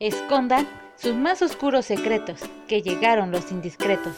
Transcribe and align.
escondan 0.00 0.66
sus 0.96 1.14
más 1.14 1.42
oscuros 1.42 1.84
secretos, 1.84 2.40
que 2.66 2.80
llegaron 2.80 3.30
los 3.30 3.52
indiscretos. 3.52 4.16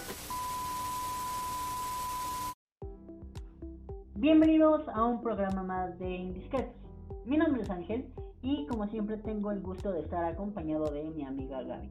Bienvenidos 4.14 4.88
a 4.94 5.04
un 5.04 5.20
programa 5.20 5.64
más 5.64 5.98
de 5.98 6.08
Indiscretos. 6.08 6.76
Mi 7.24 7.36
nombre 7.36 7.62
es 7.62 7.70
Ángel 7.70 8.06
y 8.42 8.64
como 8.68 8.86
siempre 8.86 9.16
tengo 9.16 9.50
el 9.50 9.60
gusto 9.60 9.90
de 9.90 10.02
estar 10.02 10.24
acompañado 10.24 10.88
de 10.92 11.02
mi 11.02 11.24
amiga 11.24 11.60
Gaby. 11.64 11.90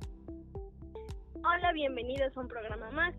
Hola, 1.43 1.73
bienvenidos 1.73 2.37
a 2.37 2.39
un 2.39 2.47
programa 2.47 2.91
más. 2.91 3.13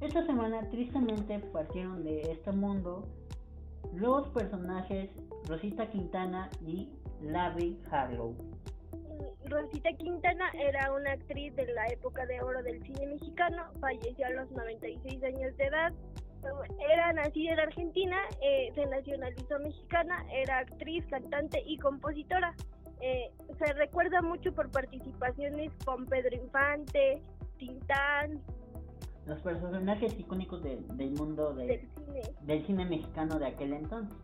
Esta 0.00 0.26
semana 0.26 0.68
tristemente 0.70 1.38
partieron 1.52 2.02
de 2.02 2.22
este 2.32 2.50
mundo 2.50 3.06
los 3.94 4.28
personajes 4.30 5.10
Rosita 5.46 5.88
Quintana 5.90 6.50
y 6.66 6.88
Larry 7.22 7.78
Harlow. 7.88 8.34
Rosita 9.50 9.92
Quintana 9.94 10.48
era 10.54 10.92
una 10.92 11.12
actriz 11.12 11.54
de 11.56 11.66
la 11.72 11.86
época 11.88 12.24
de 12.26 12.40
oro 12.40 12.62
del 12.62 12.82
cine 12.84 13.06
mexicano, 13.06 13.64
falleció 13.80 14.26
a 14.26 14.30
los 14.30 14.50
96 14.52 15.22
años 15.24 15.56
de 15.56 15.64
edad. 15.64 15.92
Era 16.92 17.12
nacida 17.12 17.52
en 17.52 17.60
Argentina, 17.60 18.16
eh, 18.42 18.70
se 18.74 18.86
nacionalizó 18.86 19.58
mexicana, 19.58 20.24
era 20.32 20.58
actriz, 20.58 21.04
cantante 21.10 21.62
y 21.66 21.76
compositora. 21.78 22.54
Eh, 23.00 23.30
se 23.58 23.72
recuerda 23.74 24.22
mucho 24.22 24.52
por 24.54 24.70
participaciones 24.70 25.72
con 25.84 26.06
Pedro 26.06 26.34
Infante, 26.36 27.20
Tintán. 27.58 28.40
Los 29.26 29.40
personajes 29.42 30.18
icónicos 30.18 30.62
del 30.62 31.10
mundo 31.12 31.54
del, 31.54 31.80
cine. 31.80 32.22
del 32.42 32.66
cine 32.66 32.84
mexicano 32.84 33.38
de 33.38 33.46
aquel 33.46 33.72
entonces. 33.72 34.16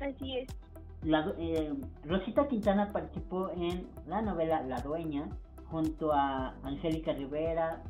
Así 0.00 0.38
es. 0.38 0.63
Eh, 1.06 1.74
Rosita 2.06 2.48
Quintana 2.48 2.90
participó 2.90 3.50
en 3.50 3.86
la 4.06 4.22
novela 4.22 4.62
La 4.62 4.80
Dueña 4.80 5.28
junto 5.70 6.12
a 6.12 6.54
Angélica 6.62 7.12
Rivera, 7.12 7.82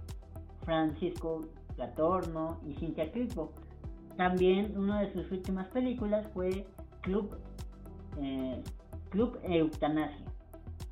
Francisco 0.65 1.42
Latorno 1.76 2.60
y 2.66 2.74
Cintia 2.74 3.12
Crispo. 3.12 3.52
También 4.16 4.76
una 4.76 5.01
de 5.01 5.12
sus 5.12 5.30
últimas 5.30 5.68
películas 5.68 6.26
fue 6.35 6.66
Club, 7.02 7.37
eh, 8.20 8.60
Club 9.10 9.38
Eutanasia. 9.45 10.34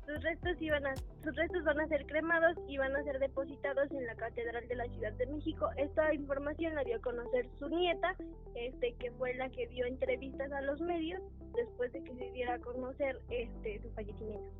Sus 0.05 0.21
restos, 0.21 0.61
iban 0.61 0.85
a, 0.85 0.95
sus 0.95 1.35
restos 1.35 1.63
van 1.63 1.79
a 1.79 1.87
ser 1.87 2.05
cremados 2.05 2.57
y 2.67 2.77
van 2.77 2.93
a 2.95 3.03
ser 3.03 3.19
depositados 3.19 3.89
en 3.91 4.05
la 4.05 4.15
Catedral 4.15 4.67
de 4.67 4.75
la 4.75 4.85
Ciudad 4.85 5.13
de 5.13 5.27
México. 5.27 5.69
Esta 5.77 6.13
información 6.13 6.75
la 6.75 6.83
dio 6.83 6.97
a 6.97 6.99
conocer 6.99 7.47
su 7.57 7.69
nieta, 7.69 8.15
este, 8.55 8.95
que 8.95 9.11
fue 9.11 9.33
la 9.35 9.49
que 9.49 9.67
dio 9.67 9.85
entrevistas 9.85 10.51
a 10.51 10.61
los 10.61 10.81
medios 10.81 11.21
después 11.55 11.93
de 11.93 12.03
que 12.03 12.15
se 12.15 12.31
diera 12.31 12.55
a 12.55 12.59
conocer 12.59 13.21
este, 13.29 13.81
su 13.81 13.89
fallecimiento. 13.91 14.51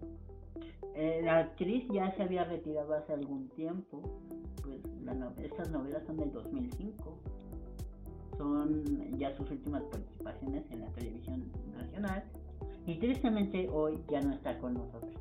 Eh, 0.95 1.22
la 1.23 1.39
actriz 1.39 1.85
ya 1.91 2.16
se 2.16 2.23
había 2.23 2.44
retirado 2.45 2.94
hace 2.94 3.13
algún 3.13 3.50
tiempo, 3.50 4.02
pues 4.63 4.80
estas 5.44 5.69
novelas 5.72 6.05
son 6.05 6.17
del 6.17 6.31
2005, 6.31 7.17
son 8.38 9.17
ya 9.17 9.35
sus 9.35 9.50
últimas 9.50 9.83
participaciones 9.83 10.63
en 10.72 10.81
la 10.81 10.88
televisión 10.94 11.52
nacional 11.75 12.23
y 12.85 13.00
tristemente 13.00 13.67
hoy 13.69 14.00
ya 14.09 14.22
no 14.22 14.33
está 14.33 14.57
con 14.59 14.75
nosotros. 14.75 15.13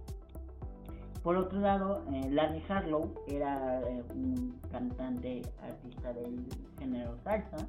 Por 1.23 1.37
otro 1.37 1.61
lado, 1.61 2.03
eh, 2.13 2.29
Larry 2.31 2.63
Harlow 2.69 3.15
era 3.29 3.81
eh, 3.83 4.03
un 4.15 4.59
cantante 4.73 5.43
artista 5.63 6.13
del 6.13 6.45
género 6.79 7.17
salsa, 7.23 7.69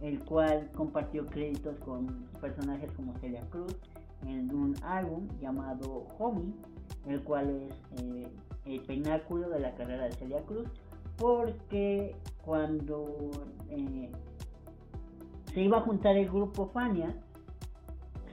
el 0.00 0.20
cual 0.20 0.70
compartió 0.74 1.26
créditos 1.26 1.78
con 1.80 2.06
personajes 2.40 2.90
como 2.92 3.14
Celia 3.18 3.42
Cruz 3.50 3.76
en 4.26 4.54
un 4.54 4.74
álbum 4.82 5.28
llamado 5.38 6.06
Homie, 6.18 6.54
el 7.06 7.22
cual 7.22 7.50
es 7.50 8.02
eh, 8.02 8.28
el 8.64 8.80
pináculo 8.80 9.50
de 9.50 9.60
la 9.60 9.74
carrera 9.74 10.04
de 10.04 10.12
Celia 10.12 10.40
Cruz, 10.42 10.68
porque 11.18 12.16
cuando 12.42 13.30
se 15.52 15.60
iba 15.60 15.78
a 15.78 15.80
juntar 15.82 16.16
el 16.16 16.28
grupo 16.28 16.66
Fania, 16.68 17.14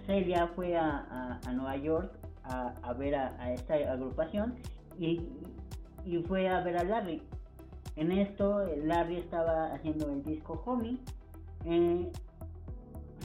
Celia 0.06 0.48
fue 0.56 0.76
a, 0.76 1.40
Nueva 1.54 1.76
York 1.78 2.21
a, 2.52 2.94
ver 2.94 3.16
a, 3.16 3.54
esta 3.54 3.76
agrupación 3.76 4.56
y, 5.00 5.22
fue 6.28 6.48
a 6.48 6.62
ver 6.62 6.78
a 6.78 6.84
Larry. 6.84 7.22
En 7.96 8.12
esto, 8.12 8.66
Larry 8.84 9.18
estaba 9.18 9.74
haciendo 9.74 10.10
el 10.10 10.24
disco 10.24 10.62
Homie. 10.66 10.98
Eh, 11.66 12.12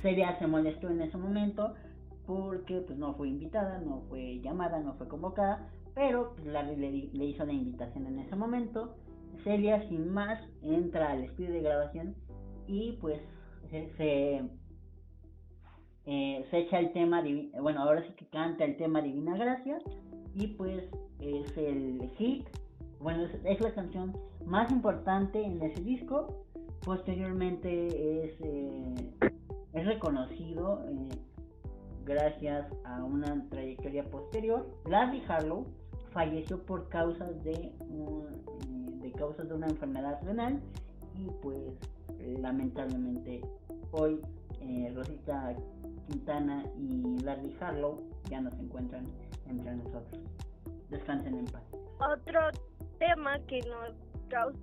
Celia 0.03 0.39
se 0.39 0.47
molestó 0.47 0.91
en 0.91 1.01
ese 1.01 1.17
momento 1.17 1.75
porque 2.27 2.81
pues, 2.81 2.99
no 2.99 3.15
fue 3.15 3.29
invitada, 3.29 3.79
no 3.79 4.03
fue 4.09 4.41
llamada, 4.41 4.81
no 4.81 4.95
fue 4.95 5.09
convocada, 5.09 5.69
pero 5.95 6.35
pues, 6.35 6.47
Larry 6.47 6.77
le, 7.13 7.25
hizo 7.25 7.47
la 7.47 7.53
invitación 7.53 8.07
en 8.07 8.19
ese 8.19 8.37
momento. 8.37 8.95
Celia, 9.45 9.87
sin 9.89 10.13
más, 10.13 10.41
entra 10.63 11.13
al 11.13 11.25
estudio 11.25 11.53
de 11.53 11.61
grabación 11.61 12.15
y 12.67 12.93
pues 13.01 13.21
se 13.71 14.43
eh, 16.09 16.47
se 16.53 16.59
echa 16.59 16.79
el 16.79 16.93
tema, 16.93 17.21
bueno, 17.61 17.83
ahora 17.83 18.01
sí 18.07 18.13
que 18.15 18.27
canta 18.27 18.65
el 18.65 18.77
tema 18.77 19.03
Divina 19.03 19.37
Gracia 19.37 19.79
y 20.37 20.47
pues 20.47 20.85
es 21.19 21.57
el 21.57 22.09
hit, 22.17 22.47
bueno, 23.01 23.25
es, 23.45 23.61
la 23.61 23.75
canción 23.75 24.17
más 24.45 24.71
importante 24.71 25.43
en 25.43 25.61
ese 25.61 25.83
disco. 25.83 26.45
Posteriormente 26.85 28.25
es, 28.25 28.41
eh, 28.41 28.95
es 29.73 29.85
reconocido 29.85 30.85
eh, 30.89 31.09
gracias 32.05 32.69
a 32.85 33.03
una 33.03 33.45
trayectoria 33.51 34.05
posterior. 34.05 34.65
Larry 34.89 35.25
Harlow 35.27 35.67
falleció 36.13 36.65
por 36.65 36.89
causas 36.89 37.43
de, 37.43 37.73
de 39.01 39.13
causas 39.13 39.49
de 39.49 39.55
una 39.55 39.67
enfermedad 39.67 40.23
renal 40.23 40.61
y 41.17 41.27
pues 41.43 41.59
lamentablemente 42.41 43.41
hoy 43.91 44.21
Rosita 44.95 45.57
Quintana 46.07 46.65
y 46.77 47.19
Larry 47.23 47.57
Harlow 47.61 48.03
ya 48.31 48.41
no 48.41 48.51
se 48.51 48.63
encuentran 48.63 49.07
entre 49.49 49.75
nosotros. 49.77 50.23
Descansen 50.91 51.39
en 51.39 51.45
paz. 51.47 51.63
Otro 51.99 52.41
tema 52.99 53.39
que 53.47 53.61
nos 53.63 53.95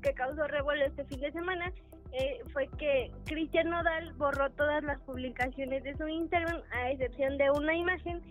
que 0.02 0.14
causó 0.14 0.46
revuelo 0.48 0.86
este 0.86 1.06
fin 1.06 1.22
de 1.22 1.32
semana 1.32 1.72
eh, 2.12 2.42
fue 2.52 2.68
que 2.78 3.12
Cristian 3.26 3.70
Nodal 3.70 4.14
borró 4.14 4.50
todas 4.52 4.84
las 4.84 5.00
publicaciones 5.02 5.84
de 5.84 5.96
su 5.96 6.08
Instagram 6.08 6.62
a 6.72 6.92
excepción 6.92 7.38
de 7.38 7.50
una 7.52 7.76
imagen 7.76 8.22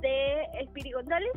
de 0.00 0.42
Espiri 0.60 0.92
González 0.92 1.32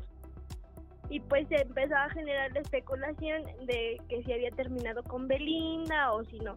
y 1.10 1.20
pues 1.22 1.48
se 1.48 1.62
empezó 1.62 1.96
a 1.96 2.10
generar 2.10 2.52
la 2.52 2.60
especulación 2.60 3.44
de 3.66 3.98
que 4.10 4.24
si 4.24 4.34
había 4.34 4.52
terminado 4.52 5.04
con 5.04 5.28
Belinda 5.28 6.12
o 6.12 6.24
si 6.26 6.40
no. 6.40 6.54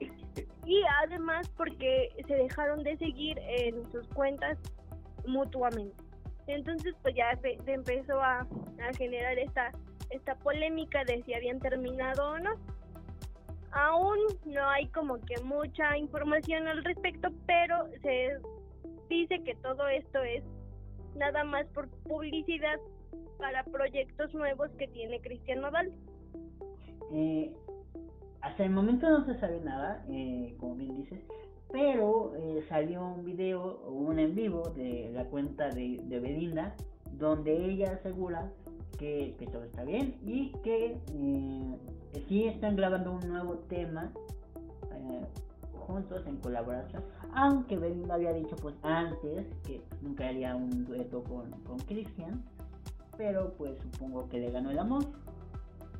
Y 0.66 0.82
además 1.02 1.48
porque 1.56 2.10
se 2.26 2.34
dejaron 2.34 2.82
de 2.82 2.96
seguir 2.96 3.38
en 3.38 3.90
sus 3.92 4.06
cuentas 4.08 4.58
mutuamente. 5.26 5.94
Entonces 6.46 6.94
pues 7.02 7.14
ya 7.14 7.36
se, 7.40 7.58
empezó 7.66 8.20
a, 8.20 8.40
a, 8.40 8.94
generar 8.96 9.38
esta, 9.38 9.70
esta 10.10 10.34
polémica 10.36 11.04
de 11.04 11.22
si 11.22 11.34
habían 11.34 11.60
terminado 11.60 12.32
o 12.32 12.38
no. 12.38 12.50
Aún 13.72 14.18
no 14.46 14.68
hay 14.68 14.88
como 14.88 15.20
que 15.20 15.40
mucha 15.44 15.96
información 15.96 16.66
al 16.66 16.84
respecto, 16.84 17.28
pero 17.46 17.86
se 18.02 18.36
dice 19.08 19.38
que 19.44 19.54
todo 19.56 19.86
esto 19.86 20.24
es 20.24 20.42
nada 21.14 21.44
más 21.44 21.66
por 21.68 21.88
publicidad 22.02 22.80
para 23.38 23.64
proyectos 23.64 24.34
nuevos 24.34 24.70
que 24.78 24.88
tiene 24.88 25.20
Cristian 25.20 25.60
Nodal? 25.60 25.92
Eh, 27.12 27.54
hasta 28.40 28.64
el 28.64 28.70
momento 28.70 29.08
no 29.08 29.24
se 29.26 29.38
sabe 29.38 29.60
nada, 29.60 30.04
eh, 30.08 30.54
como 30.58 30.76
bien 30.76 30.96
dices, 30.96 31.20
pero 31.72 32.34
eh, 32.36 32.64
salió 32.68 33.06
un 33.06 33.24
video 33.24 33.80
un 33.88 34.18
en 34.18 34.34
vivo 34.34 34.70
de 34.70 35.10
la 35.12 35.24
cuenta 35.24 35.68
de, 35.70 36.00
de 36.04 36.20
Belinda 36.20 36.74
donde 37.12 37.66
ella 37.66 37.92
asegura 37.92 38.50
que, 38.98 39.34
todo 39.50 39.64
está 39.64 39.84
bien 39.84 40.16
y 40.26 40.52
que 40.62 40.96
sí 42.28 42.44
están 42.44 42.76
grabando 42.76 43.12
un 43.12 43.28
nuevo 43.28 43.56
tema 43.68 44.12
juntos 45.90 46.22
en 46.26 46.36
colaboración, 46.36 47.02
aunque 47.34 47.76
Belinda 47.76 48.14
había 48.14 48.32
dicho 48.32 48.54
pues 48.56 48.76
antes 48.82 49.46
que 49.64 49.82
nunca 50.02 50.28
haría 50.28 50.54
un 50.54 50.84
dueto 50.84 51.24
con, 51.24 51.50
con 51.64 51.78
Christian, 51.80 52.44
pero 53.16 53.54
pues 53.54 53.78
supongo 53.92 54.28
que 54.28 54.38
le 54.38 54.50
ganó 54.50 54.70
el 54.70 54.78
amor. 54.78 55.04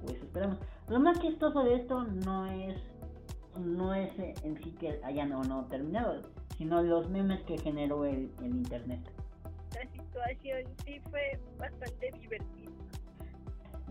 Pues 0.05 0.17
esperamos. 0.17 0.59
Lo 0.89 1.01
más 1.01 1.21
chistoso 1.21 1.63
de 1.65 1.77
esto 1.77 2.05
no 2.05 2.47
es 2.47 2.77
no 3.59 3.95
es 3.95 4.11
en 4.19 4.63
sí 4.63 4.73
que 4.73 5.01
hayan 5.05 5.33
o 5.33 5.43
no 5.45 5.67
terminado, 5.67 6.23
sino 6.57 6.83
los 6.83 7.09
memes 7.11 7.43
que 7.43 7.59
generó 7.59 8.05
el, 8.05 8.31
internet. 8.41 9.01
La 9.75 9.91
situación 9.91 10.63
sí 10.85 11.01
fue 11.11 11.39
bastante 11.59 12.11
divertida. 12.21 12.71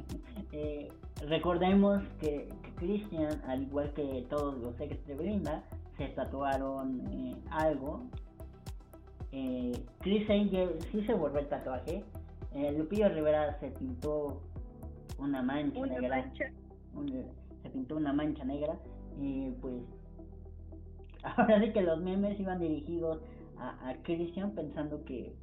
eh, 0.52 0.90
recordemos 1.28 2.02
que, 2.20 2.50
Christian, 2.78 3.42
al 3.48 3.64
igual 3.64 3.94
que 3.94 4.26
todos 4.30 4.58
los 4.60 4.80
ex 4.80 5.06
de 5.06 5.16
Belinda, 5.16 5.64
se 5.98 6.08
tatuaron 6.10 7.02
eh, 7.12 7.36
algo. 7.52 8.04
Eh, 9.32 9.72
Chris 10.00 10.30
Angel 10.30 10.78
sí 10.92 11.04
se 11.06 11.14
borró 11.14 11.40
el 11.40 11.48
tatuaje, 11.48 12.04
eh, 12.54 12.72
Lupillo 12.72 13.10
Rivera 13.10 13.60
se 13.60 13.70
pintó 13.72 14.42
una 15.18 15.42
mancha 15.42 15.80
Una 15.80 16.00
negra. 16.00 16.18
mancha. 16.22 16.46
un- 16.94 17.26
se 17.62 17.70
pintó 17.70 17.98
una 17.98 18.14
mancha 18.14 18.44
negra 18.46 18.80
y 19.20 19.52
pues 19.62 19.84
ahora 21.24 21.60
sí 21.62 21.72
que 21.74 21.82
los 21.82 22.00
memes 22.02 22.40
iban 22.40 22.60
dirigidos 22.60 23.20
a, 23.58 23.90
a 23.90 23.96
Christian 24.04 24.52
pensando 24.56 25.04
que 25.04 25.36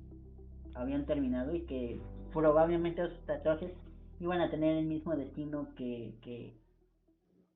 habían 0.74 1.04
terminado 1.06 1.54
y 1.54 1.62
que 1.66 2.00
probablemente 2.32 3.02
esos 3.04 3.24
tatuajes 3.26 3.72
iban 4.20 4.40
a 4.40 4.50
tener 4.50 4.76
el 4.78 4.86
mismo 4.86 5.14
destino 5.14 5.68
que 5.76 6.14
que, 6.22 6.54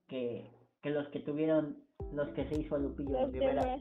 que, 0.09 0.51
que 0.83 0.91
los 0.91 1.09
que 1.09 1.21
tuvieron 1.21 1.79
los 2.13 2.29
que 2.31 2.45
se 2.49 2.61
hizo 2.61 2.79
Lupillo 2.79 3.27
Rivera. 3.29 3.79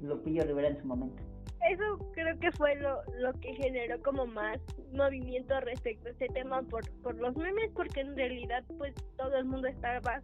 Lupillo 0.00 0.44
Rivera 0.44 0.68
en 0.68 0.80
su 0.80 0.86
momento 0.86 1.22
Eso 1.70 1.98
creo 2.12 2.38
que 2.40 2.50
fue 2.52 2.74
lo, 2.76 3.02
lo 3.18 3.32
que 3.34 3.54
generó 3.54 4.00
como 4.02 4.26
más 4.26 4.58
movimiento 4.92 5.58
respecto 5.60 6.08
a 6.08 6.10
este 6.10 6.28
tema 6.28 6.62
por, 6.62 6.88
por 7.02 7.14
los 7.16 7.36
memes, 7.36 7.70
porque 7.74 8.00
en 8.00 8.16
realidad 8.16 8.64
pues 8.78 8.94
todo 9.16 9.36
el 9.36 9.44
mundo 9.44 9.68
estaba, 9.68 10.22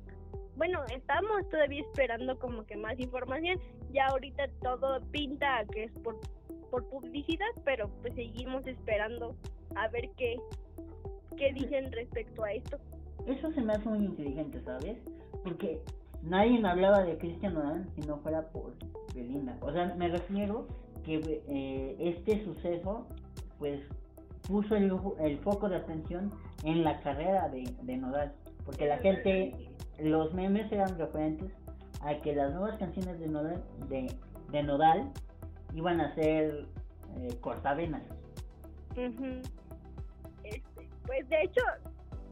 bueno, 0.57 0.83
estamos 0.95 1.49
todavía 1.49 1.81
esperando 1.83 2.39
como 2.39 2.65
que 2.65 2.77
más 2.77 2.99
información, 2.99 3.59
ya 3.93 4.07
ahorita 4.09 4.49
todo 4.63 5.01
pinta 5.13 5.65
que 5.73 5.85
es 5.85 5.93
por, 6.03 6.19
por 6.71 6.85
publicidad, 6.89 7.47
pero 7.65 7.89
pues 8.03 8.15
seguimos 8.15 8.67
esperando 8.67 9.37
a 9.77 9.89
ver 9.89 10.11
qué, 10.17 10.37
qué 11.37 11.53
dicen 11.53 11.93
respecto 11.93 12.43
a 12.43 12.53
esto. 12.53 12.79
Eso 13.27 13.53
se 13.53 13.61
me 13.61 13.75
hace 13.75 13.89
muy 13.89 14.05
inteligente, 14.07 14.61
¿sabes? 14.65 14.99
Porque 15.45 15.81
nadie 16.23 16.59
me 16.59 16.69
hablaba 16.69 17.05
de 17.05 17.17
Cristian 17.19 17.55
Nodal 17.55 17.87
si 17.95 18.01
no 18.07 18.19
fuera 18.19 18.49
por 18.49 18.73
Belinda. 19.15 19.57
O 19.61 19.73
sea, 19.73 19.95
me 19.95 20.09
refiero 20.09 20.67
que 21.09 21.43
eh, 21.49 21.97
este 21.99 22.45
suceso, 22.45 23.07
pues, 23.59 23.81
puso 24.47 24.77
el, 24.77 25.39
foco 25.39 25.69
de 25.69 25.77
atención 25.77 26.31
en 26.65 26.85
la 26.85 27.01
carrera 27.01 27.49
de, 27.49 27.65
de 27.83 27.97
Nodal. 27.97 28.35
Porque 28.67 28.87
la 28.87 28.99
gente, 28.99 29.55
los 29.99 30.35
memes 30.35 30.71
eran 30.71 30.99
referentes 30.99 31.51
a 32.03 32.15
que 32.21 32.35
las 32.35 32.53
nuevas 32.53 32.79
canciones 32.79 33.19
de 33.19 33.27
Nodal, 33.27 33.65
de, 33.89 34.13
de 34.51 34.63
Nodal 34.63 35.11
iban 35.75 36.01
a 36.01 36.15
ser 36.15 36.67
eh, 37.17 37.37
cortavenas. 37.41 38.03
Este, 40.45 40.89
pues 41.07 41.29
de 41.29 41.43
hecho, 41.43 41.63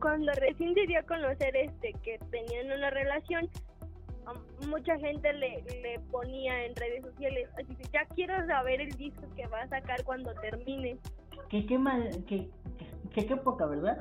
cuando 0.00 0.32
recién 0.32 0.74
se 0.74 0.86
dio 0.86 1.00
a 1.00 1.02
conocer 1.02 1.56
este 1.56 1.94
que 2.02 2.18
tenían 2.30 2.76
una 2.76 2.90
relación, 2.90 3.48
mucha 4.66 4.98
gente 4.98 5.32
le, 5.32 5.62
le 5.82 6.00
ponía 6.10 6.64
en 6.64 6.74
redes 6.76 7.02
sociales, 7.02 7.48
así 7.54 7.74
que 7.74 7.84
ya 7.92 8.04
quiero 8.14 8.34
saber 8.46 8.80
el 8.80 8.90
disco 8.92 9.22
que 9.36 9.46
va 9.46 9.62
a 9.62 9.68
sacar 9.68 10.02
cuando 10.04 10.34
termine. 10.34 10.98
Que 11.48 11.66
qué 11.66 11.78
mal, 11.78 12.10
que, 12.26 12.48
qué 13.14 13.36
poca, 13.36 13.66
¿verdad? 13.66 13.98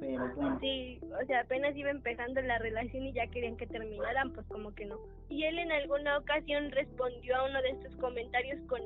Pero 0.00 0.32
bueno. 0.34 0.58
Sí, 0.60 1.00
o 1.02 1.26
sea, 1.26 1.40
apenas 1.40 1.76
iba 1.76 1.90
empezando 1.90 2.40
la 2.40 2.58
relación 2.58 3.06
y 3.06 3.12
ya 3.12 3.26
querían 3.26 3.56
que 3.56 3.66
terminaran, 3.66 4.32
pues 4.32 4.46
como 4.46 4.72
que 4.74 4.86
no. 4.86 4.96
Y 5.28 5.44
él 5.44 5.58
en 5.58 5.72
alguna 5.72 6.18
ocasión 6.18 6.70
respondió 6.70 7.36
a 7.36 7.48
uno 7.48 7.60
de 7.62 7.70
estos 7.70 7.96
comentarios 7.96 8.60
con 8.68 8.80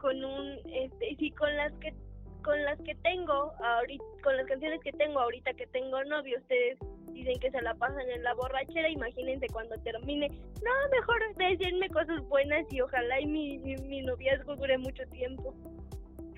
con 0.00 0.24
un 0.24 0.58
este 0.64 1.14
sí 1.18 1.30
con 1.32 1.54
las 1.56 1.72
que 1.74 1.94
con 2.42 2.62
las 2.64 2.78
que 2.80 2.94
tengo 2.96 3.52
ahorita 3.62 4.04
con 4.22 4.36
las 4.36 4.46
canciones 4.46 4.80
que 4.82 4.92
tengo 4.92 5.20
ahorita 5.20 5.52
que 5.54 5.66
tengo 5.68 6.02
novio, 6.04 6.38
ustedes 6.38 6.78
dicen 7.12 7.38
que 7.40 7.50
se 7.50 7.60
la 7.62 7.74
pasan 7.74 8.08
en 8.08 8.22
la 8.22 8.34
borrachera, 8.34 8.88
imagínense 8.88 9.46
cuando 9.52 9.76
termine. 9.78 10.28
No, 10.28 10.70
mejor 10.90 11.20
decirme 11.36 11.88
cosas 11.88 12.20
buenas 12.28 12.64
y 12.70 12.80
ojalá 12.80 13.20
y 13.20 13.26
mi, 13.26 13.58
mi, 13.58 14.02
noviazgo 14.02 14.56
dure 14.56 14.78
mucho 14.78 15.06
tiempo. 15.08 15.54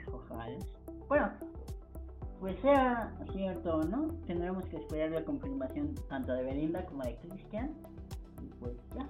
Ojalá. 0.06 0.58
Bueno, 1.08 1.32
pues 2.40 2.58
sea 2.60 3.12
cierto 3.32 3.76
o 3.76 3.82
no, 3.82 4.08
tendremos 4.26 4.64
que 4.66 4.76
esperar 4.76 5.10
la 5.10 5.24
confirmación 5.24 5.94
tanto 6.08 6.32
de 6.32 6.44
Belinda 6.44 6.84
como 6.86 7.02
de 7.02 7.16
Cristian. 7.16 7.74
Pues 8.60 8.76
ya. 8.96 9.06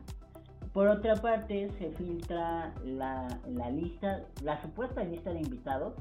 Por 0.73 0.89
otra 0.89 1.17
parte, 1.17 1.69
se 1.79 1.91
filtra 1.93 2.73
la, 2.83 3.29
la 3.47 3.71
lista, 3.71 4.23
la 4.43 4.61
supuesta 4.63 5.05
lista 5.05 5.31
de 5.31 5.41
invitados 5.41 5.95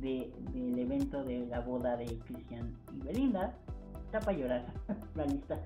de, 0.00 0.30
del 0.52 0.78
evento 0.78 1.24
de 1.24 1.46
la 1.46 1.60
boda 1.60 1.96
de 1.96 2.06
Cristian 2.20 2.76
y 2.92 3.00
Belinda. 3.00 3.54
Está 4.06 4.20
para 4.20 4.36
llorar 4.38 4.64
la 5.14 5.24
lista. 5.26 5.60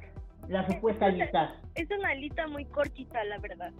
La 0.49 0.67
supuesta 0.67 1.09
lista. 1.09 1.55
Es 1.75 1.91
una 1.91 2.15
lista 2.15 2.47
muy 2.47 2.65
cortita, 2.67 3.23
la 3.25 3.39
verdad. 3.39 3.73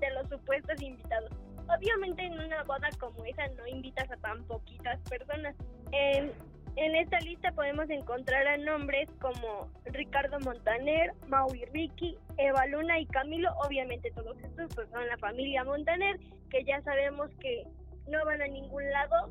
de 0.00 0.10
los 0.14 0.28
supuestos 0.30 0.80
invitados. 0.80 1.30
Obviamente 1.76 2.24
en 2.24 2.32
una 2.32 2.62
boda 2.64 2.88
como 2.98 3.24
esa 3.24 3.46
no 3.48 3.66
invitas 3.66 4.10
a 4.10 4.16
tan 4.16 4.42
poquitas 4.44 4.98
personas. 5.08 5.54
En, 5.92 6.32
en 6.76 6.96
esta 6.96 7.20
lista 7.20 7.52
podemos 7.52 7.90
encontrar 7.90 8.46
a 8.46 8.56
nombres 8.56 9.08
como 9.20 9.70
Ricardo 9.84 10.40
Montaner, 10.40 11.12
Maui 11.28 11.64
Ricky, 11.66 12.16
Eva 12.38 12.66
Luna 12.66 12.98
y 12.98 13.06
Camilo. 13.06 13.50
Obviamente 13.66 14.10
todos 14.12 14.38
estos 14.38 14.74
pues, 14.74 14.88
son 14.90 15.06
la 15.06 15.18
familia 15.18 15.64
Montaner, 15.64 16.18
que 16.48 16.64
ya 16.64 16.80
sabemos 16.82 17.30
que 17.40 17.64
no 18.10 18.24
van 18.24 18.42
a 18.42 18.46
ningún 18.46 18.88
lado 18.90 19.30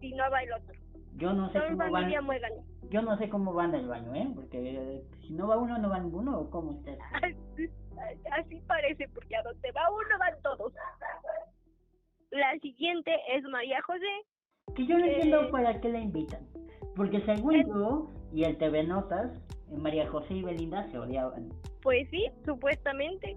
si 0.00 0.12
no 0.12 0.30
va 0.30 0.42
el 0.42 0.52
otro. 0.52 0.74
Yo 1.16 1.32
no 1.32 1.50
sé 1.50 1.58
Son 1.58 1.76
cómo 1.76 1.90
van. 1.90 2.24
muégano. 2.24 2.56
Yo 2.90 3.02
no 3.02 3.18
sé 3.18 3.28
cómo 3.28 3.52
van 3.52 3.74
al 3.74 3.88
baño, 3.88 4.14
¿eh? 4.14 4.28
Porque 4.34 4.58
eh, 4.76 5.04
si 5.26 5.32
no 5.34 5.48
va 5.48 5.58
uno, 5.58 5.76
no 5.78 5.90
va 5.90 5.98
ninguno, 5.98 6.38
¿o 6.38 6.50
cómo 6.50 6.72
está? 6.72 6.92
Así, 7.22 7.68
así 8.32 8.60
parece, 8.66 9.08
porque 9.08 9.36
a 9.36 9.42
donde 9.42 9.72
va 9.72 9.82
uno 9.90 10.18
van 10.18 10.40
todos. 10.42 10.72
La 12.30 12.58
siguiente 12.60 13.10
es 13.34 13.42
María 13.44 13.80
José, 13.82 14.06
Que 14.76 14.86
yo 14.86 14.98
no 14.98 15.04
Eh, 15.04 15.14
entiendo 15.14 15.50
para 15.50 15.80
qué 15.80 15.88
la 15.88 15.98
invitan. 16.00 16.46
Porque 16.94 17.20
según 17.22 17.54
eh. 17.56 17.64
yo 17.66 18.10
y 18.32 18.44
el 18.44 18.56
TV 18.58 18.84
Notas, 18.84 19.32
María 19.76 20.08
José 20.08 20.34
y 20.34 20.42
Belinda 20.42 20.88
se 20.90 20.98
odiaban. 20.98 21.48
Pues 21.82 22.08
sí, 22.10 22.26
supuestamente. 22.44 23.36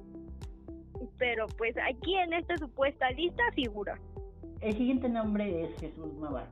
Pero 1.17 1.47
pues 1.57 1.75
aquí 1.77 2.15
en 2.15 2.33
esta 2.33 2.57
supuesta 2.57 3.09
lista 3.11 3.43
figura. 3.55 3.97
El 4.61 4.77
siguiente 4.77 5.09
nombre 5.09 5.63
es 5.63 5.79
Jesús 5.79 6.13
Navarro. 6.19 6.51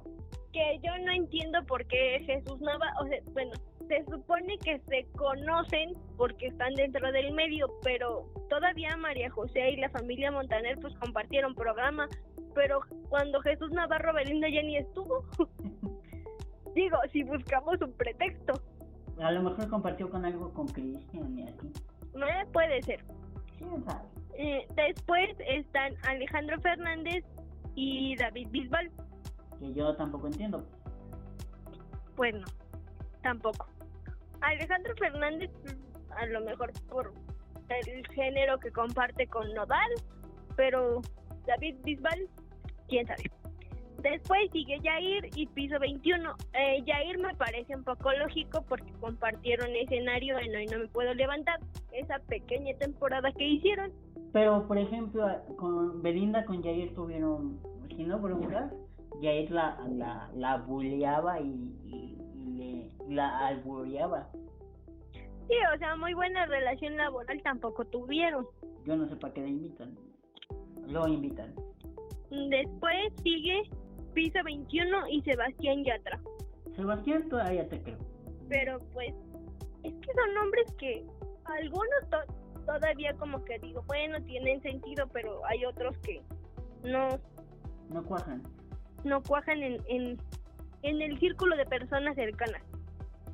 Que 0.51 0.79
yo 0.83 0.97
no 1.05 1.11
entiendo 1.11 1.63
por 1.65 1.85
qué 1.85 2.23
Jesús 2.25 2.59
Nava, 2.59 2.91
o 3.01 3.07
sea, 3.07 3.19
bueno, 3.33 3.51
se 3.87 4.03
supone 4.05 4.57
que 4.57 4.79
se 4.87 5.05
conocen 5.15 5.93
porque 6.17 6.47
están 6.47 6.73
dentro 6.73 7.11
del 7.11 7.33
medio, 7.33 7.67
pero 7.83 8.25
todavía 8.49 8.97
María 8.97 9.29
José 9.29 9.71
y 9.71 9.77
la 9.77 9.89
familia 9.89 10.31
Montaner 10.31 10.79
pues 10.79 10.95
compartieron 10.95 11.53
programa, 11.53 12.07
pero 12.55 12.79
cuando 13.09 13.41
Jesús 13.41 13.69
Navarro 13.71 14.11
Belinda 14.13 14.49
ya 14.49 14.63
ni 14.63 14.77
estuvo. 14.77 15.23
Digo, 16.73 16.97
si 17.11 17.23
buscamos 17.23 17.79
un 17.81 17.93
pretexto, 17.93 18.53
A 19.19 19.31
lo 19.31 19.43
mejor 19.43 19.69
compartió 19.69 20.09
con 20.09 20.25
algo 20.25 20.51
con 20.53 20.67
Cristian 20.67 21.37
y 21.37 21.43
así. 21.43 21.67
¿eh? 22.15 22.45
puede 22.51 22.81
ser. 22.81 23.03
¿Quién 23.57 23.83
sabe? 23.85 24.07
Eh, 24.35 24.65
después 24.75 25.29
están 25.47 25.93
Alejandro 26.07 26.59
Fernández 26.61 27.23
y 27.75 28.15
David 28.15 28.47
Bisbal. 28.51 28.91
Que 29.59 29.73
yo 29.73 29.95
tampoco 29.95 30.27
entiendo. 30.27 30.65
Pues 32.15 32.33
no, 32.33 32.45
tampoco. 33.21 33.67
Alejandro 34.41 34.93
Fernández, 34.97 35.51
a 36.17 36.25
lo 36.27 36.41
mejor 36.41 36.71
por 36.89 37.13
el 37.69 38.07
género 38.07 38.57
que 38.59 38.71
comparte 38.71 39.27
con 39.27 39.53
Nodal, 39.53 39.89
pero 40.55 41.01
David 41.45 41.75
Bisbal, 41.83 42.27
quién 42.87 43.05
sabe. 43.05 43.23
Después 44.01 44.49
sigue 44.51 44.79
Jair 44.81 45.29
y 45.35 45.45
Piso 45.47 45.79
21. 45.79 46.35
Eh, 46.53 46.83
Jair 46.85 47.17
me 47.19 47.33
parece 47.35 47.75
un 47.75 47.83
poco 47.83 48.11
lógico 48.13 48.63
porque 48.67 48.91
compartieron 48.99 49.75
escenario 49.75 50.37
en 50.39 50.55
Hoy 50.55 50.65
No 50.67 50.79
Me 50.79 50.87
Puedo 50.87 51.13
Levantar, 51.13 51.59
esa 51.91 52.19
pequeña 52.19 52.75
temporada 52.77 53.31
que 53.33 53.45
hicieron. 53.45 53.91
Pero, 54.31 54.67
por 54.67 54.77
ejemplo, 54.77 55.27
con 55.57 56.01
Belinda 56.01 56.45
con 56.45 56.63
Jair 56.63 56.93
tuvieron, 56.93 57.59
si 57.89 58.03
no 58.03 58.19
broncas, 58.19 58.71
Jair 59.21 59.51
la, 59.51 59.77
la, 59.89 60.29
la 60.35 60.57
bulleaba 60.57 61.41
y, 61.41 61.73
y, 61.85 62.17
y 62.35 62.91
le, 63.07 63.13
la 63.13 63.47
albureaba. 63.47 64.29
Sí, 65.49 65.55
o 65.75 65.77
sea, 65.79 65.95
muy 65.95 66.13
buena 66.13 66.45
relación 66.45 66.95
laboral 66.95 67.41
tampoco 67.41 67.83
tuvieron. 67.85 68.45
Yo 68.85 68.95
no 68.95 69.07
sé 69.09 69.15
para 69.15 69.33
qué 69.33 69.41
la 69.41 69.47
invitan. 69.47 69.97
Lo 70.87 71.07
invitan. 71.07 71.53
Después 72.29 73.11
sigue 73.23 73.63
Piso 74.13 74.39
21 74.43 75.07
y 75.09 75.21
Sebastián 75.21 75.83
Yatra. 75.83 76.19
Sebastián 76.75 77.27
todavía 77.29 77.67
te 77.67 77.81
creo. 77.81 77.97
Pero 78.47 78.79
pues 78.93 79.13
es 79.83 79.93
que 79.93 80.13
son 80.13 80.33
nombres 80.33 80.71
que 80.77 81.05
algunos 81.45 82.09
to- 82.09 82.33
todavía 82.65 83.13
como 83.15 83.43
que 83.45 83.59
digo, 83.59 83.83
bueno, 83.87 84.21
tienen 84.23 84.61
sentido, 84.61 85.07
pero 85.13 85.41
hay 85.45 85.65
otros 85.65 85.97
que 85.99 86.21
no, 86.83 87.09
No 87.89 88.03
cuajan. 88.03 88.43
no 89.03 89.21
cuajan 89.23 89.61
en, 89.63 89.77
en, 89.87 90.17
en 90.83 91.01
el 91.01 91.19
círculo 91.19 91.55
de 91.57 91.65
personas 91.65 92.15
cercanas. 92.15 92.61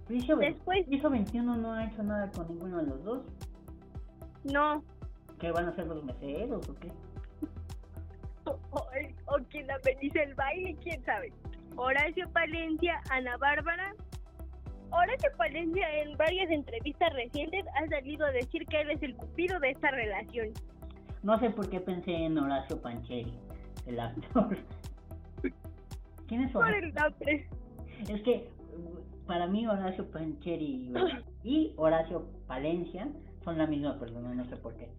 Piso, 0.08 0.36
Después- 0.38 0.86
Piso 0.88 1.10
21 1.10 1.58
no 1.58 1.74
ha 1.74 1.86
hecho 1.86 2.03
nada 2.03 2.29
con 2.32 2.48
ninguno 2.48 2.77
de 2.77 2.88
los 2.88 3.03
dos. 3.03 3.24
No, 4.44 4.84
¿Qué 5.39 5.51
van 5.51 5.65
a 5.65 5.70
hacer 5.70 5.88
los 5.88 6.03
meseros 6.03 6.67
o 6.70 6.75
qué? 6.75 6.91
O, 9.28 9.38
quien 9.50 9.68
ameniza 9.72 10.22
el 10.24 10.36
baile, 10.36 10.75
quién 10.84 11.04
sabe. 11.04 11.32
Horacio 11.75 12.30
Palencia, 12.32 13.02
Ana 13.10 13.38
Bárbara. 13.38 13.94
Horacio 14.92 15.30
Palencia 15.38 16.02
en 16.02 16.16
varias 16.18 16.50
entrevistas 16.52 17.12
recientes 17.14 17.66
ha 17.75 17.88
salido 17.88 18.25
a 18.25 18.32
decir 18.32 18.66
que 18.68 18.82
él 18.82 18.92
es 18.92 19.04
el 19.04 19.16
cupido 19.16 19.60
de 19.60 19.72
esta 19.72 19.92
relación. 19.92 20.50
No 21.24 21.38
sé 21.40 21.50
por 21.50 21.70
qué 21.70 21.80
pensé 21.80 22.14
en 22.14 22.38
Horacio 22.38 22.82
Pancheri, 22.82 23.34
el 23.88 24.00
actor. 24.00 24.58
¿Quién 26.28 26.44
es 26.44 26.52
Por 26.52 26.64
Horacio? 26.66 27.16
el. 27.22 27.46
Es 28.10 28.22
que 28.24 28.50
para 29.28 29.48
mí 29.48 29.66
Horacio 29.68 30.10
Pancheri 30.12 30.92
y- 30.92 30.94
y 31.44 31.74
Horacio 31.78 32.28
Palencia 32.48 33.08
son 33.44 33.58
la 33.58 33.68
misma 33.68 34.00
persona, 34.00 34.34
no 34.34 34.46
sé 34.46 34.56
por 34.58 34.75
qué. 34.75 34.90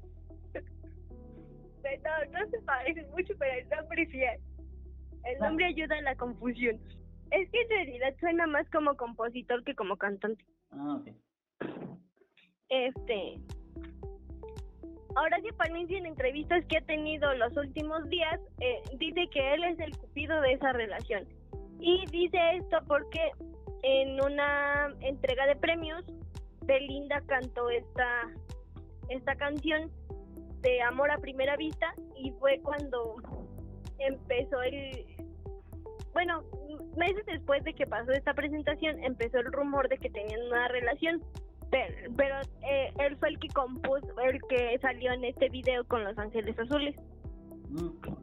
No, 2.05 2.39
no 2.41 2.51
se 2.51 2.59
parecen 2.63 3.11
mucho, 3.11 3.35
pero 3.39 3.53
el 3.61 3.69
nombre 3.69 4.03
es. 4.03 4.15
El 4.15 5.37
Ah. 5.43 5.49
nombre 5.49 5.67
ayuda 5.67 5.97
a 5.99 6.03
la 6.03 6.17
confusión. 6.17 6.81
Es 7.31 7.51
que 7.51 7.61
en 7.63 7.69
realidad 7.69 8.15
suena 8.21 8.47
más 8.47 8.69
como 8.71 8.97
compositor 8.97 9.65
que 9.65 9.75
como 9.75 9.97
cantante. 9.97 10.45
Ah, 10.71 10.99
ok. 11.01 11.09
Este. 12.69 13.41
Horacio 15.17 15.57
Palencia 15.57 15.97
en 15.99 16.07
entrevistas 16.07 16.65
que 16.67 16.77
ha 16.79 16.83
tenido 16.83 17.33
los 17.35 17.57
últimos 17.57 18.07
días 18.11 18.39
eh, 18.61 18.83
dice 18.99 19.27
que 19.33 19.55
él 19.55 19.65
es 19.65 19.79
el 19.81 19.97
cupido 19.97 20.41
de 20.43 20.53
esa 20.53 20.73
relación. 20.73 21.27
Y 21.81 22.05
dice 22.11 22.39
esto 22.57 22.79
porque 22.87 23.31
en 23.83 24.21
una 24.23 24.89
entrega 25.01 25.47
de 25.47 25.57
premios, 25.57 26.05
Belinda 26.67 27.23
cantó 27.27 27.71
esta, 27.71 28.29
esta 29.09 29.35
canción 29.37 29.91
de 30.67 30.83
Amor 30.83 31.11
a 31.11 31.19
Primera 31.19 31.57
Vista 31.57 31.95
y 32.17 32.33
fue 32.33 32.61
cuando 32.63 33.17
empezó 33.99 34.61
el... 34.63 35.07
Bueno, 36.13 36.43
meses 36.97 37.25
después 37.27 37.63
de 37.65 37.75
que 37.75 37.87
pasó 37.87 38.11
esta 38.13 38.35
presentación 38.35 39.03
empezó 39.05 39.39
el 39.39 39.53
rumor 39.53 39.89
de 39.89 39.99
que 39.99 40.11
tenían 40.11 40.41
una 40.47 40.69
relación 40.69 41.23
pero, 42.17 42.37
eh, 42.63 42.93
él 43.01 43.17
fue 43.17 43.31
el 43.31 43.39
que 43.41 43.49
compuso, 43.49 44.19
el 44.21 44.41
que 44.49 44.79
salió 44.81 45.13
en 45.13 45.25
este 45.25 45.49
video 45.49 45.85
con 45.85 46.05
Los 46.05 46.17
Ángeles 46.17 46.57
Azules 46.59 46.95
Mm. 47.71 48.16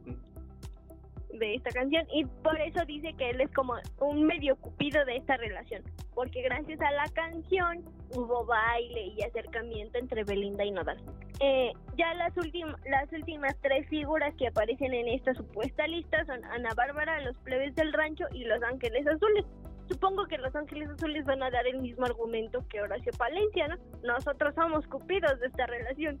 De 1.38 1.54
esta 1.54 1.70
canción 1.70 2.06
y 2.12 2.24
por 2.24 2.60
eso 2.60 2.84
dice 2.86 3.12
que 3.14 3.30
él 3.30 3.40
es 3.40 3.50
como 3.52 3.74
un 4.00 4.24
medio 4.24 4.56
cupido 4.56 5.04
de 5.04 5.16
esta 5.16 5.36
relación, 5.36 5.82
porque 6.14 6.42
gracias 6.42 6.80
a 6.80 6.90
la 6.92 7.04
canción 7.12 7.84
hubo 8.14 8.44
baile 8.46 9.06
y 9.16 9.22
acercamiento 9.22 9.98
entre 9.98 10.24
Belinda 10.24 10.64
y 10.64 10.70
Nodal. 10.70 10.98
Eh, 11.40 11.72
ya 11.96 12.14
las, 12.14 12.36
últimas 12.36 13.56
tres 13.60 13.88
figuras 13.88 14.34
que 14.36 14.48
aparecen 14.48 14.94
en 14.94 15.08
esta 15.08 15.34
supuesta 15.34 15.86
lista 15.86 16.24
son 16.26 16.44
Ana 16.44 16.70
Bárbara, 16.76 17.20
Los 17.20 17.36
Plebes 17.38 17.74
del 17.74 17.92
Rancho 17.92 18.24
y 18.32 18.44
Los 18.44 18.62
Ángeles 18.62 19.06
Azules. 19.06 19.44
Supongo 19.88 20.26
que 20.26 20.38
Los 20.38 20.54
Ángeles 20.54 20.88
Azules 20.90 21.24
van 21.26 21.42
a 21.42 21.50
dar 21.50 21.66
el 21.66 21.80
mismo 21.80 22.06
argumento 22.06 22.64
que 22.68 22.80
Horacio 22.80 23.12
Palencia, 23.18 23.68
¿no? 23.68 23.76
Nosotros 24.02 24.54
somos 24.54 24.86
cupidos 24.86 25.38
de 25.40 25.46
esta 25.48 25.66
relación. 25.66 26.18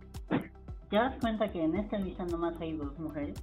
¿Te 0.90 0.96
das 0.96 1.16
cuenta 1.20 1.50
que 1.50 1.62
en 1.62 1.76
esta 1.76 1.98
lista 1.98 2.24
nomás 2.26 2.60
hay 2.60 2.76
dos 2.76 2.98
mujeres? 2.98 3.42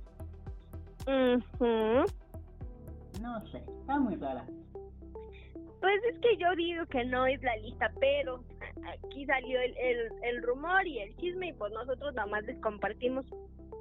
No 3.21 3.45
sé, 3.47 3.57
está 3.57 3.99
muy 3.99 4.15
rara. 4.15 4.45
Pues 5.79 6.03
es 6.11 6.19
que 6.19 6.37
yo 6.37 6.55
digo 6.55 6.85
que 6.85 7.03
no 7.05 7.25
es 7.25 7.41
la 7.41 7.55
lista, 7.57 7.91
pero 7.99 8.43
aquí 8.87 9.25
salió 9.25 9.59
el, 9.59 9.75
el, 9.77 9.97
el 10.21 10.43
rumor 10.43 10.85
y 10.85 10.99
el 10.99 11.15
chisme 11.17 11.47
y 11.47 11.53
pues 11.53 11.73
nosotros 11.73 12.13
nada 12.13 12.27
más 12.27 12.43
les 12.43 12.59
compartimos 12.59 13.25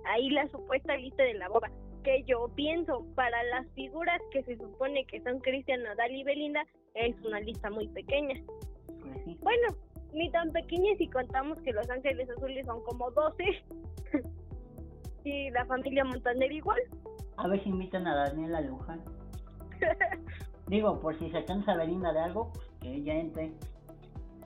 ahí 0.07 0.31
la 0.31 0.49
supuesta 0.49 0.97
lista 0.97 1.23
de 1.23 1.35
la 1.35 1.49
boda. 1.49 1.71
Que 2.03 2.23
yo 2.25 2.49
pienso, 2.55 3.05
para 3.15 3.43
las 3.45 3.67
figuras 3.75 4.21
que 4.33 4.43
se 4.45 4.57
supone 4.57 5.05
que 5.05 5.21
son 5.21 5.41
Cristian 5.41 5.83
Nodal 5.83 6.11
y 6.12 6.25
Belinda, 6.25 6.65
es 6.95 7.15
una 7.23 7.41
lista 7.41 7.69
muy 7.69 7.89
pequeña. 7.89 8.41
Pues 8.87 9.25
sí. 9.27 9.37
Bueno, 9.43 9.69
ni 10.15 10.31
tan 10.31 10.50
pequeña 10.53 10.97
si 10.97 11.07
contamos 11.09 11.61
que 11.61 11.73
Los 11.73 11.89
Ángeles 11.91 12.31
Azules 12.31 12.65
son 12.65 12.83
como 12.85 13.11
12 13.11 13.62
y 15.25 15.50
la 15.50 15.65
familia 15.67 16.05
Montaner 16.05 16.53
igual. 16.53 16.81
A 17.37 17.49
ver 17.49 17.62
si 17.62 17.71
invitan 17.71 18.07
a 18.07 18.15
Daniela 18.15 18.61
Luján. 18.61 19.00
Digo, 20.67 21.00
por 21.00 21.19
si 21.19 21.31
se 21.31 21.45
cansa 21.45 21.75
Belinda 21.75 22.12
de 22.12 22.21
algo, 22.21 22.53
pues 22.53 22.69
que 22.81 22.95
ella 22.95 23.15
entre. 23.15 23.53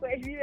Pues 0.00 0.24
sí. 0.24 0.36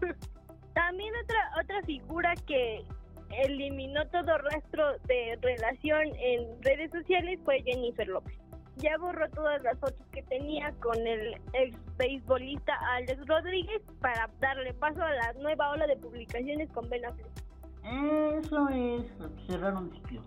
También 0.74 1.12
otra 1.22 1.38
otra 1.62 1.82
figura 1.82 2.34
que 2.46 2.84
eliminó 3.30 4.06
todo 4.08 4.38
rastro 4.38 4.98
de 5.06 5.38
relación 5.40 6.14
en 6.18 6.62
redes 6.62 6.90
sociales 6.90 7.40
fue 7.44 7.62
Jennifer 7.62 8.06
López. 8.06 8.38
Ya 8.76 8.98
borró 8.98 9.28
todas 9.30 9.62
las 9.62 9.78
fotos 9.78 10.06
que 10.12 10.22
tenía 10.24 10.70
con 10.82 10.98
el 11.06 11.34
ex 11.54 11.78
beisbolista 11.96 12.74
Alex 12.92 13.26
Rodríguez 13.26 13.80
para 14.00 14.28
darle 14.38 14.74
paso 14.74 15.02
a 15.02 15.12
la 15.12 15.32
nueva 15.40 15.70
ola 15.70 15.86
de 15.86 15.96
publicaciones 15.96 16.70
con 16.72 16.88
Ben 16.90 17.06
Affleck. 17.06 17.45
Eso 17.86 18.68
es 18.68 19.04
cerrar 19.46 19.74
un 19.76 19.92
ciclo. 19.92 20.22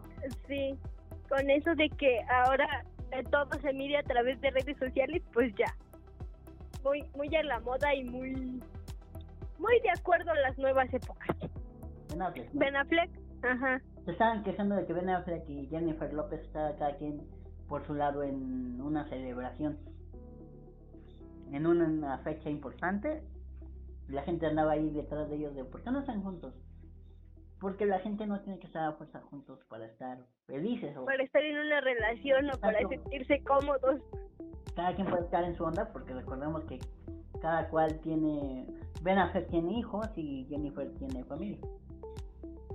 Sí, 0.48 0.78
con 1.28 1.50
eso 1.50 1.76
de 1.76 1.90
que 1.90 2.22
ahora 2.30 2.86
eh, 3.12 3.24
todo 3.30 3.50
se 3.62 3.74
mide 3.74 3.98
a 3.98 4.04
través 4.04 4.40
de 4.42 4.52
redes 4.52 4.78
sociales, 4.78 5.22
pues 5.34 5.54
ya. 5.56 5.74
Muy 6.84 7.04
muy 7.16 7.36
a 7.36 7.44
la 7.44 7.60
moda 7.60 7.94
y 7.94 8.04
muy 8.06 8.34
muy 9.58 9.80
de 9.82 9.92
acuerdo 9.92 10.32
a 10.32 10.36
las 10.36 10.58
nuevas 10.58 10.94
épocas. 10.94 11.36
Ben 12.10 12.22
Affleck, 12.22 12.54
¿no? 12.54 12.60
Ben 12.60 12.76
Affleck, 12.78 13.10
ajá. 13.44 13.82
Se 14.06 14.12
estaban 14.12 14.44
quejando 14.44 14.76
de 14.76 14.86
que 14.86 14.94
Ben 14.94 15.10
Affleck 15.10 15.48
y 15.50 15.68
Jennifer 15.68 16.12
López 16.14 16.42
estaban 16.42 16.78
cada 16.78 16.96
quien 16.98 17.28
por 17.68 17.86
su 17.86 17.94
lado 17.94 18.24
en 18.24 18.80
una 18.82 19.08
celebración. 19.10 19.78
En 21.52 21.68
una 21.68 22.18
fecha 22.20 22.50
importante, 22.50 23.22
la 24.08 24.22
gente 24.24 24.46
andaba 24.46 24.74
ahí 24.74 24.90
detrás 24.92 25.30
de 25.30 25.36
ellos 25.36 25.56
de 25.56 25.66
¿por 25.66 25.84
qué 25.84 25.92
no 25.92 26.00
están 26.00 26.24
juntos? 26.24 26.54
Porque 27.60 27.86
la 27.86 28.00
gente 28.00 28.26
no 28.26 28.40
tiene 28.42 28.60
que 28.60 28.68
estar 28.68 28.88
a 28.88 28.94
fuerza 28.94 29.20
juntos 29.22 29.60
para 29.68 29.86
estar 29.86 30.18
felices 30.46 30.96
o 30.96 31.06
Para 31.06 31.24
estar 31.24 31.44
en 31.44 31.60
una 31.60 31.82
relación 31.82 32.50
o 32.50 32.58
para 32.60 32.80
sentirse 32.88 33.44
cómodos. 33.44 34.02
cada 34.76 34.96
quien 34.96 35.08
puede 35.10 35.24
estar 35.24 35.44
en 35.44 35.56
su 35.56 35.64
onda 35.64 35.92
porque 35.92 36.14
recordemos 36.14 36.64
que 36.66 36.80
cada 37.42 37.68
cual 37.70 38.00
tiene 38.02 38.66
Ben 39.02 39.18
Affleck 39.18 39.50
tiene 39.50 39.80
hijos 39.80 40.08
y 40.16 40.46
Jennifer 40.50 40.90
tiene 40.96 41.24
familia. 41.26 41.60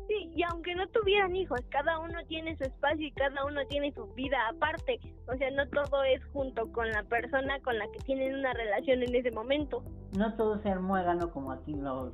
Sí, 0.06 0.30
y 0.34 0.42
aunque 0.42 0.74
no 0.74 0.86
tuvieran 0.88 1.34
hijos, 1.34 1.60
cada 1.70 1.98
uno 1.98 2.18
tiene 2.28 2.56
su 2.56 2.64
espacio 2.64 3.06
y 3.06 3.12
cada 3.12 3.44
uno 3.46 3.60
tiene 3.68 3.90
su 3.92 4.06
vida 4.14 4.36
aparte. 4.50 5.00
O 5.28 5.36
sea, 5.36 5.50
no 5.52 5.66
todo 5.68 6.04
es 6.04 6.22
junto 6.26 6.70
con 6.72 6.90
la 6.90 7.02
persona 7.04 7.58
con 7.60 7.78
la 7.78 7.86
que 7.90 8.00
tienen 8.04 8.34
una 8.34 8.52
relación 8.52 9.02
en 9.02 9.14
ese 9.14 9.30
momento. 9.30 9.82
No 10.18 10.34
todo 10.36 10.56
es 10.56 10.80
muégano 10.80 11.30
como 11.30 11.52
aquí 11.52 11.74
los, 11.74 12.12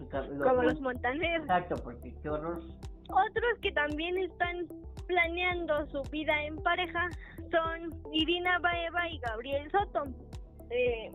los- 0.00 0.42
Como 0.48 0.62
los 0.62 0.80
Montaner. 0.80 1.40
Exacto, 1.40 1.76
porque. 1.82 2.14
Otros 3.10 3.58
que 3.62 3.72
también 3.72 4.18
están 4.18 4.66
planeando 5.06 5.86
su 5.86 6.02
vida 6.10 6.44
en 6.44 6.56
pareja 6.56 7.08
son 7.50 7.94
Irina 8.12 8.58
Baeva 8.58 9.08
y 9.08 9.18
Gabriel 9.18 9.70
Soto. 9.70 10.04
Eh, 10.70 11.10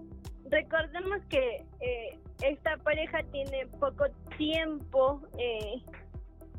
recordemos 0.50 1.24
que 1.30 1.64
eh, 1.82 2.20
esta 2.42 2.78
pareja 2.78 3.22
tiene 3.32 3.68
poco 3.80 4.06
tiempo 4.38 5.22
eh, 5.38 5.82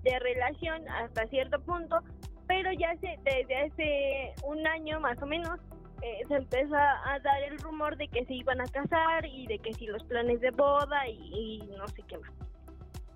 de 0.04 0.18
relación 0.20 0.88
hasta 0.88 1.26
cierto 1.26 1.60
punto, 1.62 1.98
pero 2.46 2.70
ya 2.72 2.94
se, 2.98 3.18
desde 3.24 3.56
hace 3.56 4.34
un 4.46 4.64
año 4.66 5.00
más 5.00 5.20
o 5.20 5.26
menos 5.26 5.58
eh, 6.04 6.22
se 6.28 6.34
empezó 6.34 6.76
a 6.76 7.18
dar 7.22 7.42
el 7.44 7.58
rumor 7.60 7.96
de 7.96 8.08
que 8.08 8.26
se 8.26 8.34
iban 8.34 8.60
a 8.60 8.66
casar 8.66 9.24
y 9.24 9.46
de 9.46 9.58
que 9.58 9.72
si 9.72 9.86
los 9.86 10.04
planes 10.04 10.38
de 10.42 10.50
boda 10.50 11.08
y, 11.08 11.62
no 11.78 11.88
sé 11.88 12.02
qué 12.06 12.18
más 12.18 12.30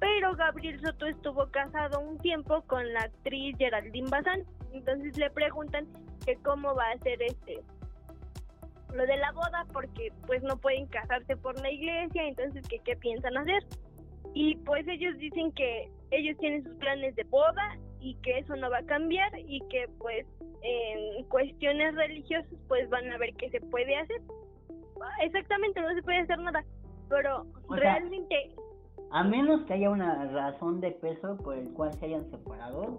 pero 0.01 0.35
Gabriel 0.37 0.81
Soto 0.81 1.05
estuvo 1.05 1.49
casado 1.51 2.01
un 2.01 2.17
tiempo 2.19 2.63
con 2.63 2.91
la 2.95 3.01
actriz 3.01 3.57
Geraldine 3.59 4.09
Bazán. 4.09 4.45
Entonces 4.73 5.19
le 5.19 5.29
preguntan 5.29 5.89
que 6.25 6.37
cómo 6.37 6.73
va 6.73 6.85
a 6.93 6.99
ser 6.99 7.21
este 7.21 7.61
lo 8.95 9.05
de 9.05 9.17
la 9.17 9.33
boda 9.33 9.67
porque 9.73 10.13
pues 10.27 10.41
no 10.45 10.57
pueden 10.57 10.87
casarse 10.87 11.37
por 11.37 11.61
la 11.61 11.71
iglesia, 11.71 12.29
entonces 12.29 12.67
que 12.69 12.79
qué 12.79 12.97
piensan 12.97 13.37
hacer. 13.39 13.65
Y 14.35 14.55
pues 14.59 14.87
ellos 14.87 15.19
dicen 15.19 15.51
que 15.51 15.91
ellos 16.13 16.39
tienen 16.39 16.63
sus 16.63 16.77
planes 16.77 17.17
de 17.17 17.25
boda 17.25 17.77
y 18.01 18.15
que 18.23 18.39
eso 18.39 18.57
no 18.57 18.71
va 18.71 18.79
a 18.79 18.87
cambiar 18.87 19.31
y 19.39 19.61
que 19.69 19.89
pues 19.99 20.27
en 20.63 21.25
cuestiones 21.25 21.95
religiosas 21.95 22.53
pues 22.69 22.89
van 22.91 23.11
a 23.13 23.19
ver 23.19 23.35
qué 23.35 23.51
se 23.51 23.61
puede 23.61 23.97
hacer. 23.97 24.21
Exactamente, 25.23 25.81
no 25.81 25.95
se 25.95 26.03
puede 26.03 26.19
hacer 26.19 26.39
nada, 26.39 26.65
pero 27.09 27.47
O 27.69 27.75
sea, 27.77 27.99
realmente 27.99 28.55
A 29.11 29.23
menos 29.23 29.63
que 29.63 29.75
haya 29.75 29.91
una 29.91 30.27
razón 30.33 30.81
de 30.81 30.91
peso 30.91 31.37
por 31.39 31.57
el 31.57 31.69
cual 31.73 31.93
se 31.95 32.07
hayan 32.07 32.29
separado, 32.31 32.99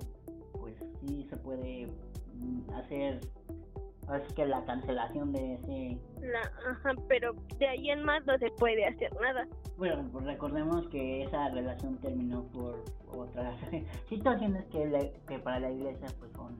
pues 0.53 0.75
sí 1.01 1.27
se 1.29 1.37
puede 1.37 1.87
mm, 2.35 2.69
hacer 2.75 3.19
así 4.09 4.33
que 4.33 4.45
la 4.45 4.63
cancelación 4.65 5.31
de 5.31 5.53
ese 5.55 5.97
La, 6.21 6.41
ajá, 6.71 6.91
pero 7.07 7.33
de 7.59 7.67
ahí 7.67 7.89
en 7.91 8.03
más 8.03 8.25
no 8.25 8.37
se 8.37 8.49
puede 8.57 8.85
hacer 8.85 9.11
nada. 9.21 9.47
bueno 9.77 10.07
pues 10.11 10.25
recordemos 10.25 10.87
que 10.89 11.23
esa 11.23 11.49
relación 11.49 11.97
terminó 11.97 12.43
por 12.47 12.83
otras 13.11 13.55
situaciones 14.09 14.65
que, 14.67 14.85
le- 14.87 15.13
que 15.27 15.39
para 15.39 15.59
la 15.59 15.71
iglesia 15.71 16.07
pues 16.19 16.31
son 16.33 16.57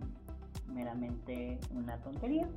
meramente 0.68 1.60
una 1.74 1.98
tontería 2.04 2.48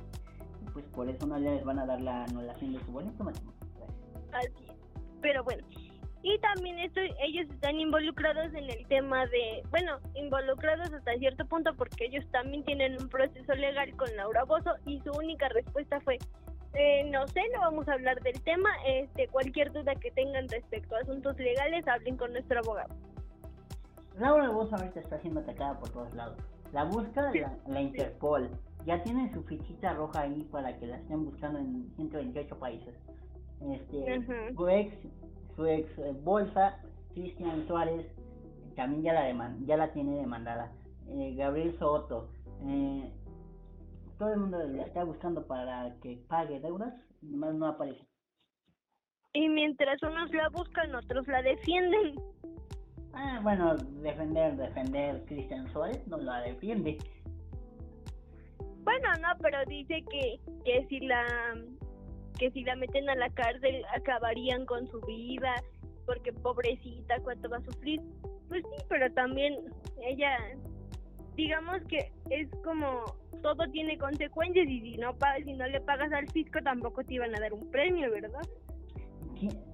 pues 0.73 0.85
por 0.87 1.09
eso 1.09 1.25
no 1.27 1.37
les 1.37 1.63
van 1.65 1.79
a 1.79 1.85
dar 1.85 1.99
la 2.01 2.23
anulación 2.25 2.73
de 2.73 2.79
su 2.79 2.91
bonito 2.91 3.23
matrimonio 3.23 3.59
Así 4.31 4.65
es. 4.67 4.73
Pero 5.21 5.43
bueno, 5.43 5.63
y 6.23 6.39
también 6.39 6.79
esto, 6.79 7.01
ellos 7.01 7.49
están 7.49 7.79
involucrados 7.79 8.53
en 8.53 8.69
el 8.69 8.87
tema 8.87 9.25
de, 9.27 9.61
bueno, 9.69 9.97
involucrados 10.15 10.91
hasta 10.91 11.17
cierto 11.17 11.45
punto 11.45 11.75
porque 11.75 12.05
ellos 12.05 12.25
también 12.31 12.63
tienen 12.63 12.93
un 12.99 13.09
proceso 13.09 13.53
legal 13.53 13.93
con 13.97 14.07
Laura 14.15 14.45
Bozo 14.45 14.71
y 14.85 15.01
su 15.01 15.11
única 15.11 15.49
respuesta 15.49 15.99
fue, 15.99 16.17
eh, 16.75 17.03
no 17.11 17.27
sé, 17.27 17.41
no 17.53 17.59
vamos 17.59 17.89
a 17.89 17.93
hablar 17.93 18.21
del 18.21 18.41
tema, 18.41 18.69
este, 18.87 19.27
cualquier 19.27 19.73
duda 19.73 19.95
que 19.95 20.11
tengan 20.11 20.47
respecto 20.47 20.95
a 20.95 20.99
asuntos 20.99 21.37
legales, 21.37 21.85
hablen 21.89 22.15
con 22.15 22.31
nuestro 22.31 22.59
abogado. 22.59 22.95
Laura 24.17 24.49
Bozo 24.49 24.77
ahorita 24.77 25.01
está 25.01 25.19
siendo 25.19 25.41
atacada 25.41 25.77
por 25.77 25.89
todos 25.89 26.13
lados. 26.13 26.37
La 26.71 26.85
busca 26.85 27.31
la, 27.33 27.57
la 27.67 27.81
Interpol. 27.81 28.49
Ya 28.85 29.03
tiene 29.03 29.31
su 29.33 29.43
fichita 29.43 29.93
roja 29.93 30.21
ahí 30.21 30.47
para 30.51 30.77
que 30.77 30.87
la 30.87 30.97
estén 30.97 31.25
buscando 31.25 31.59
en 31.59 31.91
128 31.95 32.59
países. 32.59 32.95
Este, 33.71 34.25
su 34.55 34.69
ex 34.69 34.93
su 35.55 35.65
ex 35.65 35.97
eh, 35.99 36.13
bolsa, 36.23 36.77
Cristian 37.13 37.65
Suárez, 37.67 38.05
también 38.75 39.03
ya 39.03 39.13
la 39.13 39.29
deman- 39.29 39.65
ya 39.65 39.77
la 39.77 39.91
tiene 39.93 40.15
demandada. 40.17 40.71
Eh, 41.07 41.35
Gabriel 41.35 41.77
Soto, 41.77 42.29
eh, 42.65 43.11
todo 44.17 44.33
el 44.33 44.39
mundo 44.39 44.59
la 44.63 44.83
está 44.83 45.03
buscando 45.03 45.45
para 45.45 45.95
que 46.01 46.17
pague 46.27 46.59
deudas, 46.59 46.93
nomás 47.21 47.53
no 47.55 47.67
aparece. 47.67 48.07
Y 49.33 49.49
mientras 49.49 50.01
unos 50.03 50.31
la 50.31 50.49
buscan, 50.49 50.93
otros 50.95 51.27
la 51.27 51.41
defienden. 51.41 52.15
Ah, 53.13 53.39
bueno, 53.43 53.75
defender, 53.75 54.55
defender 54.55 55.23
Cristian 55.25 55.71
Suárez 55.71 56.07
no 56.07 56.17
la 56.17 56.41
defiende. 56.41 56.97
Bueno, 58.83 59.07
no, 59.21 59.27
pero 59.41 59.57
dice 59.67 60.03
que, 60.09 60.39
que 60.65 60.85
si 60.87 60.99
la 61.01 61.23
que 62.37 62.51
si 62.51 62.63
la 62.63 62.75
meten 62.75 63.09
a 63.09 63.15
la 63.15 63.29
cárcel 63.29 63.83
acabarían 63.95 64.65
con 64.65 64.87
su 64.87 64.99
vida, 65.01 65.53
porque 66.05 66.33
pobrecita 66.33 67.15
cuánto 67.23 67.49
va 67.49 67.57
a 67.57 67.61
sufrir. 67.61 68.01
Pues 68.49 68.63
sí, 68.63 68.83
pero 68.89 69.11
también 69.13 69.55
ella 70.01 70.37
digamos 71.35 71.81
que 71.87 72.11
es 72.29 72.47
como 72.63 73.03
todo 73.41 73.65
tiene 73.71 73.97
consecuencias 73.97 74.67
y 74.69 74.81
si 74.81 74.97
no 74.97 75.15
pa- 75.17 75.37
si 75.43 75.53
no 75.53 75.65
le 75.67 75.81
pagas 75.81 76.11
al 76.13 76.29
fisco 76.29 76.59
tampoco 76.63 77.03
te 77.03 77.15
iban 77.15 77.33
a 77.35 77.39
dar 77.39 77.53
un 77.53 77.71
premio, 77.71 78.11
¿verdad? 78.11 78.41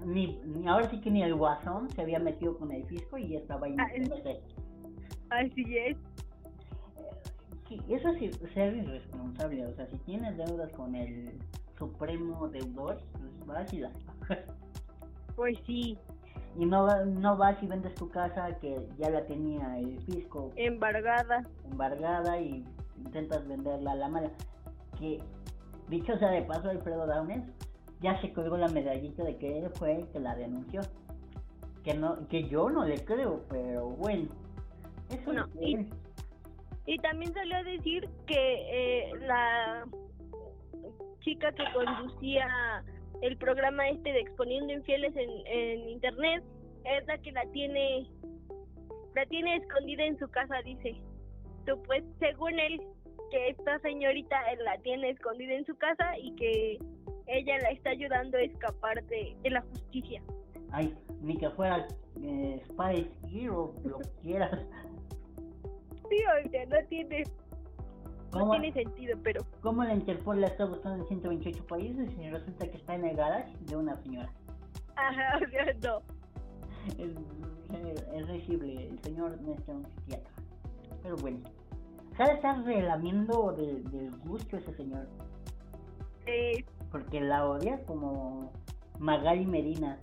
Ni, 0.05 0.37
ni- 0.45 0.67
ahora 0.67 0.89
sí 0.89 0.99
que 1.01 1.11
ni 1.11 1.21
el 1.21 1.35
guasón 1.35 1.89
se 1.89 2.01
había 2.01 2.19
metido 2.19 2.57
con 2.57 2.71
el 2.71 2.85
fisco 2.85 3.17
y 3.17 3.29
ya 3.29 3.39
estaba 3.39 3.67
ahí. 3.67 3.75
Ah. 3.77 3.87
Así 5.31 5.77
es. 5.77 5.97
Sí, 7.67 7.79
eso 7.89 8.11
sí, 8.13 8.31
ser 8.53 8.75
irresponsable, 8.77 9.65
o 9.67 9.75
sea, 9.75 9.85
si 9.87 9.97
tienes 9.99 10.37
deudas 10.37 10.71
con 10.71 10.95
el 10.95 11.37
supremo 11.79 12.47
deudor, 12.49 12.99
pues 13.13 13.47
vas 13.47 13.73
y 13.73 13.81
pagas. 13.81 14.39
Pues 15.35 15.57
sí, 15.65 15.97
Y 16.57 16.65
no, 16.65 16.83
va- 16.83 17.05
no 17.05 17.37
vas 17.37 17.61
y 17.63 17.67
vendes 17.67 17.95
tu 17.95 18.09
casa 18.09 18.57
que 18.59 18.77
ya 18.97 19.09
la 19.09 19.25
tenía 19.25 19.79
el 19.79 19.99
fisco 20.01 20.51
embargada. 20.57 21.43
embargada 21.71 22.39
y 22.41 22.65
intentas 22.97 23.47
venderla 23.47 23.93
a 23.93 23.95
la 23.95 24.07
mala. 24.09 24.31
Que, 24.99 25.19
dicho 25.87 26.17
sea 26.17 26.29
de 26.31 26.41
paso, 26.41 26.69
Alfredo 26.69 27.05
Daunes 27.07 27.43
ya 28.01 28.19
se 28.21 28.33
colgó 28.33 28.57
la 28.57 28.67
medallita 28.67 29.23
de 29.23 29.37
que 29.37 29.59
él 29.59 29.69
fue 29.75 29.95
el 29.95 30.07
que 30.09 30.19
la 30.19 30.35
denunció. 30.35 30.81
Que 31.83 31.93
no 31.93 32.27
que 32.27 32.49
yo 32.49 32.69
no 32.69 32.83
le 32.83 33.03
creo, 33.05 33.43
pero 33.49 33.87
bueno. 33.91 34.27
Eso 35.09 35.31
No, 35.33 35.45
es 35.45 35.49
y-. 35.61 35.89
Y 36.85 36.97
también 36.97 37.33
salió 37.33 37.55
a 37.57 37.63
decir 37.63 38.09
que 38.25 38.33
eh, 39.07 39.11
la 39.27 39.85
chica 41.29 41.51
que 41.51 41.63
conducía 41.73 42.83
el 43.21 43.37
programa 43.37 43.87
este 43.89 44.11
de 44.11 44.21
exponiendo 44.21 44.73
infieles 44.73 45.15
en, 45.15 45.29
en 45.45 45.89
internet 45.89 46.43
es 46.85 47.05
la 47.05 47.17
que 47.19 47.31
la 47.31 47.45
tiene 47.51 48.07
la 49.15 49.25
tiene 49.27 49.57
escondida 49.57 50.05
en 50.05 50.17
su 50.17 50.27
casa 50.29 50.55
dice 50.63 50.95
Tú, 51.65 51.81
pues 51.83 52.03
según 52.19 52.57
él 52.59 52.81
que 53.31 53.49
esta 53.49 53.77
señorita 53.79 54.37
él 54.53 54.59
la 54.63 54.77
tiene 54.79 55.11
escondida 55.11 55.53
en 55.53 55.65
su 55.65 55.77
casa 55.77 56.17
y 56.17 56.35
que 56.35 56.79
ella 57.27 57.59
la 57.59 57.69
está 57.71 57.91
ayudando 57.91 58.37
a 58.37 58.41
escapar 58.41 59.03
de, 59.03 59.35
de 59.43 59.49
la 59.51 59.61
justicia 59.61 60.21
Ay, 60.71 60.95
ni 61.21 61.37
que 61.37 61.49
fuera 61.51 61.87
eh, 62.23 62.61
Spice 62.65 63.11
Hero, 63.31 63.75
lo 63.83 63.99
quieras. 64.23 64.65
sí 66.09 66.17
o 66.45 66.49
sea 66.49 66.65
no 66.65 66.77
tiene 66.87 67.23
no 68.31 68.39
¿Cómo, 68.39 68.51
tiene 68.51 68.71
sentido 68.73 69.17
pero 69.23 69.43
¿Cómo 69.61 69.83
la 69.83 69.93
Interpol 69.93 70.41
la 70.41 70.47
está 70.47 70.65
buscando 70.65 71.03
en 71.03 71.07
128 71.07 71.65
países 71.67 72.09
y 72.17 72.29
resulta 72.29 72.67
que 72.67 72.77
está 72.77 72.95
en 72.95 73.05
el 73.05 73.15
garage 73.15 73.55
de 73.65 73.75
una 73.75 73.95
señora? 74.03 74.31
ajá 74.95 75.39
o 75.45 75.49
sea 75.49 75.65
no 75.83 76.01
Es, 76.97 77.11
es 78.13 78.27
recible, 78.27 78.87
el 78.89 78.99
señor 79.01 79.39
necesita 79.41 79.71
un 79.73 79.85
psiquiatra. 79.85 80.33
Pero 81.03 81.15
bueno, 81.17 81.39
¿sabe 82.17 82.33
estar 82.33 82.63
relamiendo 82.63 83.51
del, 83.53 83.83
del 83.91 84.11
gusto 84.19 84.57
ese 84.57 84.73
señor? 84.75 85.07
eh, 86.25 86.63
Porque 86.91 87.21
la 87.21 87.47
odia 87.47 87.83
como 87.85 88.51
Magali 88.99 89.45
Medina. 89.45 89.99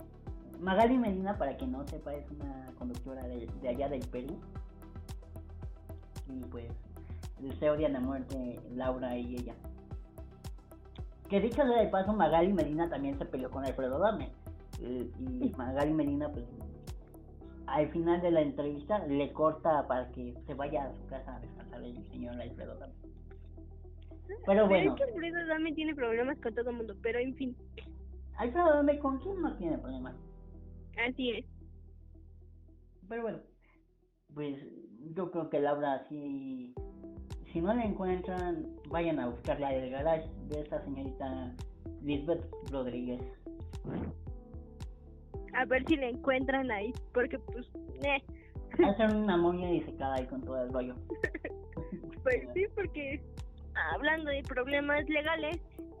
Magali 0.59 0.97
Medina, 0.97 1.37
para 1.37 1.55
quien 1.57 1.71
no 1.71 1.85
sepa, 1.87 2.13
es 2.15 2.29
una 2.31 2.71
conductora 2.77 3.27
de, 3.27 3.47
de 3.61 3.69
allá 3.69 3.89
del 3.89 4.07
Perú. 4.07 4.39
Y 6.29 6.39
pues 6.45 6.71
se 7.59 7.69
odian 7.69 7.95
a 7.95 7.99
muerte 7.99 8.59
Laura 8.75 9.17
y 9.17 9.35
ella. 9.35 9.55
Que 11.29 11.41
dicho 11.41 11.55
sea 11.55 11.65
de 11.65 11.87
paso, 11.87 12.13
Magali 12.13 12.53
Medina 12.53 12.89
también 12.89 13.17
se 13.17 13.25
peleó 13.25 13.51
con 13.51 13.65
Alfredo 13.65 13.99
Dame. 13.99 14.31
Eh, 14.81 15.09
y 15.19 15.49
Magali 15.57 15.93
Medina, 15.93 16.29
pues 16.31 16.45
al 17.67 17.89
final 17.89 18.21
de 18.21 18.31
la 18.31 18.41
entrevista 18.41 18.99
le 19.07 19.33
corta 19.33 19.85
para 19.87 20.09
que 20.11 20.33
se 20.45 20.53
vaya 20.53 20.85
a 20.85 20.93
su 20.93 21.05
casa 21.07 21.35
a 21.35 21.39
descansar 21.39 21.83
el 21.83 22.11
señor 22.11 22.39
Alfredo 22.39 22.75
Dame. 22.75 22.93
Pero 24.45 24.67
bueno. 24.67 24.91
Es 24.91 24.97
que 24.97 25.03
Alfredo 25.03 25.47
Dame 25.47 25.73
tiene 25.73 25.95
problemas 25.95 26.37
con 26.39 26.53
todo 26.53 26.69
el 26.69 26.77
mundo, 26.77 26.95
pero 27.01 27.19
en 27.19 27.35
fin, 27.35 27.55
Alfredo 28.37 28.73
Dame 28.73 28.99
con 28.99 29.19
quién 29.19 29.41
no 29.41 29.55
tiene 29.57 29.77
problemas. 29.77 30.15
así 31.07 31.31
es. 31.31 31.45
Pero 33.09 33.21
bueno, 33.21 33.39
pues 34.33 34.57
yo 35.13 35.31
creo 35.31 35.49
que 35.49 35.59
Laura 35.59 36.05
si 36.07 36.73
si 37.57 37.61
no 37.61 37.73
la 37.73 37.85
encuentran, 37.85 38.67
vayan 38.87 39.19
a 39.19 39.29
buscarla 39.29 39.71
del 39.71 39.89
garage 39.89 40.27
de 40.47 40.61
esta 40.61 40.79
señorita 40.83 41.51
Lisbeth 42.03 42.45
Rodríguez. 42.71 43.19
A 45.55 45.65
ver 45.65 45.83
si 45.87 45.95
la 45.95 46.09
encuentran 46.09 46.69
ahí, 46.69 46.93
porque 47.15 47.39
pues, 47.39 47.65
eh, 48.03 48.21
Hacer 48.85 49.15
una 49.15 49.37
momia 49.37 49.69
disecada 49.69 50.17
ahí 50.17 50.27
con 50.27 50.43
todo 50.43 50.61
el 50.61 50.71
rollo. 50.71 50.93
pues 52.23 52.47
sí, 52.53 52.67
porque 52.75 53.23
hablando 53.91 54.29
de 54.29 54.43
problemas 54.43 55.09
legales, 55.09 55.57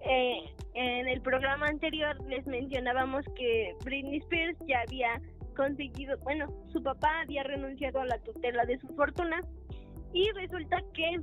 eh, 0.07 0.53
en 0.75 1.07
el 1.07 1.21
programa 1.21 1.65
anterior 1.65 2.23
les 2.29 2.45
mencionábamos 2.45 3.25
que 3.35 3.75
Britney 3.83 4.19
Spears 4.19 4.59
ya 4.67 4.81
había 4.81 5.19
conseguido, 5.55 6.19
bueno, 6.19 6.53
su 6.71 6.83
papá 6.83 7.21
había 7.21 7.41
renunciado 7.41 8.01
a 8.01 8.05
la 8.05 8.19
tutela 8.19 8.63
de 8.65 8.77
su 8.77 8.89
fortuna 8.89 9.41
y 10.13 10.29
resulta 10.31 10.77
que 10.93 11.19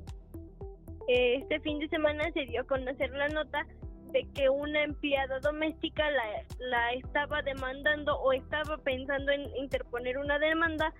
este 1.08 1.60
fin 1.60 1.78
de 1.78 1.88
semana 1.88 2.24
se 2.32 2.46
dio 2.46 2.62
a 2.62 2.64
conocer 2.64 3.10
la 3.10 3.28
nota 3.28 3.66
de 4.12 4.26
que 4.34 4.48
una 4.48 4.84
empleada 4.84 5.40
doméstica 5.40 6.08
la, 6.10 6.24
la 6.58 6.92
estaba 6.92 7.42
demandando 7.42 8.16
o 8.16 8.32
estaba 8.32 8.78
pensando 8.78 9.32
en 9.32 9.54
interponer 9.56 10.18
una 10.18 10.38
demanda 10.38 10.94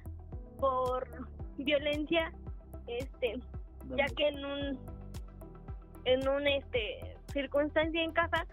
por 0.59 1.09
violencia 1.57 2.33
este 2.87 3.39
ya 3.97 4.07
que 4.17 4.29
en 4.29 4.45
un 4.45 4.79
en 6.05 6.29
un 6.29 6.47
este 6.47 7.17
circunstancia 7.33 8.03
en 8.03 8.13
casa 8.13 8.47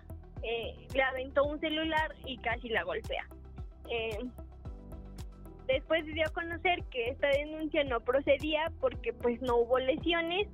eh, 0.43 0.87
le 0.93 1.03
aventó 1.03 1.43
un 1.43 1.59
celular 1.59 2.15
y 2.25 2.37
casi 2.37 2.69
la 2.69 2.83
golpea. 2.83 3.27
Eh, 3.89 4.17
después 5.67 6.05
dio 6.05 6.25
a 6.25 6.31
conocer 6.31 6.83
que 6.85 7.09
esta 7.09 7.27
denuncia 7.29 7.83
no 7.83 7.99
procedía 7.99 8.71
porque 8.79 9.13
pues 9.13 9.41
no 9.41 9.57
hubo 9.57 9.77
lesiones 9.79 10.47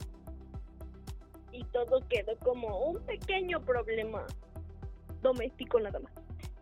y 1.58 1.64
todo 1.66 2.02
quedó 2.08 2.38
como 2.40 2.90
un 2.90 3.02
pequeño 3.06 3.60
problema 3.62 4.26
doméstico 5.22 5.80
nada 5.80 6.00
más 6.00 6.14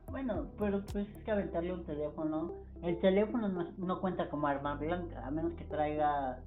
Bueno, 0.10 0.47
pero 0.58 0.81
pues 0.91 1.08
es 1.10 1.23
que 1.23 1.31
aventarle 1.31 1.73
un 1.73 1.84
teléfono. 1.84 2.53
El 2.81 2.99
teléfono 2.99 3.49
no, 3.49 3.71
no 3.77 3.99
cuenta 3.99 4.29
como 4.29 4.47
arma 4.47 4.75
blanca, 4.75 5.25
a 5.25 5.31
menos 5.31 5.53
que 5.53 5.65
traiga 5.65 6.39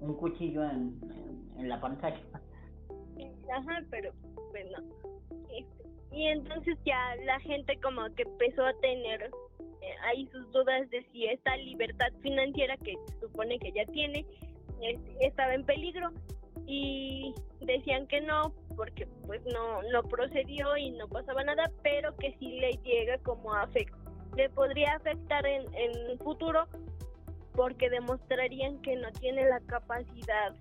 un 0.00 0.14
cuchillo 0.14 0.64
en, 0.64 0.98
en, 1.02 1.60
en 1.60 1.68
la 1.68 1.80
pantalla. 1.80 2.20
Ajá, 3.54 3.84
pero 3.90 4.12
pues 4.50 4.66
no. 4.70 4.78
Este, 5.56 5.88
Y 6.12 6.26
entonces 6.26 6.76
ya 6.84 7.14
la 7.24 7.38
gente 7.40 7.78
como 7.80 8.02
que 8.14 8.22
empezó 8.22 8.64
a 8.64 8.74
tener 8.80 9.30
eh, 9.82 9.94
ahí 10.04 10.26
sus 10.32 10.50
dudas 10.52 10.88
de 10.90 11.06
si 11.12 11.26
esta 11.26 11.56
libertad 11.58 12.08
financiera 12.22 12.76
que 12.78 12.96
se 13.06 13.20
supone 13.20 13.58
que 13.58 13.72
ya 13.72 13.84
tiene 13.92 14.26
este, 14.82 15.26
estaba 15.26 15.54
en 15.54 15.64
peligro 15.64 16.10
y 16.66 17.34
decían 17.60 18.06
que 18.06 18.20
no 18.20 18.52
porque 18.76 19.06
pues 19.26 19.40
no 19.46 19.82
no 19.92 20.02
procedió 20.02 20.76
y 20.76 20.90
no 20.90 21.08
pasaba 21.08 21.42
nada 21.44 21.70
pero 21.82 22.14
que 22.16 22.36
sí 22.38 22.58
le 22.60 22.72
llega 22.84 23.18
como 23.18 23.54
afecto 23.54 23.96
le 24.36 24.50
podría 24.50 24.94
afectar 24.94 25.46
en 25.46 25.62
en 25.74 26.18
futuro 26.18 26.66
porque 27.54 27.88
demostrarían 27.88 28.80
que 28.82 28.96
no 28.96 29.10
tiene 29.12 29.48
la 29.48 29.60
capacidad 29.60 30.54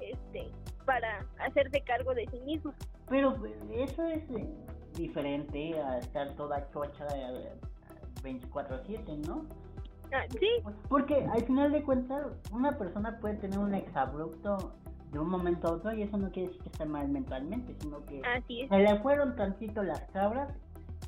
este 0.00 0.50
para 0.84 1.26
hacerse 1.38 1.80
cargo 1.82 2.14
de 2.14 2.26
sí 2.26 2.40
mismo 2.40 2.72
pero 3.08 3.36
pues, 3.36 3.52
eso 3.72 4.04
es 4.06 4.28
eh, 4.30 4.48
diferente 4.94 5.78
a 5.80 5.98
estar 5.98 6.34
toda 6.34 6.68
chocha 6.72 7.06
24/7 8.22 9.26
¿no? 9.26 9.46
Ah, 10.12 10.24
sí. 10.38 10.62
Porque 10.88 11.26
al 11.32 11.44
final 11.44 11.72
de 11.72 11.82
cuentas, 11.82 12.26
una 12.52 12.78
persona 12.78 13.18
puede 13.20 13.34
tener 13.34 13.58
un 13.58 13.74
exabrupto 13.74 14.72
de 15.12 15.18
un 15.18 15.28
momento 15.28 15.68
a 15.68 15.72
otro 15.72 15.92
y 15.94 16.02
eso 16.02 16.16
no 16.16 16.30
quiere 16.30 16.48
decir 16.48 16.62
que 16.62 16.68
esté 16.70 16.84
mal 16.84 17.08
mentalmente, 17.08 17.74
sino 17.80 18.04
que 18.06 18.22
se 18.68 18.78
le 18.78 18.98
fueron 19.00 19.36
tantito 19.36 19.82
las 19.82 20.00
cabras, 20.12 20.52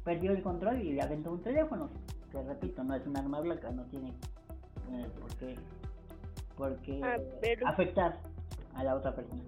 perdió 0.04 0.32
el 0.32 0.42
control 0.42 0.80
y 0.82 0.92
le 0.92 1.02
aventó 1.02 1.32
un 1.32 1.42
teléfono. 1.42 1.90
Que 2.30 2.42
repito, 2.42 2.84
no 2.84 2.94
es 2.94 3.06
un 3.06 3.16
arma 3.16 3.40
blanca, 3.40 3.70
no 3.70 3.84
tiene 3.86 4.10
eh, 4.10 5.06
por 5.18 5.34
qué, 5.36 5.54
por 6.56 6.76
qué 6.82 7.00
ah, 7.02 7.16
afectar 7.66 8.18
a 8.74 8.84
la 8.84 8.94
otra 8.94 9.14
persona. 9.14 9.42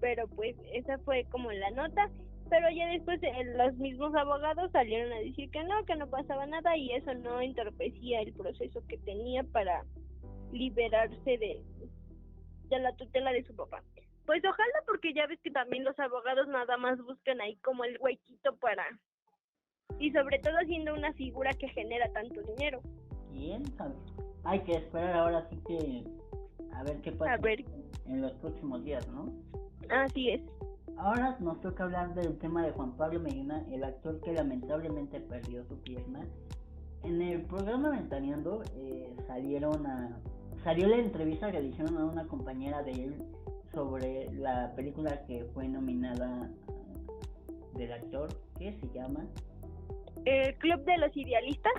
Pero 0.00 0.26
pues 0.28 0.56
esa 0.72 0.98
fue 0.98 1.26
como 1.30 1.50
la 1.50 1.70
nota 1.70 2.10
pero 2.50 2.66
ya 2.74 2.88
después 2.88 3.22
eh, 3.22 3.44
los 3.56 3.74
mismos 3.76 4.12
abogados 4.16 4.72
salieron 4.72 5.12
a 5.12 5.20
decir 5.20 5.48
que 5.50 5.62
no, 5.62 5.84
que 5.86 5.94
no 5.94 6.08
pasaba 6.08 6.46
nada 6.46 6.76
y 6.76 6.90
eso 6.92 7.14
no 7.14 7.40
entorpecía 7.40 8.20
el 8.20 8.32
proceso 8.32 8.82
que 8.88 8.98
tenía 8.98 9.44
para 9.44 9.84
liberarse 10.50 11.38
de, 11.38 11.62
de 12.76 12.82
la 12.82 12.94
tutela 12.96 13.32
de 13.32 13.44
su 13.44 13.54
papá. 13.54 13.82
Pues 14.26 14.42
ojalá 14.44 14.82
porque 14.86 15.12
ya 15.12 15.26
ves 15.26 15.40
que 15.42 15.50
también 15.50 15.84
los 15.84 15.98
abogados 15.98 16.46
nada 16.48 16.76
más 16.76 16.98
buscan 17.02 17.40
ahí 17.40 17.56
como 17.56 17.84
el 17.84 17.98
huequito 18.00 18.56
para... 18.56 18.84
Y 19.98 20.12
sobre 20.12 20.38
todo 20.38 20.56
siendo 20.66 20.94
una 20.94 21.12
figura 21.14 21.52
que 21.54 21.68
genera 21.68 22.10
tanto 22.12 22.40
dinero. 22.42 22.80
Bien, 23.32 23.62
hay 24.44 24.60
que 24.60 24.76
esperar 24.76 25.14
ahora 25.14 25.48
sí 25.50 25.58
que 25.66 26.04
a 26.74 26.84
ver 26.84 27.00
qué 27.02 27.12
pasa 27.12 27.38
en 28.06 28.22
los 28.22 28.32
próximos 28.34 28.84
días, 28.84 29.06
¿no? 29.08 29.32
Así 29.90 30.30
es. 30.30 30.40
Ahora 30.96 31.36
nos 31.40 31.60
toca 31.60 31.84
hablar 31.84 32.14
del 32.14 32.38
tema 32.38 32.64
de 32.64 32.72
Juan 32.72 32.96
Pablo 32.96 33.20
Medina, 33.20 33.64
el 33.70 33.84
actor 33.84 34.20
que 34.20 34.32
lamentablemente 34.32 35.20
perdió 35.20 35.64
su 35.64 35.80
pierna. 35.82 36.20
En 37.02 37.22
el 37.22 37.42
programa 37.42 37.90
Ventaneando 37.90 38.62
eh, 38.76 39.16
salieron 39.26 39.86
a, 39.86 40.20
salió 40.64 40.88
la 40.88 40.96
entrevista 40.96 41.50
que 41.50 41.60
le 41.60 41.68
hicieron 41.68 41.96
a 41.98 42.04
una 42.04 42.26
compañera 42.26 42.82
de 42.82 42.92
él 42.92 43.14
sobre 43.72 44.30
la 44.32 44.72
película 44.74 45.24
que 45.26 45.44
fue 45.54 45.68
nominada 45.68 46.50
del 47.74 47.92
actor, 47.92 48.28
¿qué 48.58 48.76
se 48.80 48.88
llama? 48.92 49.26
El 50.24 50.54
Club 50.56 50.84
de 50.84 50.98
los 50.98 51.16
Idealistas. 51.16 51.72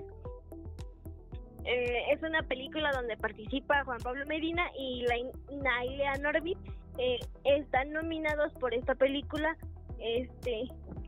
Eh, 1.65 2.12
es 2.12 2.24
una 2.24 2.41
película 2.44 2.91
donde 2.91 3.15
participa 3.17 3.84
Juan 3.84 4.00
Pablo 4.00 4.26
Medina 4.26 4.63
y 4.76 5.06
Nailea 5.52 6.15
Norbit 6.15 6.58
eh, 6.98 7.20
están 7.44 7.91
nominados 7.91 8.52
por 8.54 8.74
esta 8.74 8.96
película 8.96 9.56
este 10.00 10.63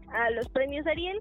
a 0.09 0.29
los 0.29 0.47
premios 0.49 0.86
Ariel 0.86 1.19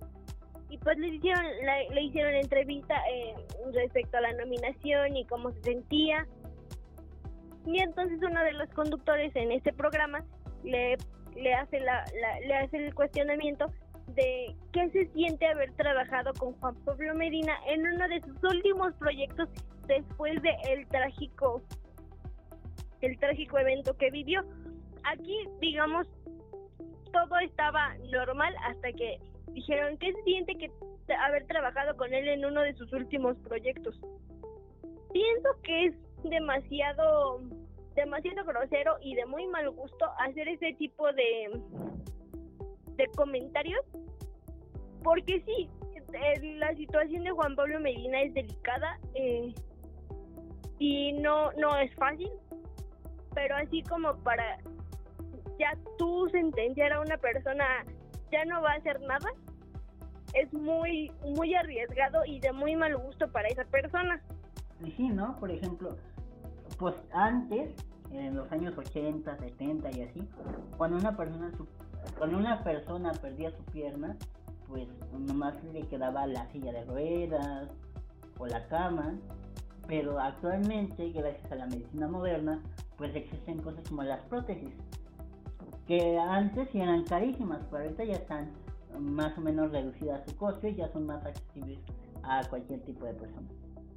y 0.69 0.77
pues 0.77 0.99
le 0.99 1.09
hicieron 1.09 1.47
le 1.95 2.03
hicieron 2.03 2.35
entrevista 2.35 2.95
eh, 3.11 3.35
respecto 3.73 4.19
a 4.19 4.21
la 4.21 4.33
nominación 4.35 5.17
y 5.17 5.25
cómo 5.25 5.51
se 5.53 5.63
sentía 5.63 6.27
y 7.67 7.79
entonces 7.81 8.19
uno 8.23 8.43
de 8.43 8.53
los 8.53 8.69
conductores 8.71 9.35
en 9.37 9.53
este 9.53 9.73
programa 9.73 10.25
le, 10.65 10.97
le 11.37 11.55
hace 11.55 11.81
la, 11.81 12.05
le 12.47 12.55
hace 12.55 12.77
el 12.79 12.95
cuestionamiento 12.95 13.67
de 14.15 14.55
qué 14.73 14.91
se 14.91 15.07
siente 15.13 15.47
haber 15.47 15.73
trabajado 15.73 16.33
con 16.35 16.53
Juan 16.55 16.75
Pablo 16.85 17.15
Medina 17.15 17.55
en 17.69 17.87
uno 17.87 18.09
de 18.09 18.21
sus 18.21 18.43
últimos 18.45 18.93
proyectos 18.95 19.49
después 19.87 20.41
de 20.43 20.51
el 20.71 20.87
trágico 20.89 21.63
el 23.01 23.19
trágico 23.19 23.59
evento 23.59 23.97
que 23.97 24.11
vivió. 24.11 24.45
Aquí, 25.05 25.37
digamos, 25.61 26.07
todo 27.13 27.39
estaba 27.41 27.97
normal 28.13 28.55
hasta 28.65 28.93
que 28.93 29.19
dijeron 29.49 29.99
que 29.99 30.13
se 30.13 30.23
siente 30.23 30.55
que 30.57 30.71
haber 31.27 31.47
trabajado 31.47 31.97
con 31.97 32.15
él 32.15 32.29
en 32.29 32.45
uno 32.45 32.63
de 32.63 32.75
sus 32.75 32.93
últimos 32.93 33.37
proyectos. 33.39 34.01
Pienso 35.13 35.49
que 35.63 35.87
es 35.87 35.95
demasiado 36.25 37.41
demasiado 37.95 38.45
grosero 38.45 38.97
y 39.03 39.15
de 39.15 39.27
muy 39.27 39.47
mal 39.49 39.71
gusto 39.71 40.07
hacer 40.19 40.49
ese 40.49 40.73
tipo 40.75 41.13
de 41.13 41.61
de 42.97 43.07
comentarios 43.17 43.85
porque 45.03 45.43
sí 45.47 45.69
eh, 46.15 46.57
la 46.59 46.75
situación 46.75 47.25
de 47.25 47.31
Juan 47.31 47.57
Pablo 47.57 47.81
Medina 47.81 48.23
es 48.23 48.35
delicada 48.35 48.99
eh, 49.15 49.55
y 50.79 51.13
no 51.13 51.53
no 51.53 51.77
es 51.79 51.95
fácil 51.95 52.31
pero 53.35 53.57
así 53.57 53.83
como 53.83 54.15
para 54.23 54.59
ya 55.59 55.77
tú 55.99 56.29
sentenciar 56.31 56.93
a 56.93 57.01
una 57.01 57.17
persona 57.19 57.65
ya 58.33 58.45
no 58.47 58.63
va 58.63 58.73
a 58.73 58.77
hacer 58.77 59.01
nada, 59.03 59.31
es 60.35 60.53
muy, 60.53 61.13
muy 61.37 61.55
arriesgado 61.55 62.25
y 62.25 62.41
de 62.41 62.53
muy 62.53 62.75
mal 62.75 62.97
gusto 62.97 63.31
para 63.31 63.49
esa 63.49 63.65
persona. 63.65 64.21
Sí, 64.97 65.09
¿no? 65.09 65.37
Por 65.39 65.51
ejemplo, 65.51 65.97
pues 66.83 66.97
antes, 67.13 67.71
en 68.11 68.35
los 68.35 68.51
años 68.51 68.77
80, 68.77 69.39
70 69.39 69.97
y 69.97 70.03
así, 70.03 70.29
cuando 70.77 70.97
una 70.99 71.17
persona, 71.17 71.53
cuando 72.19 72.39
una 72.39 72.65
persona 72.65 73.13
perdía 73.13 73.53
su 73.53 73.63
pierna, 73.67 74.17
pues 74.67 74.89
nomás 75.13 75.55
le 75.73 75.83
quedaba 75.83 76.27
la 76.27 76.51
silla 76.51 76.73
de 76.73 76.85
ruedas 76.87 77.69
o 78.37 78.49
la 78.49 78.67
cama, 78.67 79.15
pero 79.87 80.19
actualmente, 80.19 81.13
gracias 81.13 81.53
a 81.53 81.55
la 81.55 81.67
medicina 81.67 82.09
moderna, 82.09 82.61
pues 82.97 83.15
existen 83.15 83.63
cosas 83.63 83.89
como 83.89 84.03
las 84.03 84.21
prótesis, 84.23 84.75
que 85.87 86.19
antes 86.19 86.69
eran 86.75 87.05
carísimas, 87.05 87.61
pero 87.71 87.85
ahorita 87.85 88.03
ya 88.03 88.15
están 88.15 88.51
más 88.99 89.39
o 89.39 89.41
menos 89.41 89.71
reducidas 89.71 90.29
su 90.29 90.37
costo 90.37 90.67
y 90.67 90.75
ya 90.75 90.89
son 90.89 91.07
más 91.07 91.25
accesibles 91.25 91.79
a 92.25 92.43
cualquier 92.49 92.81
tipo 92.81 93.05
de 93.05 93.15
persona. 93.15 93.49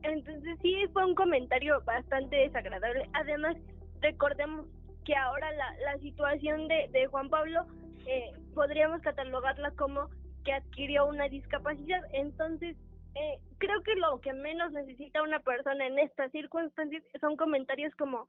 Entonces 0.06 0.58
sí 0.62 0.76
fue 0.94 1.06
un 1.06 1.16
comentario 1.16 1.82
bastante 1.82 2.36
desagradable. 2.36 3.10
Además, 3.14 3.58
recordemos 4.02 4.68
que 5.04 5.16
ahora 5.16 5.52
la, 5.54 5.76
la 5.84 5.98
situación 6.00 6.68
de, 6.68 6.90
de 6.92 7.08
Juan 7.08 7.30
Pablo 7.30 7.66
eh, 8.08 8.32
podríamos 8.54 9.02
catalogarla 9.02 9.72
como 9.72 10.10
que 10.44 10.54
adquirió 10.54 11.08
una 11.08 11.28
discapacidad. 11.28 12.02
Entonces, 12.14 12.78
eh, 13.16 13.40
creo 13.58 13.82
que 13.84 13.96
lo 13.96 14.20
que 14.22 14.34
menos 14.34 14.72
necesita 14.72 15.24
una 15.24 15.40
persona 15.40 15.88
en 15.88 15.98
estas 16.00 16.32
circunstancias 16.32 17.04
son 17.20 17.36
comentarios 17.36 17.94
como 17.96 18.28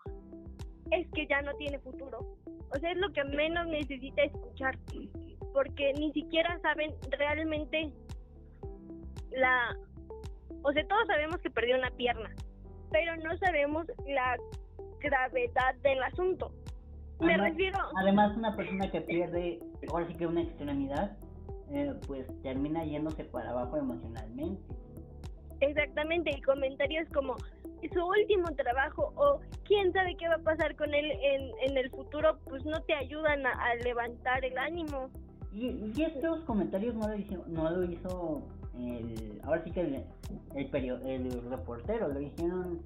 es 0.92 1.06
que 1.12 1.26
ya 1.26 1.42
no 1.42 1.54
tiene 1.56 1.78
futuro. 1.80 2.18
O 2.74 2.78
sea, 2.78 2.92
es 2.92 2.98
lo 2.98 3.12
que 3.12 3.24
menos 3.24 3.66
necesita 3.66 4.22
escuchar, 4.22 4.78
porque 5.52 5.92
ni 5.94 6.12
siquiera 6.12 6.58
saben 6.60 6.94
realmente 7.10 7.92
la... 9.30 9.76
O 10.62 10.72
sea, 10.72 10.86
todos 10.86 11.06
sabemos 11.06 11.40
que 11.40 11.50
perdió 11.50 11.76
una 11.76 11.90
pierna, 11.90 12.30
pero 12.90 13.16
no 13.16 13.36
sabemos 13.38 13.86
la 14.06 14.36
gravedad 15.00 15.74
del 15.82 16.02
asunto. 16.02 16.52
Me 17.20 17.36
refiero... 17.36 17.78
Además, 18.00 18.36
una 18.36 18.54
persona 18.56 18.90
que 18.90 19.00
pierde, 19.00 19.60
ahora 19.88 20.06
sí 20.06 20.14
que 20.14 20.26
una 20.26 20.42
extremidad, 20.42 21.16
eh, 21.70 21.94
pues 22.06 22.26
termina 22.42 22.84
yéndose 22.84 23.24
para 23.24 23.50
abajo 23.50 23.76
emocionalmente. 23.76 24.62
Exactamente, 25.60 26.30
y 26.36 26.42
comentarios 26.42 27.08
como, 27.14 27.36
su 27.92 28.04
último 28.04 28.48
trabajo 28.56 29.12
o 29.16 29.40
quién 29.64 29.92
sabe 29.92 30.16
qué 30.16 30.28
va 30.28 30.34
a 30.34 30.38
pasar 30.38 30.76
con 30.76 30.92
él 30.94 31.10
en, 31.10 31.50
en 31.70 31.78
el 31.78 31.90
futuro, 31.90 32.38
pues 32.44 32.64
no 32.64 32.80
te 32.82 32.94
ayudan 32.94 33.46
a, 33.46 33.74
levantar 33.76 34.44
el 34.44 34.56
ánimo. 34.58 35.10
Y, 35.52 35.92
y, 35.94 36.02
estos 36.02 36.40
comentarios 36.44 36.94
no 36.94 37.08
lo 37.08 37.14
hizo, 37.16 37.44
no 37.46 37.70
lo 37.70 37.84
hizo 37.84 38.42
el, 38.78 39.40
ahora 39.44 39.62
sí 39.64 39.70
que 39.70 39.80
el, 39.80 40.04
el, 40.54 41.06
el 41.06 41.50
reportero, 41.50 42.08
lo 42.08 42.20
hicieron 42.20 42.80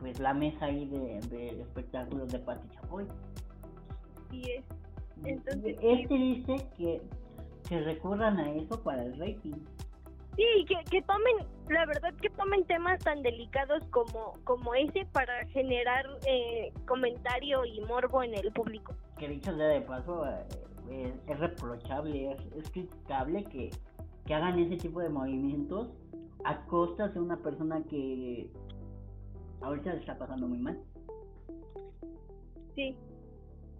pues 0.00 0.18
la 0.20 0.34
mesa 0.34 0.66
ahí 0.66 0.86
de, 0.86 1.20
de 1.28 1.60
espectáculos 1.60 2.30
de 2.30 2.38
Pati 2.38 2.68
Chapoy. 2.74 3.06
Sí 4.30 4.42
es. 4.50 4.64
Entonces, 5.24 5.76
este 5.80 6.14
dice 6.14 6.56
que, 6.76 7.00
que 7.68 7.80
recurran 7.80 8.38
a 8.38 8.52
eso 8.52 8.82
para 8.82 9.04
el 9.04 9.18
rating. 9.18 9.54
Sí, 10.36 10.66
que, 10.68 10.76
que 10.90 11.00
tomen, 11.02 11.36
la 11.70 11.86
verdad 11.86 12.12
que 12.20 12.28
tomen 12.30 12.62
temas 12.64 12.98
tan 13.00 13.22
delicados 13.22 13.82
como, 13.90 14.34
como 14.44 14.74
ese 14.74 15.06
para 15.06 15.46
generar 15.46 16.04
eh, 16.26 16.72
comentario 16.86 17.64
y 17.64 17.80
morbo 17.80 18.22
en 18.22 18.34
el 18.34 18.52
público. 18.52 18.94
Que 19.18 19.28
dicho 19.28 19.56
sea 19.56 19.66
de 19.66 19.80
paso, 19.80 20.26
eh, 20.90 21.14
es, 21.26 21.38
reprochable, 21.40 22.36
es, 22.54 22.70
criticable 22.70 23.44
que, 23.44 23.70
que 24.26 24.34
hagan 24.34 24.58
ese 24.58 24.76
tipo 24.76 25.00
de 25.00 25.08
movimientos 25.08 25.88
a 26.44 26.64
costa 26.66 27.08
de 27.08 27.20
una 27.20 27.36
persona 27.36 27.82
que 27.88 28.50
ahorita 29.60 29.94
le 29.94 30.00
está 30.00 30.18
pasando 30.18 30.46
muy 30.46 30.58
mal. 30.58 30.78
Sí. 32.74 32.96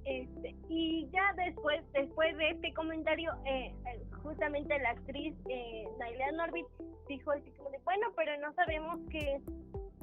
Este, 0.05 0.55
y 0.69 1.09
ya 1.13 1.35
después 1.45 1.83
después 1.93 2.37
de 2.39 2.51
este 2.51 2.73
comentario, 2.75 3.33
eh, 3.45 3.75
eh, 3.87 4.05
justamente 4.23 4.79
la 4.79 4.91
actriz 4.91 5.35
eh, 5.49 5.85
Naila 5.99 6.31
Norbit 6.33 6.67
dijo 7.09 7.33
así 7.33 7.51
como 7.57 7.71
de, 7.71 7.79
bueno, 7.85 8.07
pero 8.15 8.39
no 8.41 8.53
sabemos 8.55 9.01
qué, 9.11 9.41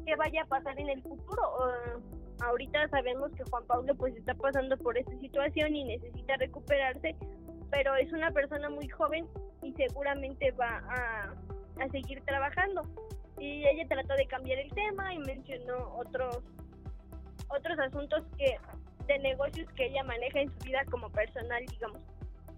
qué 0.05 0.15
vaya 0.17 0.43
a 0.43 0.45
pasar 0.45 0.77
en 0.77 0.89
el 0.89 1.01
futuro. 1.01 1.41
ahorita 2.41 2.89
sabemos 2.89 3.31
que 3.31 3.43
Juan 3.45 3.65
Pablo 3.65 3.95
pues 3.95 4.13
está 4.17 4.33
pasando 4.35 4.77
por 4.77 4.97
esta 4.97 5.17
situación 5.19 5.73
y 5.73 5.85
necesita 5.85 6.35
recuperarse, 6.35 7.15
pero 7.71 7.95
es 7.95 8.11
una 8.11 8.31
persona 8.31 8.69
muy 8.69 8.89
joven 8.89 9.25
y 9.63 9.73
seguramente 9.73 10.51
va 10.51 10.83
a, 10.89 11.33
a 11.81 11.89
seguir 11.89 12.21
trabajando. 12.25 12.83
Y 13.39 13.65
ella 13.65 13.87
trató 13.87 14.13
de 14.15 14.27
cambiar 14.27 14.59
el 14.59 14.71
tema 14.71 15.13
y 15.13 15.19
mencionó 15.19 15.95
otros 15.97 16.43
otros 17.49 17.77
asuntos 17.79 18.23
que 18.37 18.57
de 19.07 19.19
negocios 19.19 19.67
que 19.75 19.87
ella 19.87 20.03
maneja 20.03 20.39
en 20.39 20.49
su 20.49 20.57
vida 20.65 20.83
como 20.89 21.09
personal, 21.09 21.63
digamos. 21.65 22.01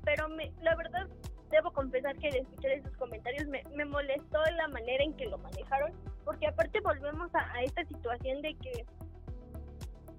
Pero 0.03 0.29
me, 0.29 0.51
la 0.61 0.75
verdad, 0.75 1.07
debo 1.49 1.71
confesar 1.71 2.15
que 2.17 2.27
al 2.27 2.35
escuchar 2.35 2.71
esos 2.71 2.95
comentarios 2.97 3.47
me, 3.47 3.63
me 3.75 3.85
molestó 3.85 4.39
la 4.55 4.67
manera 4.67 5.03
en 5.03 5.13
que 5.13 5.25
lo 5.25 5.37
manejaron, 5.39 5.91
porque 6.23 6.47
aparte 6.47 6.79
volvemos 6.81 7.33
a, 7.33 7.51
a 7.53 7.63
esta 7.63 7.83
situación 7.85 8.41
de 8.41 8.53
que 8.55 8.85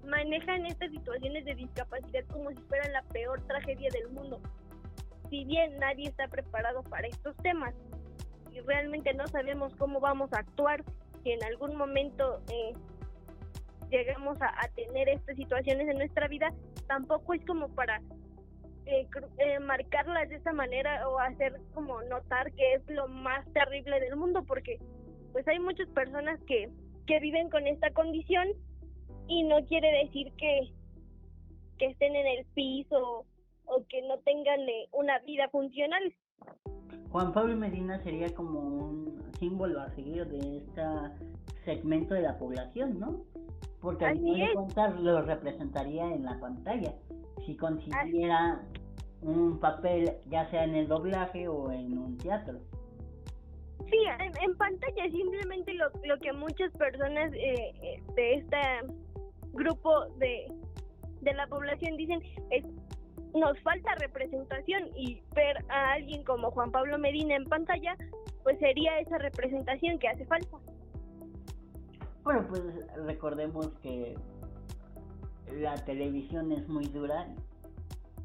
manejan 0.04 0.66
estas 0.66 0.90
situaciones 0.90 1.44
de 1.44 1.54
discapacidad 1.54 2.24
como 2.32 2.50
si 2.50 2.58
fueran 2.68 2.92
la 2.92 3.02
peor 3.02 3.40
tragedia 3.46 3.90
del 3.92 4.08
mundo. 4.10 4.40
Si 5.30 5.44
bien 5.44 5.78
nadie 5.78 6.08
está 6.08 6.28
preparado 6.28 6.82
para 6.84 7.08
estos 7.08 7.36
temas 7.38 7.74
y 8.52 8.60
realmente 8.60 9.12
no 9.14 9.26
sabemos 9.26 9.74
cómo 9.76 10.00
vamos 10.00 10.32
a 10.32 10.38
actuar, 10.38 10.84
si 11.22 11.32
en 11.32 11.42
algún 11.44 11.76
momento 11.76 12.40
eh, 12.52 12.72
lleguemos 13.90 14.38
a, 14.40 14.68
tener 14.74 15.08
estas 15.08 15.36
situaciones 15.36 15.88
en 15.88 15.98
nuestra 15.98 16.28
vida, 16.28 16.52
tampoco 16.86 17.34
es 17.34 17.44
como 17.44 17.68
para 17.68 18.00
eh, 18.86 19.06
eh, 19.38 19.58
marcarlas 19.58 20.28
de 20.28 20.36
esa 20.36 20.52
manera 20.52 21.08
o 21.08 21.18
hacer 21.18 21.60
como 21.74 22.00
notar 22.02 22.52
que 22.52 22.74
es 22.74 22.88
lo 22.88 23.08
más 23.08 23.44
terrible 23.52 23.98
del 24.00 24.16
mundo, 24.16 24.44
porque 24.44 24.78
pues 25.32 25.46
hay 25.48 25.58
muchas 25.58 25.88
personas 25.88 26.40
que, 26.46 26.70
que 27.06 27.20
viven 27.20 27.50
con 27.50 27.66
esta 27.66 27.90
condición 27.90 28.48
y 29.28 29.42
no 29.42 29.64
quiere 29.66 30.04
decir 30.04 30.32
que, 30.38 30.72
que 31.78 31.86
estén 31.86 32.14
en 32.14 32.26
el 32.26 32.46
piso 32.54 33.26
o 33.66 33.84
que 33.88 34.02
no 34.02 34.18
tengan 34.20 34.60
eh, 34.60 34.88
una 34.92 35.18
vida 35.20 35.48
funcional. 35.50 36.14
Juan 37.10 37.32
Pablo 37.32 37.56
Medina 37.56 38.02
sería 38.02 38.34
como 38.34 38.60
un 38.60 39.32
símbolo 39.38 39.80
a 39.80 39.90
seguir 39.90 40.26
de 40.26 40.58
este 40.58 40.82
segmento 41.64 42.14
de 42.14 42.22
la 42.22 42.38
población, 42.38 42.98
¿no? 42.98 43.24
porque 43.86 44.04
al 44.04 44.18
final 44.18 44.48
de 44.48 44.52
cuentas 44.52 45.00
lo 45.00 45.22
representaría 45.22 46.12
en 46.12 46.24
la 46.24 46.38
pantalla. 46.40 46.92
Si 47.46 47.56
consiguiera 47.56 48.60
un 49.22 49.60
papel, 49.60 50.10
ya 50.26 50.50
sea 50.50 50.64
en 50.64 50.74
el 50.74 50.88
doblaje 50.88 51.46
o 51.46 51.70
en 51.70 51.96
un 51.96 52.18
teatro. 52.18 52.58
Sí, 53.88 53.98
en, 54.42 54.56
pantalla 54.56 55.08
simplemente 55.08 55.72
lo, 55.74 55.86
lo 56.04 56.18
que 56.18 56.32
muchas 56.32 56.72
personas 56.72 57.32
eh, 57.34 57.72
eh, 57.80 58.02
de 58.16 58.34
este 58.34 58.56
grupo 59.52 60.06
de, 60.18 60.52
de 61.20 61.34
la 61.34 61.46
población 61.46 61.96
dicen 61.96 62.20
es 62.50 62.64
nos 63.36 63.58
falta 63.60 63.94
representación 63.96 64.88
y 64.96 65.22
ver 65.34 65.64
a 65.68 65.92
alguien 65.92 66.24
como 66.24 66.50
Juan 66.50 66.70
Pablo 66.70 66.98
Medina 66.98 67.36
en 67.36 67.44
pantalla 67.44 67.96
pues 68.46 68.60
sería 68.60 69.00
esa 69.00 69.18
representación 69.18 69.98
que 69.98 70.06
hace 70.06 70.24
falta. 70.26 70.56
Bueno, 72.22 72.46
pues 72.48 72.62
recordemos 73.04 73.68
que 73.82 74.16
la 75.52 75.74
televisión 75.84 76.52
es 76.52 76.68
muy 76.68 76.86
dura 76.86 77.26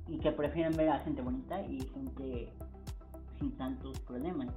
y 0.07 0.19
que 0.19 0.31
prefieren 0.31 0.75
ver 0.77 0.89
a 0.89 0.99
gente 0.99 1.23
bonita 1.23 1.61
y 1.63 1.79
gente 1.87 2.53
sin 3.39 3.57
tantos 3.57 3.99
problemas. 4.01 4.49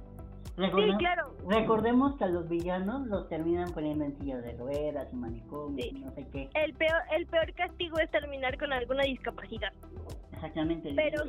sí, 0.55 0.97
claro. 0.99 1.35
Recordemos 1.47 2.15
que 2.17 2.25
a 2.25 2.27
los 2.27 2.47
villanos 2.47 3.07
los 3.07 3.27
terminan 3.27 3.71
poniendo 3.73 4.05
en 4.05 4.19
sillas 4.19 4.43
de 4.43 4.53
ruedas 4.57 5.07
y 5.11 5.15
manicomios, 5.15 5.93
no 5.93 6.11
sé 6.11 6.27
qué. 6.31 6.49
El 6.53 6.75
peor, 6.75 7.01
el 7.17 7.25
peor 7.25 7.51
castigo 7.53 7.97
es 7.97 8.11
terminar 8.11 8.55
con 8.59 8.71
alguna 8.71 9.03
discapacidad. 9.03 9.73
Exactamente. 10.35 10.93
Pero 10.95 11.23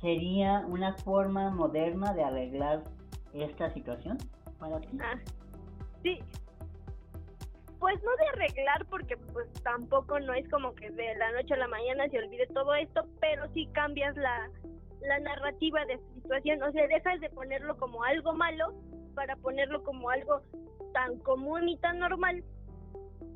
sería 0.00 0.64
una 0.68 0.94
forma 0.94 1.50
moderna 1.50 2.12
de 2.12 2.24
arreglar 2.24 2.82
esta 3.32 3.70
situación 3.70 4.18
para 4.58 4.80
ti. 4.80 4.98
Ah, 5.00 5.18
sí, 6.02 6.18
pues 7.82 8.00
no 8.04 8.10
de 8.16 8.28
arreglar 8.28 8.86
porque 8.90 9.16
pues 9.16 9.52
tampoco 9.64 10.20
no 10.20 10.32
es 10.34 10.48
como 10.50 10.72
que 10.74 10.88
de 10.90 11.16
la 11.16 11.32
noche 11.32 11.54
a 11.54 11.56
la 11.56 11.66
mañana 11.66 12.08
se 12.10 12.18
olvide 12.18 12.46
todo 12.48 12.74
esto, 12.74 13.06
pero 13.20 13.48
sí 13.54 13.68
cambias 13.72 14.16
la, 14.16 14.48
la 15.00 15.18
narrativa 15.18 15.84
de 15.86 15.98
situación, 16.14 16.62
o 16.62 16.70
sea, 16.70 16.86
dejas 16.86 17.20
de 17.20 17.28
ponerlo 17.30 17.76
como 17.76 18.04
algo 18.04 18.34
malo 18.34 18.72
para 19.16 19.34
ponerlo 19.36 19.82
como 19.82 20.10
algo 20.10 20.42
tan 20.92 21.18
común 21.20 21.68
y 21.68 21.76
tan 21.78 21.98
normal 21.98 22.44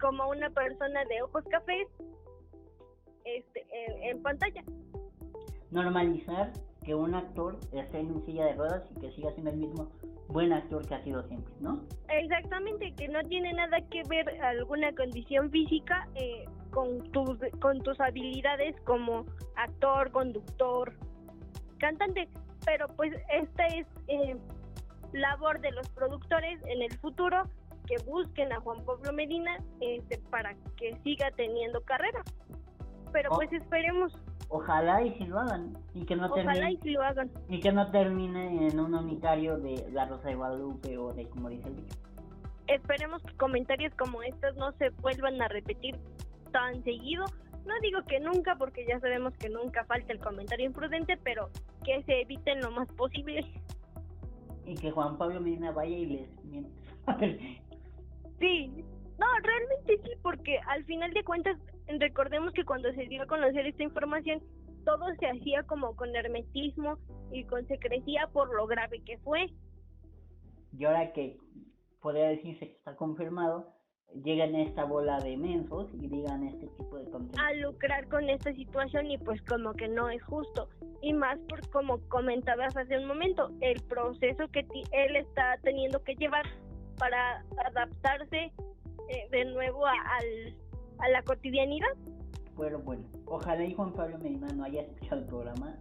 como 0.01 0.29
una 0.29 0.49
persona 0.51 1.05
de 1.07 1.23
ojos 1.23 1.45
cafés 1.51 1.89
este, 3.27 3.67
en, 4.03 4.23
pantalla. 4.23 4.63
Normalizar 5.71 6.53
que 6.85 6.95
un 6.95 7.15
actor 7.15 7.59
esté 7.73 7.99
en 7.99 8.25
silla 8.25 8.47
de 8.47 8.55
ruedas 8.55 8.85
y 8.91 9.01
que 9.01 9.11
siga 9.13 9.33
siendo 9.33 9.51
el 9.51 9.57
mismo 9.57 9.91
buen 10.29 10.53
actor 10.53 10.87
que 10.87 10.95
ha 10.95 11.03
sido 11.03 11.27
siempre, 11.29 11.53
¿no? 11.61 11.85
Exactamente, 12.09 12.95
que 12.95 13.09
no 13.09 13.23
tiene 13.25 13.53
nada 13.53 13.79
que 13.91 14.03
ver 14.09 14.29
alguna 14.43 14.93
condición 14.95 15.51
física 15.51 16.09
eh, 16.15 16.45
con 16.71 17.11
tus 17.11 17.39
con 17.61 17.81
tus 17.83 17.99
habilidades 18.01 18.77
como 18.85 19.25
actor, 19.57 20.11
conductor, 20.13 20.93
cantante, 21.79 22.29
pero 22.65 22.87
pues 22.97 23.13
esta 23.33 23.67
es 23.67 23.87
eh, 24.09 24.37
labor 25.13 25.61
de 25.61 25.73
los 25.73 25.89
productores 25.91 26.61
en 26.67 26.83
el 26.83 26.93
futuro 26.99 27.45
que 27.87 27.97
busquen 28.05 28.53
a 28.53 28.61
Juan 28.61 28.85
Pablo 28.85 29.13
Medina 29.13 29.59
este, 29.81 30.19
para 30.31 30.55
que 30.77 30.97
siga 31.05 31.31
teniendo 31.37 31.81
carrera. 31.83 32.23
Pero 33.13 33.31
pues 33.31 33.53
esperemos 33.53 34.13
Ojalá 34.49 35.03
y 35.03 35.13
si 35.15 35.25
lo 35.25 35.41
hagan. 35.41 35.77
Y 35.95 36.05
que 36.05 36.15
no 36.15 36.31
termine, 36.33 36.79
y 36.83 36.91
lo 36.91 37.03
hagan. 37.03 37.31
Y 37.49 37.61
que 37.61 37.73
no 37.73 37.91
termine 37.91 38.69
en 38.69 38.79
un 38.79 38.95
unitario 38.95 39.59
de 39.59 39.89
La 39.91 40.07
Rosa 40.07 40.29
de 40.29 40.37
Guadalupe 40.37 40.97
o 40.99 41.13
de 41.13 41.29
como 41.29 41.49
dice 41.49 41.69
el 41.69 41.77
dicho. 41.77 41.97
Esperemos 42.69 43.23
que 43.23 43.35
comentarios 43.37 43.93
como 43.95 44.23
estos 44.23 44.57
no 44.57 44.73
se 44.73 44.91
vuelvan 45.01 45.41
a 45.43 45.49
repetir 45.49 45.97
tan 46.53 46.83
seguido. 46.85 47.25
No 47.65 47.75
digo 47.83 48.03
que 48.07 48.21
nunca, 48.21 48.55
porque 48.57 48.87
ya 48.87 49.01
sabemos 49.01 49.35
que 49.35 49.49
nunca 49.49 49.85
falta 49.85 50.13
el 50.13 50.21
comentario 50.21 50.67
imprudente, 50.67 51.17
pero 51.17 51.51
que 51.85 52.03
se 52.05 52.23
eviten 52.23 52.61
lo 52.61 52.71
más 52.71 52.89
posible. 52.93 53.45
Y 54.65 54.75
que 54.77 54.93
Juan 54.93 55.19
Pablo 55.19 55.41
Medina 55.41 55.73
vaya 55.73 55.97
y 55.97 56.07
les 56.07 56.45
miente. 56.45 56.71
sí, 58.39 58.85
no, 59.19 59.27
realmente 59.43 59.99
sí, 60.05 60.11
porque 60.23 60.59
al 60.69 60.85
final 60.85 61.13
de 61.13 61.25
cuentas 61.25 61.57
recordemos 61.99 62.53
que 62.53 62.65
cuando 62.65 62.93
se 62.93 63.07
dio 63.07 63.23
a 63.23 63.27
conocer 63.27 63.67
esta 63.67 63.83
información, 63.83 64.43
todo 64.85 65.05
se 65.19 65.27
hacía 65.27 65.63
como 65.65 65.97
con 65.97 66.15
hermetismo 66.15 66.99
y 67.33 67.45
con 67.45 67.67
secrecía 67.67 68.29
por 68.33 68.55
lo 68.55 68.67
grave 68.67 69.03
que 69.05 69.19
fue. 69.19 69.51
Y 70.79 70.85
ahora 70.85 71.13
que 71.13 71.39
podría 72.01 72.29
decirse 72.29 72.69
que 72.69 72.77
está 72.77 72.95
confirmado, 72.97 73.75
llegan 74.25 74.55
esta 74.55 74.85
bola 74.85 75.19
de 75.19 75.37
mensos 75.37 75.89
y 75.95 76.07
digan 76.07 76.47
este 76.47 76.67
tipo 76.69 76.99
de 76.99 77.11
contenido. 77.11 77.43
A 77.45 77.53
lucrar 77.55 78.09
con 78.09 78.29
esta 78.31 78.53
situación 78.55 79.11
y 79.11 79.19
pues 79.19 79.43
como 79.43 79.75
que 79.75 79.89
no 79.89 80.09
es 80.09 80.23
justo. 80.23 80.69
Y 81.03 81.13
más 81.13 81.39
por 81.49 81.69
como 81.71 82.01
comentabas 82.09 82.77
hace 82.77 82.99
un 82.99 83.07
momento, 83.07 83.51
el 83.61 83.83
proceso 83.83 84.49
que 84.49 84.61
él 84.93 85.17
está 85.17 85.59
teniendo 85.63 86.03
que 86.05 86.15
llevar 86.15 86.45
para 86.99 87.45
adaptarse 87.67 88.53
eh, 89.09 89.29
de 89.31 89.45
nuevo 89.47 89.87
al 89.87 90.57
a 90.99 91.09
la 91.09 91.23
cotidianidad. 91.23 91.89
Bueno, 92.55 92.79
bueno, 92.79 93.05
ojalá 93.27 93.65
y 93.65 93.75
Juan 93.75 93.93
Pablo 93.93 94.19
Medina 94.19 94.49
no 94.55 94.65
haya 94.65 94.83
escuchado 94.83 95.21
el 95.21 95.27
programa. 95.27 95.77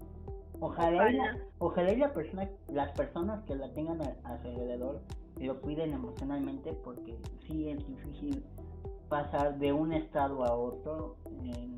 Ojalá, 0.59 1.11
Y, 1.11 1.15
la, 1.15 1.37
ojalá 1.59 1.91
y 1.91 1.97
la 1.97 2.13
persona, 2.13 2.49
las 2.67 2.91
personas 2.91 3.43
que 3.45 3.55
la 3.55 3.73
tengan 3.73 4.01
a, 4.01 4.41
su 4.41 4.47
alrededor 4.47 5.01
lo 5.37 5.61
cuiden 5.61 5.93
emocionalmente 5.93 6.73
porque 6.83 7.17
sí 7.45 7.69
es 7.69 7.85
difícil 7.87 8.43
pasar 9.09 9.57
de 9.57 9.73
un 9.73 9.93
estado 9.93 10.43
a 10.45 10.53
otro 10.53 11.17
en 11.43 11.77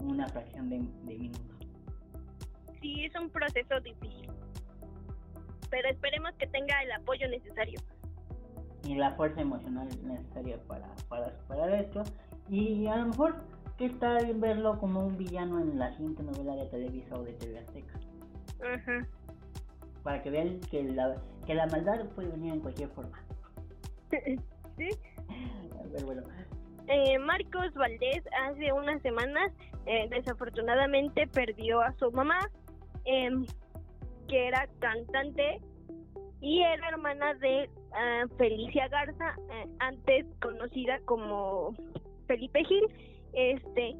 una 0.00 0.26
fracción 0.28 0.68
de, 0.70 0.78
de 0.78 1.18
minutos. 1.18 1.68
Sí, 2.80 3.04
es 3.04 3.14
un 3.20 3.30
proceso 3.30 3.80
difícil. 3.80 4.30
Pero 5.70 5.88
esperemos 5.88 6.32
que 6.34 6.46
tenga 6.48 6.82
el 6.82 6.92
apoyo 6.92 7.28
necesario. 7.28 7.80
Y 8.84 8.96
la 8.96 9.12
fuerza 9.12 9.40
emocional 9.40 9.88
necesaria 10.02 10.58
para, 10.66 10.88
para 11.08 11.36
superar 11.38 11.72
esto 11.74 12.02
y 12.48 12.86
a 12.86 12.96
lo 12.96 13.06
mejor, 13.06 13.36
¿qué 13.78 13.88
tal 13.90 14.34
verlo 14.34 14.78
como 14.78 15.06
un 15.06 15.16
villano 15.16 15.60
en 15.60 15.78
la 15.78 15.90
siguiente 15.96 16.22
novela 16.22 16.56
de 16.56 16.66
Televisa 16.66 17.16
o 17.16 17.22
de 17.24 17.32
TV 17.34 17.58
Azteca? 17.58 17.98
Para 20.02 20.22
que 20.22 20.30
vean 20.30 20.60
que 20.70 20.82
la, 20.84 21.16
que 21.46 21.54
la 21.54 21.66
maldad 21.66 22.04
puede 22.14 22.28
venir 22.28 22.52
en 22.54 22.60
cualquier 22.60 22.88
forma. 22.90 23.18
¿Sí? 24.10 24.88
A 25.78 25.86
ver, 25.92 26.04
bueno. 26.04 26.22
eh, 26.88 27.18
Marcos 27.18 27.72
Valdés 27.74 28.22
hace 28.48 28.72
unas 28.72 29.00
semanas 29.02 29.52
eh, 29.86 30.08
desafortunadamente 30.10 31.26
perdió 31.28 31.80
a 31.80 31.92
su 31.94 32.10
mamá, 32.12 32.38
em, 33.04 33.44
que 34.28 34.48
era 34.48 34.68
cantante 34.78 35.60
y 36.40 36.62
era 36.62 36.88
hermana 36.88 37.34
de 37.34 37.68
ah, 37.92 38.24
Felicia 38.38 38.88
Garza, 38.88 39.34
eh, 39.50 39.66
antes 39.80 40.26
conocida 40.40 41.00
como 41.04 41.74
Felipe 42.32 42.64
Gil. 42.64 42.86
Este, 43.34 43.94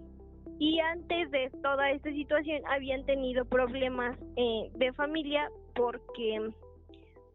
y 0.59 0.79
antes 0.81 1.31
de 1.31 1.51
toda 1.63 1.91
esta 1.91 2.11
situación 2.11 2.63
habían 2.71 3.05
tenido 3.05 3.45
problemas 3.45 4.19
de 4.37 4.93
familia 4.95 5.51
porque 5.75 6.51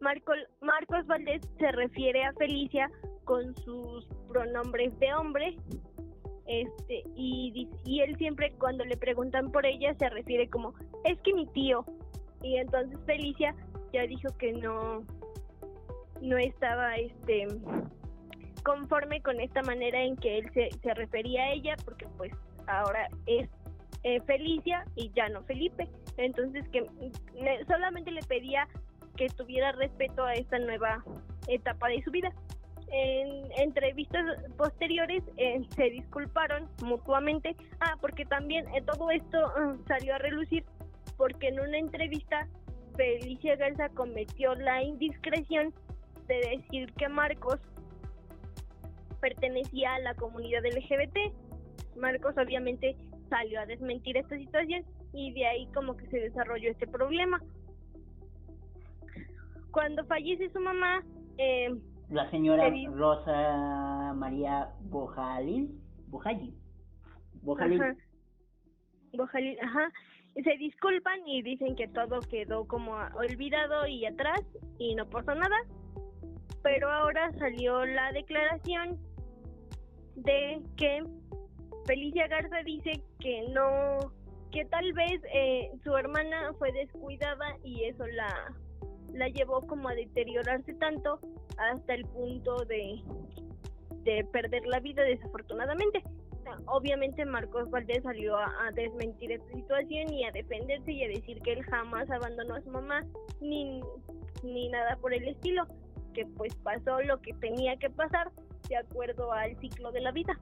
Marcos 0.00 1.06
Valdés 1.06 1.42
se 1.58 1.72
refiere 1.72 2.24
a 2.24 2.32
Felicia 2.34 2.90
con 3.24 3.54
sus 3.56 4.06
pronombres 4.28 4.98
de 5.00 5.12
hombre 5.14 5.56
este 6.46 7.02
y, 7.14 7.68
y 7.84 8.00
él 8.00 8.16
siempre 8.16 8.52
cuando 8.58 8.84
le 8.84 8.96
preguntan 8.96 9.50
por 9.50 9.66
ella 9.66 9.92
se 9.98 10.08
refiere 10.08 10.48
como 10.48 10.72
es 11.04 11.20
que 11.20 11.34
mi 11.34 11.46
tío 11.48 11.84
y 12.42 12.56
entonces 12.56 12.98
Felicia 13.04 13.54
ya 13.92 14.02
dijo 14.06 14.28
que 14.38 14.52
no 14.52 15.04
no 16.22 16.38
estaba 16.38 16.96
este 16.96 17.48
conforme 18.62 19.20
con 19.22 19.40
esta 19.40 19.62
manera 19.62 20.02
en 20.02 20.16
que 20.16 20.38
él 20.38 20.50
se, 20.52 20.70
se 20.82 20.94
refería 20.94 21.44
a 21.44 21.52
ella 21.52 21.76
porque 21.84 22.06
pues 22.16 22.32
ahora 22.66 23.08
es 23.26 23.48
eh, 24.04 24.20
Felicia 24.22 24.84
y 24.94 25.10
ya 25.14 25.28
no 25.28 25.42
Felipe 25.42 25.88
entonces 26.16 26.68
que 26.68 26.86
solamente 27.66 28.10
le 28.10 28.22
pedía 28.22 28.68
que 29.16 29.28
tuviera 29.28 29.72
respeto 29.72 30.24
a 30.24 30.34
esta 30.34 30.58
nueva 30.58 31.04
etapa 31.48 31.88
de 31.88 32.02
su 32.02 32.10
vida 32.10 32.32
en 32.90 33.50
entrevistas 33.58 34.24
posteriores 34.56 35.22
eh, 35.36 35.60
se 35.76 35.90
disculparon 35.90 36.68
mutuamente. 36.82 37.54
Ah, 37.80 37.96
porque 38.00 38.24
también 38.24 38.66
eh, 38.74 38.82
todo 38.82 39.10
esto 39.10 39.52
mm, 39.58 39.86
salió 39.86 40.14
a 40.14 40.18
relucir 40.18 40.64
porque 41.16 41.48
en 41.48 41.60
una 41.60 41.78
entrevista 41.78 42.48
Felicia 42.96 43.56
Garza 43.56 43.88
cometió 43.90 44.54
la 44.54 44.82
indiscreción 44.82 45.74
de 46.26 46.56
decir 46.56 46.92
que 46.94 47.08
Marcos 47.08 47.58
pertenecía 49.20 49.94
a 49.94 50.00
la 50.00 50.14
comunidad 50.14 50.64
LGBT. 50.64 51.32
Marcos 51.96 52.34
obviamente 52.38 52.96
salió 53.28 53.60
a 53.60 53.66
desmentir 53.66 54.16
esta 54.16 54.36
situación 54.36 54.84
y 55.12 55.32
de 55.32 55.46
ahí 55.46 55.66
como 55.74 55.96
que 55.96 56.06
se 56.08 56.18
desarrolló 56.18 56.70
este 56.70 56.86
problema. 56.86 57.40
Cuando 59.70 60.04
fallece 60.06 60.50
su 60.50 60.60
mamá, 60.60 61.02
eh, 61.36 61.70
la 62.10 62.30
señora 62.30 62.70
Rosa 62.94 64.14
María 64.14 64.70
Bojalín, 64.80 65.80
Bojalín, 66.06 66.54
Bojalín. 67.42 67.80
Bojalín, 69.12 69.56
ajá. 69.62 69.92
Se 70.34 70.56
disculpan 70.56 71.26
y 71.26 71.42
dicen 71.42 71.74
que 71.74 71.88
todo 71.88 72.20
quedó 72.20 72.66
como 72.66 72.92
olvidado 73.14 73.86
y 73.86 74.06
atrás 74.06 74.40
y 74.78 74.94
no 74.94 75.08
pasó 75.08 75.34
nada. 75.34 75.56
Pero 76.62 76.90
ahora 76.90 77.30
salió 77.38 77.84
la 77.84 78.12
declaración 78.12 78.98
de 80.22 80.62
que 80.76 81.02
Felicia 81.86 82.26
Garza 82.28 82.62
dice 82.64 83.02
que 83.20 83.48
no, 83.50 84.12
que 84.52 84.64
tal 84.66 84.92
vez 84.92 85.20
eh, 85.32 85.70
su 85.84 85.96
hermana 85.96 86.52
fue 86.58 86.72
descuidada 86.72 87.56
y 87.64 87.84
eso 87.84 88.06
la, 88.06 88.54
la 89.12 89.28
llevó 89.28 89.60
como 89.66 89.88
a 89.88 89.94
deteriorarse 89.94 90.74
tanto 90.74 91.20
hasta 91.56 91.94
el 91.94 92.04
punto 92.06 92.64
de, 92.64 93.02
de 94.04 94.24
perder 94.32 94.66
la 94.66 94.80
vida 94.80 95.02
desafortunadamente. 95.02 96.02
Obviamente 96.66 97.26
Marcos 97.26 97.70
Valdés 97.70 98.02
salió 98.02 98.36
a, 98.36 98.70
desmentir 98.74 99.32
esta 99.32 99.52
situación 99.52 100.12
y 100.12 100.24
a 100.24 100.32
defenderse 100.32 100.92
y 100.92 101.04
a 101.04 101.08
decir 101.08 101.40
que 101.42 101.52
él 101.52 101.62
jamás 101.64 102.10
abandonó 102.10 102.54
a 102.54 102.62
su 102.62 102.70
mamá 102.70 103.04
ni, 103.40 103.82
ni 104.42 104.68
nada 104.70 104.96
por 104.96 105.12
el 105.12 105.28
estilo, 105.28 105.66
que 106.14 106.24
pues 106.24 106.54
pasó 106.56 107.02
lo 107.02 107.20
que 107.20 107.34
tenía 107.34 107.76
que 107.76 107.90
pasar 107.90 108.30
de 108.68 108.76
acuerdo 108.76 109.32
al 109.32 109.56
ciclo 109.56 109.92
de 109.92 110.00
la 110.00 110.12
vida. 110.12 110.38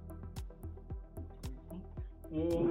Eh, 2.30 2.68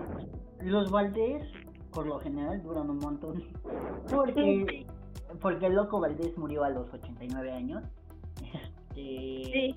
los 0.61 0.91
Valdés 0.91 1.43
por 1.91 2.05
lo 2.05 2.19
general 2.19 2.61
duran 2.61 2.89
un 2.89 2.99
montón. 2.99 3.43
Porque 4.09 4.85
porque 5.41 5.65
el 5.67 5.73
loco 5.73 5.99
Valdés 5.99 6.37
murió 6.37 6.63
a 6.63 6.69
los 6.69 6.91
89 6.93 7.51
años. 7.51 7.83
Este, 8.95 9.75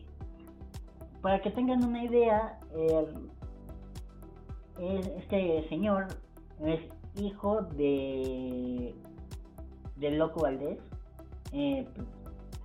para 1.21 1.41
que 1.41 1.51
tengan 1.51 1.85
una 1.85 2.05
idea, 2.05 2.61
este 4.79 5.69
señor 5.69 6.07
es 6.61 6.81
hijo 7.17 7.63
de 7.63 8.95
del 9.97 10.19
loco 10.19 10.43
Valdés, 10.43 10.79
eh, 11.53 11.87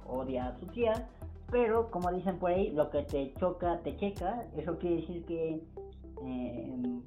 odia 0.05 0.47
a 0.47 0.59
su 0.59 0.67
tía, 0.67 1.09
pero 1.53 1.91
como 1.91 2.11
dicen 2.11 2.39
por 2.39 2.49
ahí, 2.49 2.71
lo 2.71 2.89
que 2.89 3.03
te 3.03 3.31
choca, 3.35 3.79
te 3.83 3.95
checa, 3.97 4.43
eso 4.57 4.75
quiere 4.79 4.95
decir 4.95 5.23
que 5.25 5.61
eh, 6.23 7.01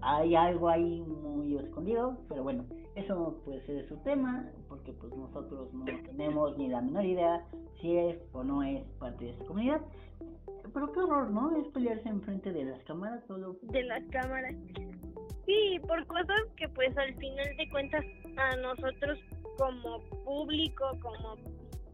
hay 0.00 0.34
algo 0.34 0.68
ahí 0.68 1.00
muy 1.02 1.56
escondido, 1.56 2.18
pero 2.28 2.42
bueno, 2.42 2.64
eso 2.96 3.40
puede 3.44 3.64
ser 3.64 3.88
su 3.88 3.96
tema, 3.98 4.44
porque 4.68 4.92
pues 4.92 5.16
nosotros 5.16 5.72
no 5.72 5.84
tenemos 5.84 6.58
ni 6.58 6.66
la 6.66 6.80
menor 6.80 7.04
idea 7.04 7.46
si 7.80 7.96
es 7.96 8.18
o 8.32 8.42
no 8.42 8.64
es 8.64 8.82
parte 8.98 9.26
de 9.26 9.30
esta 9.30 9.44
comunidad. 9.44 9.82
Pero 10.74 10.92
qué 10.92 10.98
horror, 10.98 11.30
¿no? 11.30 11.56
Es 11.58 11.68
pelearse 11.68 12.08
enfrente 12.08 12.52
de 12.52 12.64
las 12.64 12.82
cámaras 12.86 13.22
solo. 13.28 13.56
De 13.62 13.84
las 13.84 14.02
cámaras. 14.10 14.56
Sí, 15.46 15.78
por 15.86 16.04
cosas 16.08 16.42
que 16.56 16.68
pues 16.70 16.96
al 16.98 17.14
final 17.14 17.56
de 17.56 17.70
cuentas 17.70 18.04
a 18.36 18.56
nosotros 18.56 19.16
como 19.56 20.00
público, 20.24 20.84
como 21.00 21.36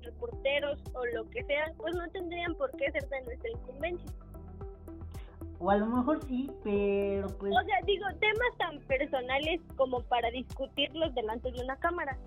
reporteros 0.04 0.82
o 0.94 1.04
lo 1.06 1.28
que 1.30 1.44
sea, 1.44 1.72
pues 1.76 1.94
no 1.94 2.08
tendrían 2.10 2.54
por 2.54 2.70
qué 2.72 2.90
ser 2.92 3.08
de 3.08 3.22
nuestra 3.22 3.50
incumbencia. 3.50 4.12
O 5.58 5.70
a 5.70 5.76
lo 5.76 5.86
mejor 5.86 6.22
sí, 6.26 6.50
pero 6.62 7.28
pues... 7.38 7.52
O 7.52 7.64
sea, 7.64 7.76
digo, 7.86 8.04
temas 8.20 8.58
tan 8.58 8.78
personales 8.80 9.60
como 9.76 10.00
para 10.00 10.30
discutirlos 10.30 11.14
delante 11.14 11.50
de 11.52 11.62
una 11.62 11.76
cámara. 11.76 12.18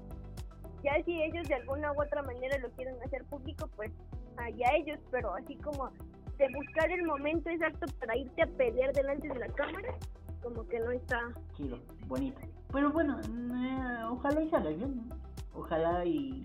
Ya 0.84 1.04
si 1.04 1.22
ellos 1.22 1.48
de 1.48 1.56
alguna 1.56 1.92
u 1.92 2.02
otra 2.02 2.22
manera 2.24 2.58
lo 2.60 2.70
quieren 2.72 2.96
hacer 3.06 3.24
público, 3.26 3.70
pues 3.76 3.92
allá 4.38 4.68
ellos, 4.76 5.00
pero 5.12 5.36
así 5.36 5.56
como 5.58 5.90
de 6.38 6.48
buscar 6.54 6.92
el 6.92 7.04
momento 7.04 7.50
exacto 7.50 7.88
para 8.00 8.16
irte 8.16 8.44
a 8.44 8.48
pelear 8.48 8.94
delante 8.94 9.28
de 9.28 9.40
la 9.40 9.48
cámara, 9.48 9.94
como 10.42 10.68
que 10.68 10.80
no 10.80 10.92
está... 10.92 11.20
Chido, 11.56 11.80
bonito. 12.08 12.40
Pero 12.72 12.92
bueno, 12.92 13.20
eh, 13.20 14.04
ojalá 14.10 14.42
y 14.42 14.50
salga 14.50 14.70
bien, 14.70 15.10
Ojalá 15.58 16.06
y 16.06 16.44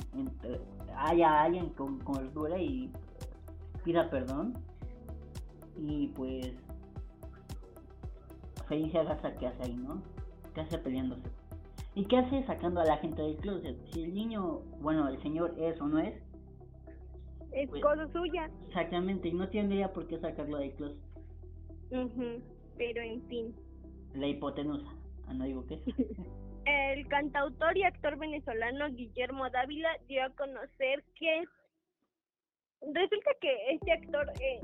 haya 0.97 1.43
alguien 1.43 1.69
con, 1.71 1.99
con 2.01 2.31
y 2.59 2.91
pida 3.85 4.09
perdón. 4.09 4.55
Y 5.77 6.09
pues 6.09 6.53
Felicia 8.69 9.05
Garza, 9.05 9.35
¿qué 9.37 9.49
hace 9.49 9.65
ahí, 9.65 9.77
no? 9.77 10.03
¿Qué 10.55 10.63
hace 10.63 10.79
peleándose? 10.79 11.29
¿Y 11.95 12.07
qué 12.07 12.17
hace 12.19 12.43
sacando 12.47 12.81
a 12.81 12.85
la 12.85 12.97
gente 12.97 13.21
del 13.21 13.37
closet? 13.37 13.77
Si 13.91 14.03
el 14.03 14.15
niño, 14.15 14.61
bueno, 14.81 15.09
el 15.09 15.21
señor 15.23 15.55
es 15.59 15.79
o 15.81 15.89
no 15.89 15.99
es. 15.99 16.15
Es 17.53 17.69
pues, 17.69 17.83
cosa 17.83 18.11
suya. 18.13 18.51
Exactamente, 18.69 19.29
y 19.29 19.35
no 19.35 19.49
tendría 19.51 19.93
por 19.93 20.07
qué 20.07 20.19
sacarlo 20.19 20.57
del 20.57 20.73
closet. 20.73 20.99
pero 22.79 23.03
en 23.03 23.23
fin. 23.29 23.55
La 24.15 24.27
hipotenusa. 24.27 24.91
Ah, 25.27 25.35
no 25.35 25.45
digo 25.45 25.67
qué. 25.67 25.83
el 26.65 27.07
cantautor 27.09 27.77
y 27.77 27.85
actor 27.85 28.17
venezolano 28.17 28.91
Guillermo 28.91 29.51
Dávila 29.51 29.91
dio 30.09 30.25
a 30.25 30.31
conocer 30.31 31.05
que 31.15 31.45
resulta 32.93 33.31
que 33.41 33.73
este 33.75 33.93
actor 33.93 34.33
eh, 34.41 34.61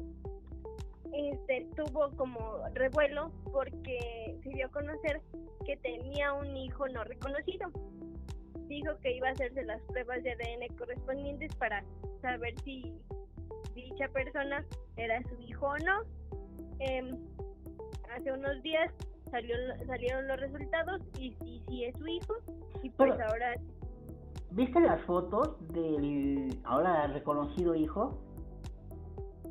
este, 1.13 1.67
tuvo 1.77 2.11
como 2.17 2.63
revuelo 2.75 3.33
porque 3.53 4.37
se 4.43 4.51
dio 4.51 4.67
a 4.67 4.71
conocer 4.71 5.21
que 5.65 5.77
tenía 5.79 6.33
un 6.33 6.57
hijo 6.57 6.89
no 6.89 7.05
reconocido. 7.05 7.71
Dijo 8.67 8.99
que 9.01 9.17
iba 9.17 9.29
a 9.29 9.33
hacerse 9.33 9.65
las 9.65 9.81
pruebas 9.83 10.23
de 10.23 10.33
ADN 10.33 10.77
correspondientes 10.77 11.55
para 11.57 11.83
saber 12.21 12.55
si 12.65 12.95
dicha 13.75 14.09
persona 14.09 14.65
era 14.97 15.23
su 15.23 15.41
hijo 15.41 15.67
o 15.67 15.79
no. 15.79 16.03
Em, 16.81 17.17
hace 18.15 18.33
unos 18.33 18.63
días 18.63 18.93
salió, 19.31 19.57
salieron 19.87 20.27
los 20.29 20.41
resultados 20.41 21.03
y 21.19 21.33
sí, 21.41 21.63
sí 21.69 21.85
es 21.85 21.97
su 21.99 22.07
hijo. 22.07 22.35
Y 22.83 22.91
pues 22.91 23.13
ahora... 23.13 23.55
¿Viste 24.51 24.81
las 24.81 25.03
fotos 25.03 25.57
del 25.73 26.59
ahora 26.65 27.07
reconocido 27.09 27.75
hijo? 27.75 28.19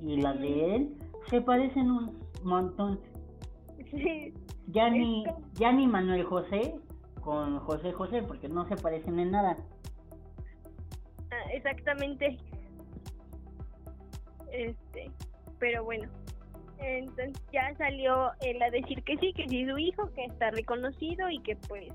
Y 0.02 0.22
las 0.22 0.40
de 0.40 0.76
él 0.76 0.98
se 1.30 1.42
parecen 1.42 1.92
un 1.92 2.20
montón. 2.44 3.00
Sí. 3.92 4.34
Ya 4.68 4.90
ni, 4.90 5.24
ya 5.54 5.72
ni 5.72 5.88
Manuel 5.88 6.24
José 6.24 6.76
con 7.22 7.60
José 7.60 7.92
José, 7.92 8.24
porque 8.24 8.48
no 8.48 8.68
se 8.68 8.76
parecen 8.76 9.20
en 9.20 9.32
nada. 9.32 9.58
Ah, 11.32 11.52
exactamente. 11.54 12.38
Este, 14.52 15.12
pero 15.60 15.84
bueno. 15.84 16.10
Entonces 16.80 17.34
ya 17.52 17.74
salió 17.78 18.32
él 18.42 18.62
a 18.62 18.70
decir 18.70 19.04
que 19.04 19.18
sí, 19.18 19.34
que 19.34 19.48
sí 19.48 19.66
su 19.68 19.78
hijo, 19.78 20.12
que 20.14 20.26
está 20.26 20.52
reconocido 20.52 21.30
y 21.30 21.40
que 21.40 21.56
pues 21.68 21.92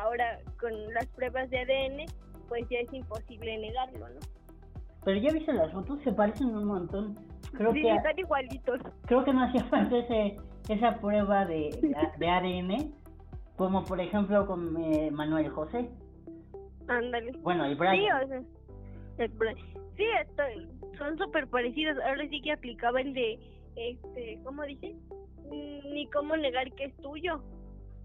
ahora 0.00 0.38
con 0.58 0.72
las 0.94 1.06
pruebas 1.08 1.50
de 1.50 1.58
ADN 1.60 2.06
pues 2.48 2.64
ya 2.70 2.78
es 2.80 2.92
imposible 2.92 3.58
negarlo, 3.58 4.08
¿no? 4.08 4.20
Pero 5.04 5.18
ya 5.20 5.32
viste 5.32 5.52
las 5.52 5.72
fotos, 5.72 5.98
se 6.02 6.12
parecen 6.12 6.54
un 6.54 6.64
montón. 6.64 7.16
Creo 7.52 7.72
sí, 7.72 7.82
que 7.82 7.94
están 7.94 8.18
igualitos. 8.18 8.80
creo 9.06 9.24
que 9.24 9.32
no 9.32 9.44
hacía 9.44 9.64
falta 9.70 9.96
ese, 9.96 10.36
esa 10.68 10.98
prueba 11.00 11.44
de, 11.46 11.70
de 12.18 12.28
ADN, 12.28 12.92
como 13.56 13.84
por 13.84 14.00
ejemplo 14.00 14.46
con 14.46 14.76
eh, 14.82 15.10
Manuel 15.10 15.48
José. 15.50 15.90
Ándale. 16.88 17.32
Bueno, 17.42 17.66
y 17.66 17.70
Sí, 17.74 17.78
Brian. 17.78 18.24
o 18.24 18.28
sea, 18.28 18.40
el 19.18 19.32
Bra- 19.38 19.54
sí, 19.96 20.04
estoy- 20.22 20.68
son 20.98 21.16
súper 21.18 21.46
parecidos. 21.48 21.96
Ahora 22.04 22.26
sí 22.28 22.40
que 22.42 22.52
aplicaba 22.52 23.00
el 23.00 23.14
de, 23.14 23.38
este, 23.76 24.40
¿cómo 24.44 24.62
dice? 24.64 24.94
Mm, 25.50 25.92
Ni 25.92 26.06
cómo 26.10 26.36
negar 26.36 26.72
que 26.72 26.84
es 26.84 26.96
tuyo, 26.98 27.42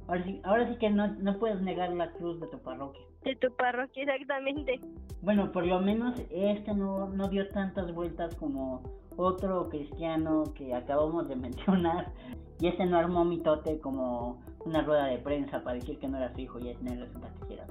Ahora 0.07 0.23
sí, 0.23 0.39
ahora 0.43 0.67
sí 0.69 0.77
que 0.77 0.89
no, 0.91 1.07
no 1.15 1.39
puedes 1.39 1.59
negar 1.61 1.89
la 1.91 2.11
cruz 2.11 2.39
de 2.39 2.45
tu 2.47 2.59
parroquia. 2.59 3.01
de 3.23 3.35
tu 3.37 3.51
parroquia, 3.55 4.03
exactamente. 4.03 4.79
Bueno, 5.23 5.51
por 5.51 5.65
lo 5.65 5.79
menos 5.79 6.13
este 6.29 6.75
no, 6.75 7.09
no 7.09 7.27
dio 7.27 7.49
tantas 7.49 7.91
vueltas 7.91 8.35
como 8.35 8.83
otro 9.17 9.67
cristiano 9.69 10.43
que 10.55 10.75
acabamos 10.75 11.27
de 11.27 11.35
mencionar. 11.47 12.11
Y 12.59 12.67
este 12.67 12.85
no 12.85 12.97
armó 12.99 13.25
mitote 13.25 13.79
como 13.79 14.39
una 14.63 14.81
rueda 14.83 15.07
de 15.07 15.17
prensa 15.17 15.63
para 15.63 15.75
decir 15.75 15.97
que 15.97 16.07
no 16.07 16.17
era 16.17 16.31
su 16.33 16.41
hijo 16.41 16.59
y 16.59 16.69
este 16.69 16.95
resulta 16.95 17.33
que 17.47 17.55
era. 17.55 17.65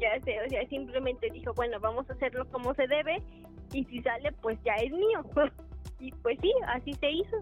Ya 0.00 0.18
sé, 0.24 0.38
o 0.44 0.48
sea, 0.48 0.66
simplemente 0.68 1.30
dijo, 1.30 1.52
bueno, 1.54 1.78
vamos 1.80 2.08
a 2.08 2.14
hacerlo 2.14 2.46
como 2.50 2.72
se 2.74 2.86
debe 2.88 3.22
y 3.74 3.84
si 3.84 4.00
sale, 4.00 4.32
pues 4.40 4.58
ya 4.64 4.72
es 4.76 4.90
mío. 4.90 5.22
y 6.00 6.10
pues 6.12 6.38
sí, 6.40 6.52
así 6.68 6.92
se 6.94 7.10
hizo. 7.10 7.36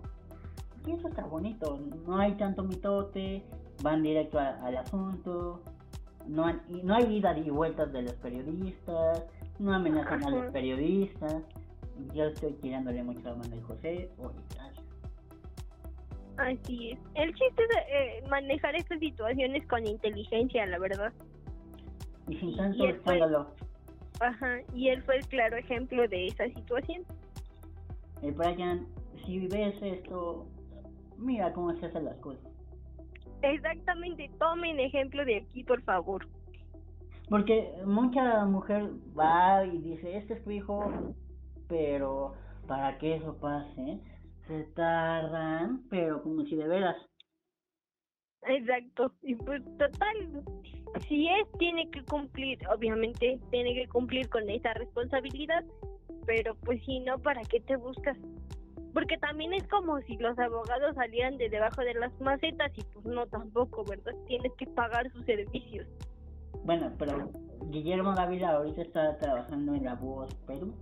Y 0.86 0.92
eso 0.92 1.08
está 1.08 1.24
bonito, 1.24 1.78
no 2.06 2.16
hay 2.18 2.32
tanto 2.34 2.62
mitote, 2.64 3.42
van 3.82 4.02
directo 4.02 4.38
a- 4.38 4.56
al 4.64 4.76
asunto, 4.76 5.62
no 6.26 6.46
hay, 6.46 6.56
y 6.68 6.82
no 6.82 6.94
hay 6.94 7.16
ida 7.16 7.36
y 7.36 7.50
vueltas 7.50 7.92
de 7.92 8.02
los 8.02 8.14
periodistas, 8.14 9.24
no 9.58 9.74
amenazan 9.74 10.24
a 10.24 10.30
los 10.30 10.46
periodistas. 10.52 11.42
Yo 12.14 12.24
estoy 12.24 12.52
tirándole 12.54 13.02
mucho 13.02 13.28
a 13.30 13.34
Manuel 13.36 13.62
José, 13.62 14.10
oye, 14.18 14.38
gracias. 14.54 14.84
Así 16.38 16.92
es. 16.92 16.98
El 17.14 17.34
chiste 17.34 17.62
es 17.62 17.76
eh, 17.92 18.24
manejar 18.30 18.74
estas 18.74 18.98
situaciones 19.00 19.66
con 19.66 19.86
inteligencia, 19.86 20.64
la 20.66 20.78
verdad. 20.78 21.12
y 22.28 22.36
sin 22.36 22.50
Y 22.50 22.56
tanto 22.56 22.78
fue- 22.78 22.90
escándalo. 22.90 23.46
Ajá, 24.20 24.58
y 24.74 24.88
él 24.88 25.02
fue 25.02 25.16
el 25.16 25.26
claro 25.26 25.56
ejemplo 25.56 26.06
de 26.08 26.28
esa 26.28 26.44
situación. 26.46 27.02
El 28.22 28.32
Brian, 28.32 28.86
si 29.24 29.46
ves 29.48 29.74
esto, 29.82 30.46
mira 31.18 31.52
cómo 31.52 31.74
se 31.76 31.86
hacen 31.86 32.04
las 32.04 32.16
cosas. 32.18 32.44
Exactamente, 33.42 34.30
tomen 34.38 34.78
ejemplo 34.80 35.24
de 35.24 35.38
aquí, 35.38 35.64
por 35.64 35.82
favor. 35.82 36.26
Porque 37.28 37.72
mucha 37.86 38.44
mujer 38.44 38.90
va 39.18 39.64
y 39.64 39.78
dice, 39.78 40.16
este 40.16 40.34
es 40.34 40.44
tu 40.44 40.50
hijo, 40.50 41.14
pero 41.68 42.34
para 42.66 42.98
que 42.98 43.14
eso 43.14 43.38
pase, 43.38 44.00
se 44.46 44.64
tardan, 44.74 45.82
pero 45.88 46.22
como 46.22 46.44
si 46.44 46.56
de 46.56 46.66
veras. 46.66 46.96
Exacto, 48.42 49.12
y 49.22 49.34
pues 49.36 49.62
total, 49.78 50.42
si 51.08 51.28
es, 51.28 51.46
tiene 51.58 51.88
que 51.90 52.02
cumplir, 52.04 52.58
obviamente 52.68 53.38
tiene 53.50 53.74
que 53.74 53.86
cumplir 53.88 54.28
con 54.28 54.48
esa 54.48 54.72
responsabilidad, 54.74 55.64
pero 56.26 56.54
pues 56.56 56.82
si 56.84 57.00
no, 57.00 57.18
¿para 57.18 57.42
qué 57.42 57.60
te 57.60 57.76
buscas? 57.76 58.16
Porque 58.92 59.16
también 59.18 59.52
es 59.52 59.66
como 59.68 60.00
si 60.02 60.16
los 60.16 60.38
abogados 60.38 60.94
salieran 60.96 61.36
de 61.38 61.48
debajo 61.48 61.82
de 61.82 61.94
las 61.94 62.18
macetas 62.20 62.72
y 62.76 62.82
pues 62.92 63.04
no 63.04 63.26
tampoco, 63.26 63.84
¿verdad? 63.84 64.12
Tienes 64.26 64.52
que 64.54 64.66
pagar 64.66 65.10
sus 65.12 65.24
servicios. 65.26 65.86
Bueno, 66.64 66.92
pero 66.98 67.30
Guillermo 67.70 68.14
Dávila 68.14 68.50
ahorita 68.50 68.82
está 68.82 69.16
trabajando 69.18 69.74
en 69.74 69.84
La 69.84 69.94
Voz 69.94 70.34
Perú. 70.46 70.74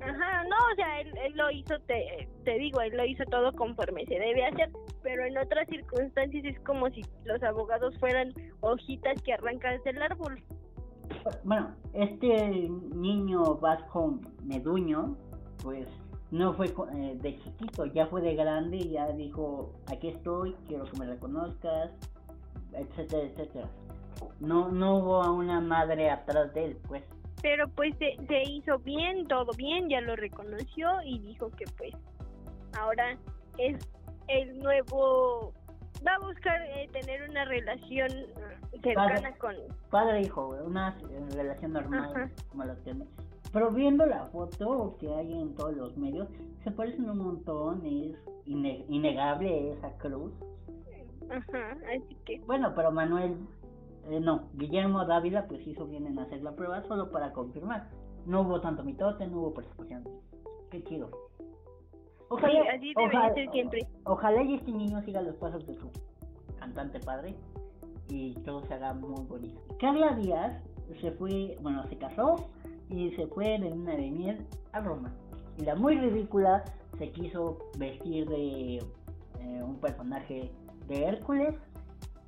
Ajá, 0.00 0.44
no, 0.44 0.56
o 0.72 0.74
sea, 0.74 1.00
él, 1.00 1.12
él 1.24 1.32
lo 1.36 1.50
hizo, 1.50 1.78
te, 1.86 2.28
te 2.44 2.58
digo, 2.58 2.80
él 2.80 2.96
lo 2.96 3.04
hizo 3.04 3.24
todo 3.24 3.52
conforme 3.52 4.04
se 4.06 4.18
debe 4.18 4.44
hacer, 4.44 4.70
pero 5.02 5.24
en 5.24 5.38
otras 5.38 5.68
circunstancias 5.68 6.44
es 6.44 6.60
como 6.60 6.90
si 6.90 7.02
los 7.24 7.42
abogados 7.42 7.96
fueran 7.98 8.32
hojitas 8.60 9.20
que 9.22 9.32
arrancas 9.32 9.82
del 9.84 10.02
árbol. 10.02 10.42
Bueno, 11.44 11.74
este 11.92 12.68
niño 12.94 13.56
vasco 13.56 14.18
Meduño, 14.44 15.16
pues 15.62 15.88
no 16.30 16.52
fue 16.54 16.66
eh, 16.66 17.16
de 17.20 17.38
chiquito, 17.38 17.86
ya 17.86 18.06
fue 18.06 18.20
de 18.20 18.34
grande 18.34 18.76
y 18.76 18.90
ya 18.90 19.08
dijo, 19.08 19.72
aquí 19.90 20.08
estoy, 20.08 20.54
quiero 20.66 20.84
que 20.84 20.98
me 20.98 21.06
reconozcas, 21.06 21.90
etcétera, 22.72 23.22
etcétera. 23.22 23.68
No, 24.40 24.70
no 24.70 24.96
hubo 24.96 25.22
a 25.22 25.30
una 25.30 25.60
madre 25.60 26.10
atrás 26.10 26.52
de 26.54 26.64
él, 26.66 26.78
pues. 26.88 27.04
Pero 27.42 27.68
pues 27.68 27.94
se, 27.98 28.16
se 28.26 28.42
hizo 28.50 28.78
bien, 28.78 29.28
todo 29.28 29.52
bien, 29.56 29.88
ya 29.88 30.00
lo 30.00 30.16
reconoció 30.16 30.88
y 31.04 31.18
dijo 31.20 31.50
que 31.50 31.64
pues 31.76 31.94
ahora 32.78 33.16
es 33.58 33.76
el 34.28 34.58
nuevo, 34.58 35.52
va 36.06 36.14
a 36.14 36.18
buscar 36.18 36.60
eh, 36.62 36.88
tener 36.92 37.28
una 37.28 37.44
relación 37.44 38.10
eh, 38.12 38.80
cercana 38.82 39.32
con... 39.38 39.54
Padre 39.90 40.18
e 40.18 40.22
hijo, 40.22 40.48
una 40.64 40.96
relación 41.34 41.72
normal, 41.72 42.10
Ajá. 42.14 42.30
como 42.50 42.64
la 42.64 42.76
tiene. 42.76 43.06
Pero 43.52 43.70
viendo 43.70 44.06
la 44.06 44.26
foto 44.26 44.96
que 45.00 45.12
hay 45.12 45.32
en 45.32 45.54
todos 45.54 45.74
los 45.76 45.96
medios, 45.96 46.28
se 46.62 46.70
parecen 46.70 47.08
un 47.08 47.18
montón, 47.18 47.84
es 47.86 48.16
innegable 48.46 49.72
esa 49.72 49.90
cruz. 49.98 50.32
Ajá, 51.30 51.76
así 51.94 52.16
que 52.24 52.40
Bueno, 52.46 52.72
pero 52.76 52.92
Manuel, 52.92 53.36
eh, 54.08 54.20
no, 54.20 54.48
Guillermo 54.54 55.04
Dávila 55.06 55.46
pues 55.46 55.66
hizo 55.66 55.86
bien 55.86 56.06
en 56.06 56.18
hacer 56.18 56.42
la 56.42 56.52
prueba 56.52 56.82
solo 56.86 57.10
para 57.10 57.32
confirmar. 57.32 57.88
No 58.26 58.42
hubo 58.42 58.60
tanto 58.60 58.84
mitote, 58.84 59.26
no 59.26 59.38
hubo 59.38 59.54
persecución. 59.54 60.04
Qué 60.70 60.82
chido. 60.84 61.10
Sí, 62.28 62.56
así 62.74 62.92
debería 62.96 63.34
ser 63.34 63.50
siempre. 63.50 63.86
Ojalá 64.04 64.42
y 64.42 64.54
este 64.54 64.72
niño 64.72 65.00
siga 65.02 65.22
los 65.22 65.36
pasos 65.36 65.66
de 65.66 65.74
su 65.74 65.90
cantante 66.58 66.98
padre 67.00 67.34
y 68.08 68.34
todo 68.44 68.64
se 68.66 68.74
haga 68.74 68.92
muy 68.94 69.24
bonito. 69.26 69.60
Carla 69.78 70.14
Díaz 70.16 70.62
se 71.00 71.12
fue, 71.12 71.56
bueno, 71.60 71.86
se 71.88 71.96
casó 71.98 72.48
y 72.90 73.10
se 73.12 73.26
fue 73.28 73.58
de 73.58 73.70
luna 73.70 73.92
de 73.96 74.10
miel 74.10 74.46
a 74.72 74.80
Roma. 74.80 75.12
Y 75.58 75.64
la 75.64 75.74
muy 75.74 75.96
ridícula 75.96 76.64
se 76.98 77.10
quiso 77.10 77.58
vestir 77.78 78.28
de 78.28 78.76
eh, 78.76 78.82
un 79.62 79.76
personaje 79.80 80.50
de 80.88 81.04
Hércules 81.04 81.54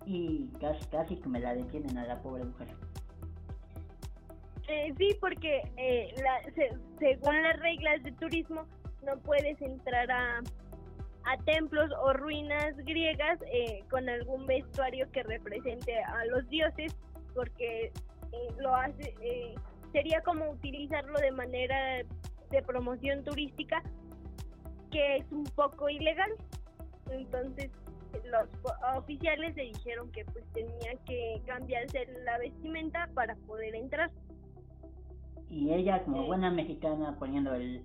y 0.07 0.47
casi, 0.61 0.85
casi 0.91 1.17
que 1.17 1.29
me 1.29 1.41
la 1.41 1.55
detienen 1.55 1.99
a 1.99 2.07
la 2.07 2.21
pobre 2.23 2.45
mujer. 2.45 2.69
Eh, 4.69 4.93
sí, 4.99 5.09
porque 5.21 5.63
eh, 5.77 6.15
la, 6.23 6.43
se- 6.55 6.77
según 6.99 7.43
las 7.43 7.59
reglas 7.61 8.03
de 8.03 8.13
turismo 8.13 8.63
no 9.09 9.19
puedes 9.21 9.61
entrar 9.63 10.11
a, 10.11 10.41
a 11.25 11.37
templos 11.45 11.91
o 12.03 12.13
ruinas 12.13 12.77
griegas 12.85 13.39
eh, 13.53 13.83
con 13.91 14.09
algún 14.09 14.47
vestuario 14.47 15.11
que 15.13 15.23
represente 15.23 15.99
a 16.03 16.25
los 16.27 16.49
dioses, 16.49 16.95
porque 17.35 17.87
eh, 17.87 17.93
lo 18.59 18.75
hace 18.75 19.15
eh, 19.23 19.55
sería 19.93 20.21
como 20.23 20.51
utilizarlo 20.51 21.19
de 21.19 21.33
manera 21.33 22.05
de 22.51 22.63
promoción 22.63 23.25
turística, 23.25 23.83
que 24.91 25.17
es 25.17 25.33
un 25.33 25.45
poco 25.45 25.89
ilegal. 25.89 26.31
Entonces 27.11 27.71
los 28.25 28.49
oficiales 28.97 29.55
le 29.57 29.65
dijeron 29.65 30.11
que 30.13 30.25
pues 30.27 30.45
tenía 30.53 30.93
que 31.07 31.41
cambiarse 31.47 32.07
la 32.25 32.39
vestimenta 32.39 33.09
para 33.15 33.37
poder 33.47 33.75
entrar. 33.75 34.11
Y 35.51 35.73
ella, 35.73 36.05
como 36.05 36.27
buena 36.27 36.51
mexicana, 36.51 37.17
poniendo 37.19 37.55
el, 37.55 37.83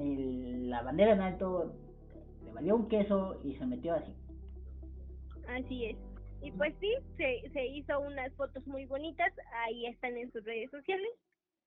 el- 0.00 0.70
la 0.70 0.82
bandera 0.82 1.12
en 1.12 1.20
alto, 1.20 1.74
le 2.44 2.52
valió 2.52 2.76
un 2.76 2.88
queso 2.88 3.40
y 3.44 3.54
se 3.56 3.66
metió 3.66 3.94
así. 3.94 4.14
Así 5.48 5.86
es. 5.86 5.96
Y 6.42 6.52
pues 6.52 6.74
sí, 6.80 6.90
se, 7.18 7.50
se 7.52 7.66
hizo 7.66 8.00
unas 8.00 8.32
fotos 8.34 8.66
muy 8.66 8.86
bonitas, 8.86 9.30
ahí 9.66 9.86
están 9.86 10.16
en 10.16 10.32
sus 10.32 10.42
redes 10.44 10.70
sociales, 10.70 11.10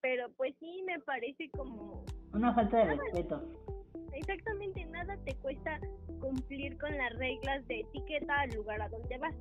pero 0.00 0.28
pues 0.36 0.54
sí 0.58 0.82
me 0.84 0.98
parece 1.00 1.48
como 1.50 2.04
Una 2.32 2.52
falta 2.54 2.78
de 2.78 2.96
respeto. 2.96 3.42
exactamente 4.12 4.84
nada 4.86 5.16
te 5.24 5.34
cuesta 5.36 5.78
cumplir 6.20 6.76
con 6.78 6.90
las 6.96 7.14
reglas 7.18 7.64
de 7.68 7.80
etiqueta 7.80 8.40
al 8.40 8.50
lugar 8.50 8.82
a 8.82 8.88
donde 8.88 9.16
vas. 9.18 9.34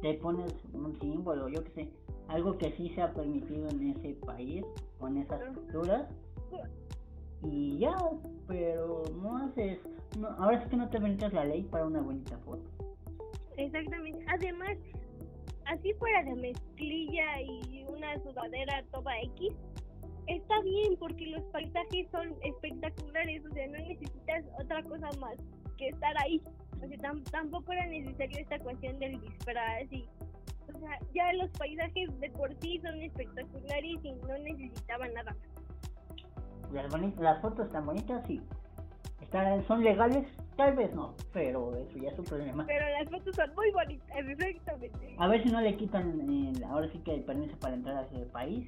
Te 0.00 0.14
pones 0.14 0.52
un 0.72 0.98
símbolo, 1.00 1.48
yo 1.48 1.64
qué 1.64 1.70
sé, 1.72 1.88
algo 2.28 2.56
que 2.56 2.70
sí 2.76 2.90
se 2.94 3.02
ha 3.02 3.12
permitido 3.12 3.68
en 3.70 3.90
ese 3.90 4.14
país, 4.24 4.64
con 4.98 5.16
esas 5.18 5.42
culturas. 5.56 6.08
Y 7.42 7.78
ya, 7.78 7.96
pero 8.46 9.02
no 9.22 9.38
haces. 9.38 9.78
No, 10.18 10.28
ahora 10.38 10.62
sí 10.62 10.68
que 10.68 10.76
no 10.76 10.90
te 10.90 10.98
brincas 10.98 11.32
la 11.32 11.44
ley 11.44 11.62
para 11.62 11.86
una 11.86 12.00
bonita 12.00 12.36
foto. 12.38 12.62
Exactamente. 13.56 14.24
Además, 14.28 14.76
así 15.66 15.92
fuera 15.94 16.22
de 16.24 16.34
mezclilla 16.34 17.40
y 17.42 17.84
una 17.88 18.18
sudadera 18.22 18.84
toda 18.90 19.18
X, 19.20 19.52
está 20.26 20.60
bien 20.62 20.96
porque 20.98 21.26
los 21.26 21.42
paisajes 21.44 22.08
son 22.10 22.34
espectaculares, 22.42 23.44
o 23.44 23.54
sea, 23.54 23.66
no 23.68 23.78
necesitas 23.78 24.44
otra 24.60 24.82
cosa 24.82 25.08
más 25.18 25.36
que 25.76 25.88
estar 25.88 26.14
ahí. 26.22 26.40
O 26.82 26.88
sea, 26.88 27.12
tampoco 27.30 27.72
era 27.72 27.86
necesario 27.86 28.38
esta 28.38 28.58
cuestión 28.58 28.98
del 28.98 29.20
disfraz 29.20 29.92
y, 29.92 30.06
o 30.74 30.78
sea, 30.78 30.98
ya 31.14 31.32
los 31.34 31.50
paisajes 31.50 32.20
de 32.20 32.30
por 32.30 32.54
sí 32.60 32.80
son 32.80 33.00
espectaculares 33.02 33.98
y 34.02 34.12
no 34.12 34.38
necesitaban 34.38 35.12
nada 35.14 35.36
Las, 36.72 36.92
las 37.18 37.40
fotos 37.40 37.66
están 37.66 37.86
bonitas, 37.86 38.24
sí. 38.26 38.40
Están, 39.20 39.64
¿Son 39.66 39.82
legales? 39.82 40.26
Tal 40.56 40.74
vez 40.74 40.94
no, 40.94 41.14
pero 41.32 41.74
eso 41.76 41.98
ya 41.98 42.10
es 42.10 42.18
un 42.18 42.24
problema. 42.24 42.66
Pero 42.66 42.86
las 42.90 43.08
fotos 43.08 43.34
son 43.34 43.54
muy 43.54 43.70
bonitas, 43.72 44.08
exactamente. 44.16 45.16
A 45.18 45.28
ver 45.28 45.42
si 45.42 45.50
no 45.50 45.60
le 45.60 45.76
quitan 45.76 46.54
ahora 46.68 46.88
sí 46.92 46.98
que 46.98 47.14
el 47.14 47.24
permiso 47.24 47.56
para 47.58 47.74
entrar 47.74 47.96
a 47.96 48.02
ese 48.02 48.26
país 48.26 48.66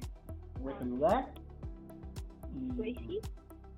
o 0.63 0.69
ese 0.69 0.85
lugar. 0.85 1.27
Y, 2.55 2.71
pues 2.73 2.95
sí. 2.97 3.19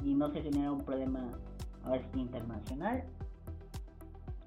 Y 0.03 0.13
no 0.13 0.31
se 0.31 0.41
genera 0.41 0.71
un 0.71 0.83
problema 0.83 1.37
ahora 1.83 2.01
sí 2.13 2.19
internacional 2.19 3.03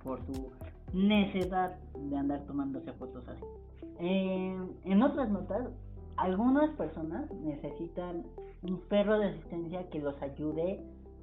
por 0.02 0.24
su 0.26 0.52
necesidad 0.92 1.76
de 1.94 2.16
andar 2.16 2.44
tomándose 2.46 2.92
fotos 2.94 3.26
así. 3.28 3.44
en 3.98 5.02
otras 5.02 5.28
notas, 5.28 5.68
algunas 6.18 6.70
personas 6.70 7.30
necesitan 7.30 8.24
un 8.62 8.80
perro 8.88 9.18
de 9.18 9.28
asistencia 9.28 9.88
que 9.88 10.00
los 10.00 10.20
ayude 10.20 10.82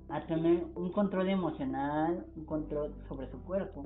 a 0.10 0.26
tener 0.26 0.64
un 0.76 0.92
control 0.92 1.30
emocional, 1.30 2.26
un 2.36 2.46
control 2.46 2.96
sobre 3.08 3.30
su 3.30 3.42
cuerpo. 3.44 3.86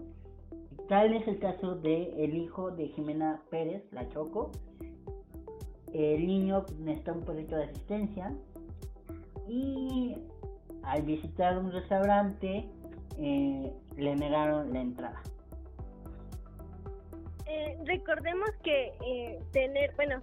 Tal 0.88 1.14
es 1.14 1.28
el 1.28 1.40
caso 1.40 1.76
de 1.76 2.24
el 2.24 2.36
hijo 2.36 2.72
de 2.72 2.90
Jimena 2.90 3.42
Pérez, 3.50 3.84
la 3.92 4.08
Choco. 4.10 4.52
El 5.94 6.28
niño 6.28 6.66
necesita 6.80 7.14
un 7.14 7.22
perrito 7.22 7.56
de 7.56 7.64
asistencia 7.64 8.32
y 9.48 10.16
al 10.84 11.02
visitar 11.02 11.58
un 11.58 11.72
restaurante 11.72 12.70
eh, 13.18 13.74
le 13.98 14.16
negaron 14.16 14.72
la 14.74 14.82
entrada. 14.82 15.22
Eh, 17.48 17.78
recordemos 17.86 18.50
que 18.64 18.94
eh, 19.04 19.40
tener, 19.52 19.96
bueno, 19.96 20.22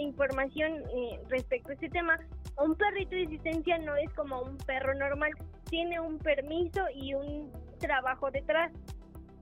información 0.00 0.82
respecto 1.28 1.70
a 1.70 1.74
este 1.74 1.88
tema 1.88 2.18
un 2.58 2.74
perrito 2.74 3.16
de 3.16 3.24
asistencia 3.24 3.78
no 3.78 3.96
es 3.96 4.10
como 4.14 4.42
un 4.42 4.56
perro 4.58 4.94
normal, 4.94 5.32
tiene 5.70 5.98
un 6.00 6.18
permiso 6.18 6.82
y 6.94 7.14
un 7.14 7.50
trabajo 7.78 8.30
detrás. 8.30 8.72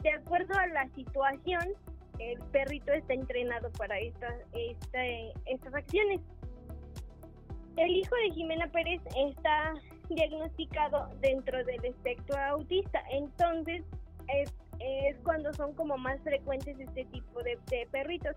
De 0.03 0.13
acuerdo 0.13 0.55
a 0.59 0.67
la 0.69 0.89
situación, 0.95 1.63
el 2.19 2.39
perrito 2.53 2.93
está 2.93 3.15
entrenado 3.15 3.71
para 3.73 3.99
estas, 3.99 4.35
estas 5.47 5.75
acciones. 5.75 6.21
El 7.77 7.91
hijo 7.97 8.15
de 8.17 8.31
Jimena 8.33 8.69
Pérez 8.69 9.01
está 9.17 9.75
diagnosticado 10.09 11.09
dentro 11.21 11.65
del 11.65 11.85
espectro 11.85 12.39
autista, 12.41 13.03
entonces 13.11 13.85
es, 14.29 14.53
cuando 15.25 15.53
son 15.55 15.75
como 15.75 15.97
más 15.99 16.21
frecuentes 16.23 16.79
este 16.79 17.05
tipo 17.07 17.43
de 17.43 17.59
perritos. 17.91 18.37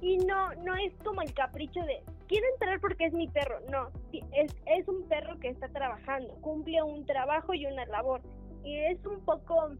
Y 0.00 0.18
no, 0.18 0.54
no 0.64 0.76
es 0.76 0.92
como 1.04 1.22
el 1.22 1.32
capricho 1.34 1.80
de 1.80 2.02
quiero 2.28 2.46
entrar 2.52 2.80
porque 2.80 3.06
es 3.06 3.12
mi 3.12 3.28
perro. 3.28 3.58
No, 3.70 3.90
es, 4.12 4.54
es 4.66 4.88
un 4.88 5.08
perro 5.08 5.38
que 5.40 5.48
está 5.48 5.68
trabajando, 5.68 6.34
cumple 6.40 6.82
un 6.82 7.04
trabajo 7.04 7.54
y 7.54 7.66
una 7.66 7.84
labor. 7.86 8.20
Y 8.64 8.76
es 8.76 9.04
un 9.06 9.24
poco 9.24 9.70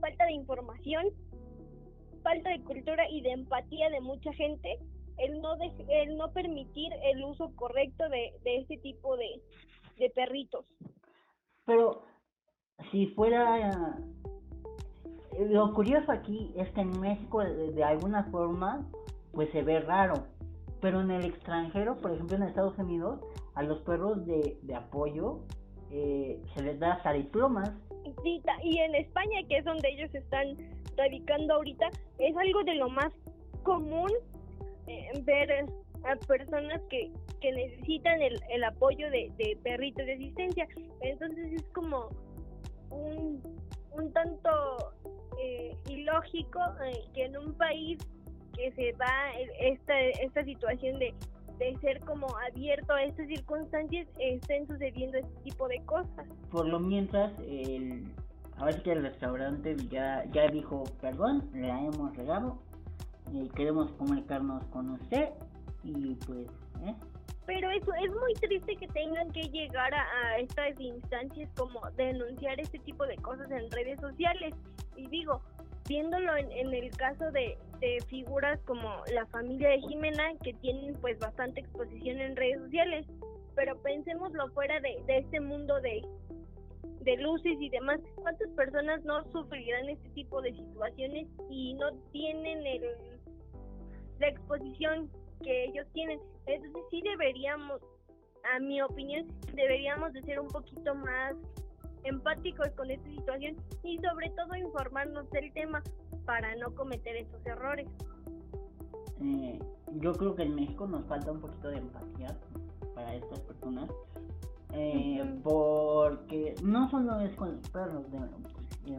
falta 0.00 0.24
de 0.26 0.32
información, 0.32 1.06
falta 2.22 2.50
de 2.50 2.62
cultura 2.62 3.08
y 3.10 3.20
de 3.22 3.32
empatía 3.32 3.90
de 3.90 4.00
mucha 4.00 4.32
gente 4.32 4.78
el 5.18 5.40
no, 5.40 5.56
el 5.88 6.16
no 6.16 6.32
permitir 6.32 6.92
el 7.02 7.24
uso 7.24 7.50
correcto 7.56 8.08
de, 8.08 8.32
de 8.44 8.58
este 8.58 8.78
tipo 8.78 9.16
de, 9.16 9.42
de 9.98 10.10
perritos. 10.10 10.64
Pero 11.64 12.04
si 12.90 13.08
fuera... 13.08 13.98
Lo 15.38 15.72
curioso 15.74 16.12
aquí 16.12 16.52
es 16.56 16.68
que 16.70 16.80
en 16.80 17.00
México 17.00 17.42
de 17.42 17.84
alguna 17.84 18.24
forma 18.24 18.86
pues 19.32 19.50
se 19.50 19.62
ve 19.62 19.80
raro 19.80 20.14
pero 20.80 21.00
en 21.00 21.10
el 21.10 21.24
extranjero, 21.24 21.96
por 21.96 22.12
ejemplo 22.12 22.36
en 22.36 22.44
Estados 22.44 22.78
Unidos, 22.78 23.20
a 23.54 23.62
los 23.62 23.78
perros 23.80 24.24
de, 24.26 24.58
de 24.62 24.74
apoyo 24.74 25.40
eh, 25.90 26.40
se 26.54 26.62
les 26.62 26.78
da 26.78 26.94
hasta 26.94 27.12
diplomas. 27.12 27.72
y 28.24 28.78
en 28.78 28.94
España, 28.94 29.40
que 29.48 29.58
es 29.58 29.64
donde 29.64 29.88
ellos 29.88 30.14
están 30.14 30.56
radicando 30.96 31.54
ahorita, 31.54 31.88
es 32.18 32.36
algo 32.36 32.62
de 32.64 32.74
lo 32.74 32.88
más 32.88 33.12
común 33.62 34.10
eh, 34.86 35.08
ver 35.24 35.66
a 36.04 36.16
personas 36.26 36.80
que, 36.88 37.10
que 37.40 37.52
necesitan 37.52 38.22
el, 38.22 38.40
el 38.50 38.64
apoyo 38.64 39.10
de, 39.10 39.32
de 39.36 39.58
perritos 39.62 40.06
de 40.06 40.14
asistencia. 40.14 40.68
Entonces 41.00 41.52
es 41.52 41.62
como 41.70 42.08
un, 42.90 43.42
un 43.92 44.12
tanto 44.12 44.50
eh, 45.40 45.76
ilógico 45.88 46.60
que 47.14 47.24
en 47.24 47.36
un 47.36 47.52
país 47.54 47.98
que 48.54 48.72
se 48.72 48.92
da 48.92 49.32
esta, 49.60 50.00
esta 50.00 50.44
situación 50.44 50.98
de, 50.98 51.14
de 51.58 51.76
ser 51.80 52.00
como 52.00 52.26
abierto 52.38 52.92
a 52.92 53.04
estas 53.04 53.26
circunstancias, 53.28 54.06
estén 54.18 54.66
sucediendo 54.66 55.18
este 55.18 55.40
tipo 55.42 55.68
de 55.68 55.80
cosas. 55.84 56.26
Por 56.50 56.66
lo 56.66 56.80
mientras, 56.80 57.32
el, 57.40 58.04
a 58.56 58.64
ver 58.64 58.82
que 58.82 58.92
el 58.92 59.02
restaurante 59.02 59.76
ya, 59.90 60.24
ya 60.32 60.48
dijo, 60.48 60.84
perdón, 61.00 61.48
le 61.52 61.68
hemos 61.68 62.16
regado, 62.16 62.58
y 63.32 63.48
queremos 63.50 63.90
comunicarnos 63.92 64.64
con 64.68 64.90
usted 64.90 65.30
y 65.84 66.14
pues, 66.26 66.46
¿eh? 66.84 66.94
Pero 67.48 67.70
eso 67.70 67.90
es 67.94 68.10
muy 68.10 68.34
triste 68.34 68.76
que 68.76 68.86
tengan 68.88 69.30
que 69.32 69.48
llegar 69.48 69.94
a, 69.94 70.38
estas 70.38 70.78
instancias 70.78 71.48
como 71.56 71.80
denunciar 71.96 72.60
este 72.60 72.78
tipo 72.80 73.06
de 73.06 73.16
cosas 73.16 73.50
en 73.50 73.70
redes 73.70 73.98
sociales. 74.00 74.54
Y 74.96 75.08
digo, 75.08 75.40
viéndolo 75.88 76.36
en, 76.36 76.52
el 76.52 76.90
caso 76.90 77.24
de, 77.30 77.56
figuras 78.08 78.60
como 78.66 79.02
la 79.14 79.24
familia 79.26 79.70
de 79.70 79.80
Jimena 79.80 80.34
que 80.44 80.52
tienen 80.54 80.92
pues 81.00 81.18
bastante 81.20 81.60
exposición 81.60 82.20
en 82.20 82.36
redes 82.36 82.60
sociales 82.62 83.06
pero 83.54 83.80
pensémoslo 83.82 84.48
fuera 84.48 84.80
de, 84.80 85.00
de 85.06 85.18
este 85.18 85.40
mundo 85.40 85.80
de, 85.80 86.02
de 87.02 87.16
luces 87.18 87.56
y 87.60 87.68
demás 87.70 88.00
cuántas 88.16 88.50
personas 88.50 89.04
no 89.04 89.22
sufrirán 89.30 89.88
este 89.88 90.08
tipo 90.10 90.42
de 90.42 90.52
situaciones 90.52 91.28
y 91.48 91.74
no 91.74 91.92
tienen 92.10 92.66
el 92.66 92.82
la 94.18 94.28
exposición 94.28 95.08
que 95.42 95.64
ellos 95.64 95.86
tienen 95.92 96.20
entonces 96.46 96.82
sí 96.90 97.02
deberíamos 97.02 97.80
a 98.54 98.58
mi 98.60 98.80
opinión 98.82 99.26
deberíamos 99.54 100.12
de 100.12 100.22
ser 100.22 100.40
un 100.40 100.48
poquito 100.48 100.94
más 100.94 101.34
empáticos 102.04 102.68
con 102.70 102.90
esta 102.90 103.08
situación 103.10 103.56
y 103.82 103.98
sobre 103.98 104.30
todo 104.30 104.54
informarnos 104.56 105.30
del 105.30 105.52
tema 105.52 105.82
para 106.24 106.54
no 106.56 106.74
cometer 106.74 107.16
esos 107.16 107.44
errores. 107.46 107.88
Eh, 109.20 109.58
yo 109.94 110.12
creo 110.12 110.34
que 110.34 110.42
en 110.42 110.54
México 110.54 110.86
nos 110.86 111.04
falta 111.06 111.32
un 111.32 111.40
poquito 111.40 111.68
de 111.68 111.78
empatía 111.78 112.36
para 112.94 113.14
estas 113.14 113.40
personas. 113.40 113.90
Eh, 114.74 115.24
porque 115.42 116.54
no 116.62 116.90
solo 116.90 117.18
es 117.20 117.34
con 117.36 117.56
los 117.56 117.70
perros 117.70 118.04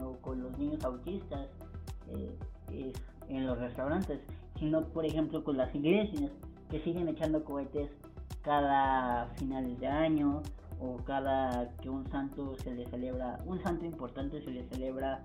o 0.02 0.16
con 0.20 0.42
los 0.42 0.58
niños 0.58 0.84
autistas 0.84 1.48
eh, 2.08 2.92
en 3.28 3.46
los 3.46 3.56
restaurantes, 3.56 4.20
sino 4.60 4.84
por 4.84 5.04
ejemplo 5.04 5.42
con 5.42 5.56
las 5.56 5.74
iglesias 5.74 6.30
que 6.70 6.80
siguen 6.80 7.08
echando 7.08 7.42
cohetes 7.42 7.90
cada 8.42 9.26
finales 9.36 9.80
de 9.80 9.88
año 9.88 10.42
o 10.78 10.96
cada 10.98 11.76
que 11.78 11.90
un 11.90 12.06
santo 12.10 12.56
se 12.58 12.74
le 12.74 12.86
celebra, 12.86 13.40
un 13.46 13.60
santo 13.62 13.84
importante 13.84 14.40
se 14.42 14.50
le 14.50 14.64
celebra 14.68 15.24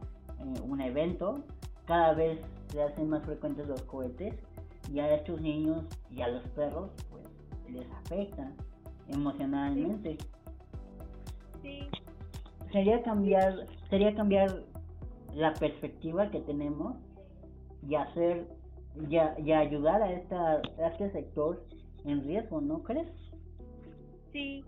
un 0.64 0.82
evento, 0.82 1.44
cada 1.86 2.14
vez 2.14 2.40
se 2.68 2.82
hacen 2.82 3.10
más 3.10 3.24
frecuentes 3.24 3.68
los 3.68 3.82
cohetes 3.84 4.34
y 4.92 5.00
a 5.00 5.14
estos 5.14 5.40
niños 5.42 5.86
y 6.12 6.22
a 6.22 6.28
los 6.28 6.44
perros 6.50 6.90
pues 7.10 7.24
les 7.72 7.90
afecta 7.92 8.52
emocionalmente. 9.08 10.18
Sí. 11.62 11.88
Sería 12.72 13.02
cambiar, 13.04 13.68
sería 13.90 14.14
cambiar 14.16 14.64
la 15.34 15.54
perspectiva 15.54 16.30
que 16.30 16.42
tenemos 16.42 16.98
y 17.88 17.96
hacer 17.96 18.48
y, 19.10 19.16
y 19.16 19.52
ayudar 19.52 20.02
a 20.02 20.12
esta 20.12 20.62
a 20.80 20.88
este 20.88 21.12
sector 21.12 21.66
en 22.06 22.24
riesgo, 22.24 22.62
¿no 22.62 22.84
crees? 22.84 23.08
Sí. 24.32 24.64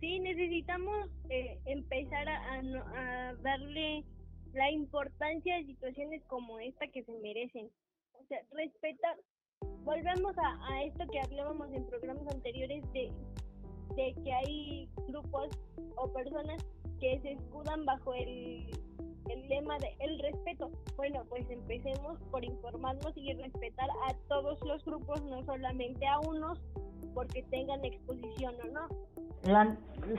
Sí, 0.00 0.18
necesitamos 0.18 1.08
eh, 1.30 1.60
empezar 1.64 2.28
a, 2.28 2.58
a 2.58 3.34
darle 3.36 4.04
la 4.52 4.70
importancia 4.70 5.56
de 5.56 5.66
situaciones 5.66 6.22
como 6.26 6.58
esta 6.58 6.86
que 6.88 7.04
se 7.04 7.12
merecen. 7.20 7.70
O 8.14 8.24
sea, 8.26 8.38
respetar. 8.52 9.16
Volvemos 9.84 10.36
a, 10.38 10.72
a 10.72 10.82
esto 10.84 11.04
que 11.10 11.20
hablábamos 11.20 11.72
en 11.72 11.86
programas 11.86 12.26
anteriores 12.34 12.82
de, 12.92 13.12
de 13.96 14.14
que 14.22 14.32
hay 14.32 14.88
grupos 15.08 15.48
o 15.96 16.12
personas 16.12 16.64
que 17.00 17.20
se 17.20 17.32
escudan 17.32 17.84
bajo 17.84 18.14
el, 18.14 18.70
el 19.32 19.48
lema 19.48 19.78
de 19.78 19.94
el 20.00 20.18
respeto. 20.18 20.70
Bueno, 20.96 21.22
pues 21.28 21.48
empecemos 21.50 22.18
por 22.30 22.44
informarnos 22.44 23.16
y 23.16 23.32
respetar 23.34 23.88
a 24.08 24.14
todos 24.28 24.60
los 24.62 24.84
grupos 24.84 25.22
no 25.22 25.42
solamente 25.44 26.06
a 26.06 26.20
unos, 26.20 26.60
porque 27.14 27.42
tengan 27.44 27.84
exposición 27.84 28.54
o 28.64 28.72
no. 28.72 28.88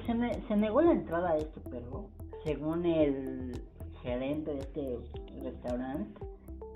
Se, 0.06 0.48
se 0.48 0.56
negó 0.56 0.82
la 0.82 0.92
entrada 0.92 1.32
a 1.32 1.38
este 1.38 1.60
perro, 1.62 2.10
según 2.44 2.86
el 2.86 3.62
gerente 4.02 4.54
de 4.54 4.60
este 4.60 5.00
restaurante, 5.42 6.26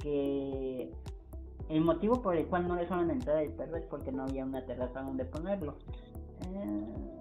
que 0.02 0.92
el 1.70 1.82
motivo 1.82 2.22
por 2.22 2.36
el 2.36 2.48
cual 2.48 2.68
no 2.68 2.76
dejaron 2.76 3.12
entrar 3.12 3.44
el 3.44 3.52
perro 3.52 3.78
es 3.78 3.86
porque 3.86 4.12
no 4.12 4.24
había 4.24 4.46
una 4.46 4.66
terraza 4.66 5.02
donde 5.02 5.26
ponerlo. 5.26 5.76
Eh, 6.54 7.17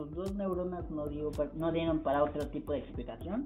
sus 0.00 0.14
dos 0.14 0.34
neuronas 0.34 0.90
no, 0.90 1.06
dio, 1.08 1.30
no 1.54 1.72
dieron 1.72 2.00
para 2.00 2.22
otro 2.22 2.46
tipo 2.48 2.72
de 2.72 2.78
explicación. 2.78 3.44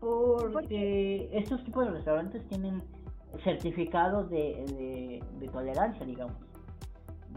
Porque 0.00 1.30
estos 1.32 1.64
tipos 1.64 1.86
de 1.86 1.92
restaurantes 1.92 2.46
tienen 2.48 2.82
certificados 3.42 4.28
de, 4.28 5.22
de, 5.38 5.48
tolerancia, 5.48 6.04
digamos. 6.04 6.36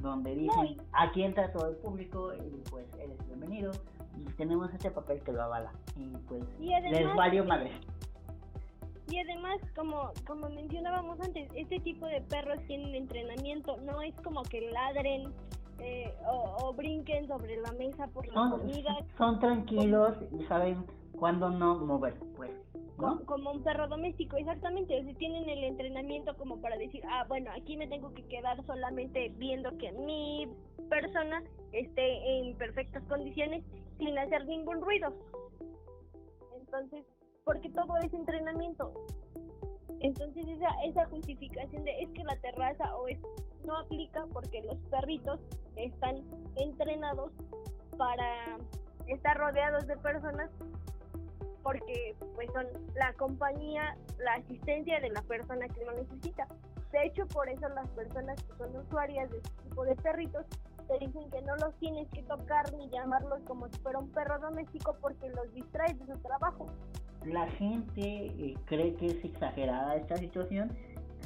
Donde 0.02 0.36
dicen, 0.36 0.78
aquí 0.92 1.24
entra 1.24 1.52
todo 1.52 1.70
el 1.70 1.78
público 1.78 2.34
y 2.34 2.62
pues 2.70 2.86
eres 3.00 3.26
bienvenido. 3.26 3.72
Y 4.18 4.24
tenemos 4.34 4.74
este 4.74 4.92
papel 4.92 5.22
que 5.22 5.32
lo 5.32 5.44
avala. 5.44 5.72
Y 5.96 6.08
pues 6.28 6.44
les 6.60 7.16
valió 7.16 7.46
madre. 7.46 7.72
Y 9.10 9.20
además, 9.20 9.60
como, 9.74 10.12
como 10.26 10.50
mencionábamos 10.50 11.20
antes, 11.22 11.50
este 11.56 11.80
tipo 11.80 12.06
de 12.06 12.22
perros 12.22 12.60
tienen 12.68 12.94
entrenamiento, 12.94 13.78
no 13.78 14.02
es 14.02 14.14
como 14.22 14.44
que 14.44 14.70
ladren 14.70 15.34
eh, 15.80 16.14
o, 16.26 16.74
brinquen 16.74 17.28
sobre 17.28 17.58
la 17.58 17.72
mesa 17.74 18.08
por 18.08 18.28
la 18.28 18.52
comida. 18.52 18.98
Son 19.18 19.40
tranquilos 19.40 20.16
y 20.32 20.44
saben 20.46 20.86
cuándo 21.18 21.50
no 21.50 21.76
mover, 21.80 22.16
pues. 22.36 22.52
Como, 22.98 23.52
un 23.52 23.64
perro 23.64 23.88
doméstico, 23.88 24.38
exactamente. 24.38 25.00
O 25.00 25.16
tienen 25.18 25.48
el 25.48 25.64
entrenamiento 25.64 26.36
como 26.36 26.60
para 26.62 26.78
decir, 26.78 27.04
ah, 27.10 27.26
bueno, 27.28 27.52
aquí 27.56 27.78
me 27.78 27.88
tengo 27.88 28.12
que 28.14 28.26
quedar 28.26 28.64
solamente 28.66 29.30
viendo 29.38 29.78
que 29.78 29.92
mi 29.92 30.48
persona 30.90 31.44
esté 31.74 32.40
en 32.40 32.58
perfectas 32.58 33.04
condiciones 33.04 33.64
sin 34.00 34.18
hacer 34.18 34.46
ningún 34.48 34.82
ruido. 34.82 35.14
Entonces, 36.60 37.06
porque 37.44 37.70
todo 37.70 37.98
es 37.98 38.12
entrenamiento. 38.14 38.92
Entonces 40.02 40.48
esa, 40.48 40.70
esa 40.86 41.06
justificación 41.08 41.84
de 41.84 42.04
es 42.04 42.10
que 42.12 42.24
la 42.24 42.36
terraza 42.38 42.96
o 42.98 43.08
es, 43.08 43.20
no 43.66 43.78
aplica 43.78 44.26
porque 44.32 44.62
los 44.64 44.78
perritos 44.90 45.40
están 45.76 46.24
entrenados 46.56 47.32
para 47.98 48.58
estar 49.08 49.38
rodeados 49.38 49.88
de 49.88 49.98
personas 49.98 50.50
porque 51.64 52.16
pues 52.36 52.50
son 52.54 52.66
la 52.96 53.12
compañía, 53.14 53.98
la 54.20 54.36
asistencia 54.36 55.02
de 55.02 55.10
la 55.10 55.22
persona 55.24 55.68
que 55.68 55.84
lo 55.84 55.92
necesita. 55.94 56.48
De 56.94 57.06
hecho, 57.06 57.28
por 57.28 57.50
eso 57.50 57.68
las 57.70 57.90
personas 57.90 58.42
que 58.42 58.56
son 58.56 58.74
usuarias 58.78 59.30
de 59.30 59.38
este 59.38 59.64
tipo 59.64 59.84
de 59.84 59.96
perritos 59.98 60.46
te 60.88 60.98
dicen 61.00 61.30
que 61.30 61.42
no 61.42 61.56
los 61.58 61.76
tienes 61.80 62.08
que 62.12 62.24
tocar 62.24 62.72
ni 62.74 62.90
llamarlos 62.90 63.42
como 63.42 63.68
si 63.68 63.78
fuera 63.80 64.00
un 64.00 64.10
perro 64.12 64.40
doméstico 64.40 64.96
porque 65.02 65.28
los 65.30 65.54
distraes 65.54 66.00
de 66.00 66.06
su 66.06 66.18
trabajo 66.22 66.68
la 67.26 67.48
gente 67.52 68.28
eh, 68.28 68.58
cree 68.66 68.96
que 68.96 69.08
es 69.08 69.26
exagerada 69.26 69.96
esta 69.96 70.18
situación, 70.18 70.72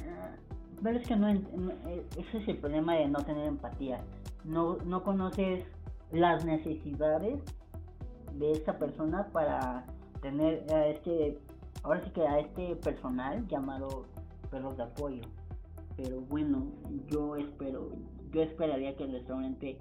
ah, 0.07 0.35
pero 0.81 0.97
es 0.97 1.07
que 1.07 1.15
no, 1.15 1.29
eh, 1.29 2.05
ese 2.17 2.37
es 2.39 2.47
el 2.47 2.57
problema 2.57 2.95
de 2.95 3.07
no 3.07 3.23
tener 3.23 3.47
empatía. 3.47 4.01
No, 4.43 4.77
no 4.85 5.03
conoces 5.03 5.63
las 6.11 6.43
necesidades 6.45 7.39
de 8.33 8.51
esta 8.51 8.77
persona 8.77 9.27
para 9.31 9.85
tener 10.21 10.65
a 10.73 10.87
este, 10.87 11.37
ahora 11.83 12.03
sí 12.03 12.11
que 12.11 12.27
a 12.27 12.39
este 12.39 12.75
personal 12.77 13.47
llamado 13.47 14.05
perros 14.49 14.77
de 14.77 14.83
apoyo. 14.83 15.21
Pero 15.97 16.21
bueno, 16.21 16.65
yo 17.07 17.35
espero, 17.35 17.89
yo 18.31 18.41
esperaría 18.41 18.95
que 18.95 19.03
el 19.03 19.11
restaurante 19.11 19.77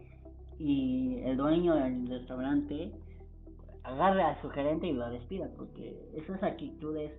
y 0.58 1.20
el 1.24 1.36
dueño 1.36 1.74
del 1.74 2.06
restaurante 2.08 2.92
agarre 3.85 4.22
a 4.22 4.41
su 4.41 4.51
gerente 4.51 4.87
y 4.87 4.93
lo 4.93 5.09
despida, 5.11 5.49
porque 5.57 5.97
esas 6.14 6.43
actitudes 6.43 7.12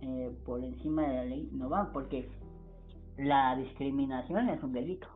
eh, 0.00 0.30
por 0.44 0.62
encima 0.62 1.08
de 1.08 1.14
la 1.14 1.24
ley 1.24 1.48
no 1.52 1.68
van, 1.68 1.92
porque 1.92 2.28
la 3.16 3.56
discriminación 3.56 4.48
es 4.48 4.62
un 4.62 4.72
delito. 4.72 5.08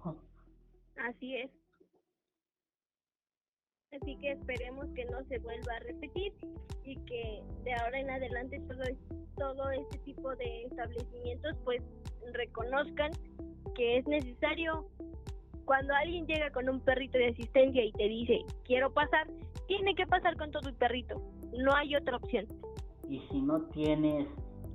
Así 0.96 1.36
es. 1.36 1.50
Así 3.92 4.16
que 4.16 4.32
esperemos 4.32 4.86
que 4.94 5.04
no 5.04 5.22
se 5.24 5.38
vuelva 5.40 5.74
a 5.74 5.80
repetir 5.80 6.32
y 6.82 6.96
que 7.04 7.42
de 7.62 7.74
ahora 7.74 8.00
en 8.00 8.10
adelante 8.10 8.58
todo, 8.60 8.82
todo 9.36 9.70
este 9.70 9.98
tipo 9.98 10.34
de 10.36 10.64
establecimientos 10.64 11.56
pues 11.64 11.82
reconozcan 12.32 13.10
que 13.74 13.98
es 13.98 14.06
necesario 14.06 14.88
cuando 15.66 15.94
alguien 15.94 16.26
llega 16.26 16.50
con 16.50 16.70
un 16.70 16.80
perrito 16.80 17.18
de 17.18 17.28
asistencia 17.28 17.84
y 17.84 17.92
te 17.92 18.08
dice 18.08 18.38
quiero 18.64 18.92
pasar, 18.92 19.28
tiene 19.76 19.94
que 19.94 20.06
pasar 20.06 20.36
con 20.36 20.50
todo 20.50 20.68
el 20.68 20.74
perrito. 20.74 21.20
No 21.56 21.74
hay 21.74 21.96
otra 21.96 22.16
opción. 22.16 22.46
Y 23.08 23.20
si 23.30 23.40
no 23.40 23.62
tienes 23.68 24.28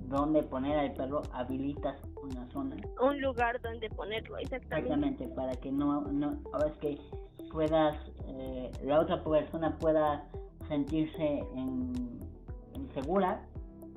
dónde 0.07 0.41
poner 0.43 0.77
al 0.77 0.93
perro, 0.93 1.21
habilitas 1.33 1.99
una 2.23 2.49
zona. 2.51 2.75
Un 3.01 3.21
lugar 3.21 3.61
donde 3.61 3.89
ponerlo, 3.89 4.37
exactamente. 4.37 4.93
Exactamente, 4.93 5.27
para 5.35 5.55
que 5.55 5.71
no, 5.71 6.01
no 6.01 6.39
ahora 6.51 6.69
es 6.69 6.77
que 6.77 6.97
puedas, 7.51 7.95
eh, 8.27 8.71
la 8.83 8.99
otra 9.01 9.23
persona 9.23 9.77
pueda 9.77 10.27
sentirse 10.67 11.39
en, 11.55 12.17
segura 12.93 13.45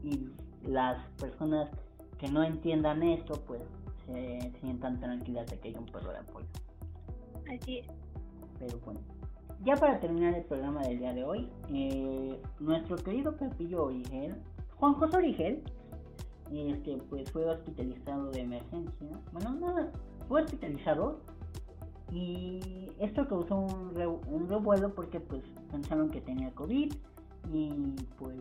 y 0.03 0.29
las 0.63 1.03
personas 1.19 1.71
que 2.19 2.29
no 2.29 2.43
entiendan 2.43 3.03
esto, 3.03 3.41
pues 3.47 3.63
se 4.05 4.53
sientan 4.61 5.01
tranquilas 5.01 5.47
de 5.47 5.59
que 5.59 5.69
hay 5.69 5.75
un 5.75 5.87
perro 5.87 6.11
de 6.11 6.19
apoyo. 6.19 6.47
Así 7.49 7.79
es. 7.79 7.87
Pero 8.59 8.79
bueno. 8.81 9.01
Ya 9.63 9.77
para 9.77 10.01
terminar 10.01 10.35
el 10.35 10.45
programa 10.45 10.81
del 10.83 10.99
día 10.99 11.13
de 11.13 11.23
hoy, 11.23 11.47
eh, 11.69 12.41
nuestro 12.61 12.97
querido 12.97 13.37
Pepillo 13.37 13.85
Origel, 13.85 14.35
Juan 14.77 14.95
José 14.95 15.19
Origel, 15.19 15.63
este, 16.51 16.97
pues 17.11 17.31
fue 17.31 17.45
hospitalizado 17.45 18.31
de 18.31 18.41
emergencia. 18.41 19.21
Bueno, 19.33 19.51
no, 19.57 19.75
fue 20.29 20.43
hospitalizado 20.43 21.21
y 22.11 22.91
esto 22.99 23.29
causó 23.29 23.59
un, 23.59 24.49
revuelo 24.49 24.95
porque 24.95 25.21
pues 25.21 25.43
pensaron 25.71 26.09
que 26.11 26.23
tenía 26.23 26.51
COVID 26.53 26.95
y 27.53 27.95
pues 28.19 28.39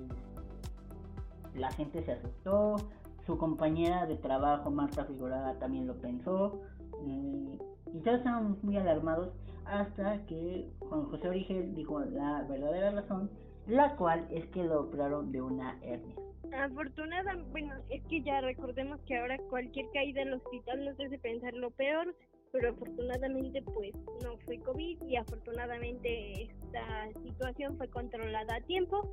la 1.54 1.70
gente 1.74 2.02
se 2.02 2.14
asustó. 2.14 2.78
Su 3.26 3.38
compañera 3.38 4.08
de 4.08 4.16
trabajo, 4.16 4.72
Marta 4.72 5.04
Figurada, 5.04 5.60
también 5.60 5.86
lo 5.86 5.96
pensó. 5.96 6.62
Eh, 7.06 7.60
y 7.94 8.00
todos 8.00 8.20
estábamos 8.20 8.64
muy 8.64 8.78
alarmados 8.78 9.30
hasta 9.70 10.26
que 10.26 10.68
Juan 10.80 11.06
José 11.06 11.30
Origel 11.30 11.76
dijo 11.76 12.00
la 12.00 12.44
verdadera 12.50 12.92
razón, 12.92 13.30
la 13.68 13.96
cual 13.96 14.28
es 14.32 14.46
que 14.48 14.64
lo 14.64 14.82
operaron 14.82 15.32
de 15.32 15.42
una 15.42 15.78
hernia. 15.84 16.16
Afortunadamente, 16.58 17.52
bueno, 17.52 17.76
es 17.90 18.04
que 18.06 18.22
ya 18.24 18.42
recordemos 18.42 19.00
que 19.02 19.18
ahora 19.18 19.38
cualquier 19.50 19.86
caída 19.94 20.22
en 20.22 20.30
el 20.30 20.34
hospital 20.36 20.86
nos 20.86 21.00
hace 21.00 21.20
pensar 21.20 21.54
lo 21.54 21.70
peor, 21.72 22.16
pero 22.52 22.72
afortunadamente 22.72 23.62
pues 23.62 23.94
no 24.24 24.38
fue 24.46 24.60
COVID 24.60 25.04
y 25.04 25.16
afortunadamente 25.16 26.44
esta 26.44 27.22
situación 27.24 27.78
fue 27.78 27.88
controlada 27.90 28.56
a 28.56 28.62
tiempo 28.62 29.08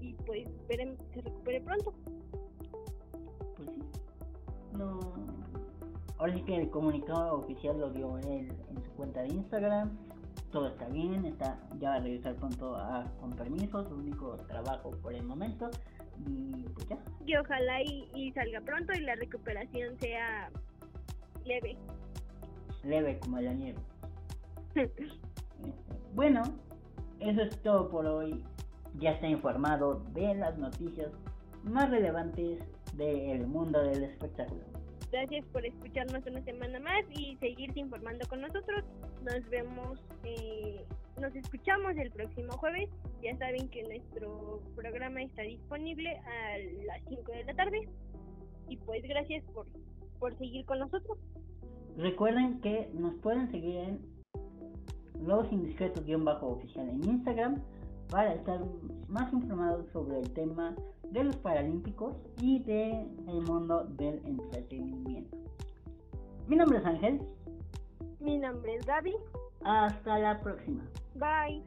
y 0.00 0.14
pues 0.26 0.48
esperemos 0.48 0.98
que 0.98 1.14
se 1.14 1.20
recupere 1.20 1.60
pronto. 1.60 1.94
Pues 3.56 3.70
sí, 3.70 3.82
no, 4.72 4.98
ahora 6.18 6.34
sí 6.34 6.42
que 6.42 6.56
el 6.56 6.70
comunicado 6.70 7.38
oficial 7.38 7.78
lo 7.78 7.90
dio 7.90 8.18
él 8.18 8.52
en 8.70 8.84
su 8.84 8.90
cuenta 8.92 9.22
de 9.22 9.28
Instagram. 9.28 9.96
Todo 10.50 10.68
está 10.68 10.88
bien, 10.88 11.24
está 11.24 11.58
ya 11.78 11.90
va 11.90 11.96
a 11.96 12.00
regresar 12.00 12.34
pronto 12.36 12.76
a, 12.76 13.04
con 13.20 13.32
permiso, 13.32 13.86
su 13.88 13.94
único 13.94 14.36
trabajo 14.48 14.90
por 15.02 15.14
el 15.14 15.22
momento. 15.24 15.70
Y 16.26 16.64
pues 16.74 16.88
ya. 16.88 16.98
Y 17.24 17.36
ojalá 17.36 17.82
y, 17.82 18.32
salga 18.32 18.60
pronto 18.62 18.92
y 18.92 19.00
la 19.00 19.14
recuperación 19.14 19.98
sea 19.98 20.50
leve. 21.44 21.76
Leve 22.82 23.18
como 23.20 23.40
la 23.40 23.52
nieve. 23.52 23.78
bueno, 26.14 26.42
eso 27.20 27.42
es 27.42 27.62
todo 27.62 27.88
por 27.88 28.06
hoy. 28.06 28.44
Ya 28.98 29.12
está 29.12 29.28
informado 29.28 30.02
de 30.12 30.34
las 30.34 30.58
noticias 30.58 31.12
más 31.62 31.90
relevantes 31.90 32.58
del 32.96 33.46
mundo 33.46 33.80
del 33.82 34.02
espectáculo. 34.04 34.77
Gracias 35.10 35.44
por 35.46 35.64
escucharnos 35.64 36.26
una 36.26 36.42
semana 36.44 36.80
más 36.80 37.02
y 37.10 37.36
seguirse 37.36 37.80
informando 37.80 38.26
con 38.28 38.42
nosotros. 38.42 38.84
Nos 39.24 39.48
vemos, 39.48 39.98
eh, 40.24 40.84
nos 41.18 41.34
escuchamos 41.34 41.96
el 41.96 42.10
próximo 42.10 42.52
jueves. 42.52 42.90
Ya 43.22 43.36
saben 43.38 43.68
que 43.70 43.82
nuestro 43.84 44.60
programa 44.76 45.22
está 45.22 45.42
disponible 45.42 46.10
a 46.10 46.58
las 46.86 47.02
5 47.08 47.32
de 47.32 47.44
la 47.44 47.54
tarde. 47.54 47.88
Y 48.68 48.76
pues 48.76 49.02
gracias 49.04 49.42
por, 49.54 49.66
por 50.18 50.36
seguir 50.36 50.66
con 50.66 50.78
nosotros. 50.80 51.18
Recuerden 51.96 52.60
que 52.60 52.90
nos 52.92 53.14
pueden 53.16 53.50
seguir 53.50 53.76
en 53.76 54.18
los 55.26 55.50
indiscretos-oficial 55.50 56.88
en 56.88 57.04
Instagram 57.04 57.62
para 58.10 58.34
estar 58.34 58.60
más 59.08 59.32
informados 59.32 59.86
sobre 59.92 60.18
el 60.18 60.30
tema 60.32 60.74
de 61.10 61.24
los 61.24 61.36
Paralímpicos 61.36 62.16
y 62.40 62.60
del 62.60 63.06
mundo 63.46 63.84
del 63.84 64.20
entretenimiento. 64.24 65.36
Mi 66.46 66.56
nombre 66.56 66.78
es 66.78 66.86
Ángel. 66.86 67.20
Mi 68.20 68.38
nombre 68.38 68.76
es 68.76 68.86
Gaby. 68.86 69.14
Hasta 69.64 70.18
la 70.18 70.40
próxima. 70.40 70.82
Bye. 71.14 71.62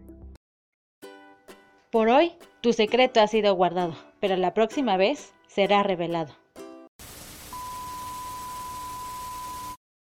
Por 1.92 2.10
hoy, 2.10 2.32
tu 2.62 2.74
secreto 2.74 3.20
ha 3.20 3.28
sido 3.28 3.54
guardado, 3.56 3.94
pero 4.20 4.38
la 4.38 4.54
próxima 4.54 4.98
vez 4.98 5.34
será 5.48 5.84
revelado. 5.84 6.41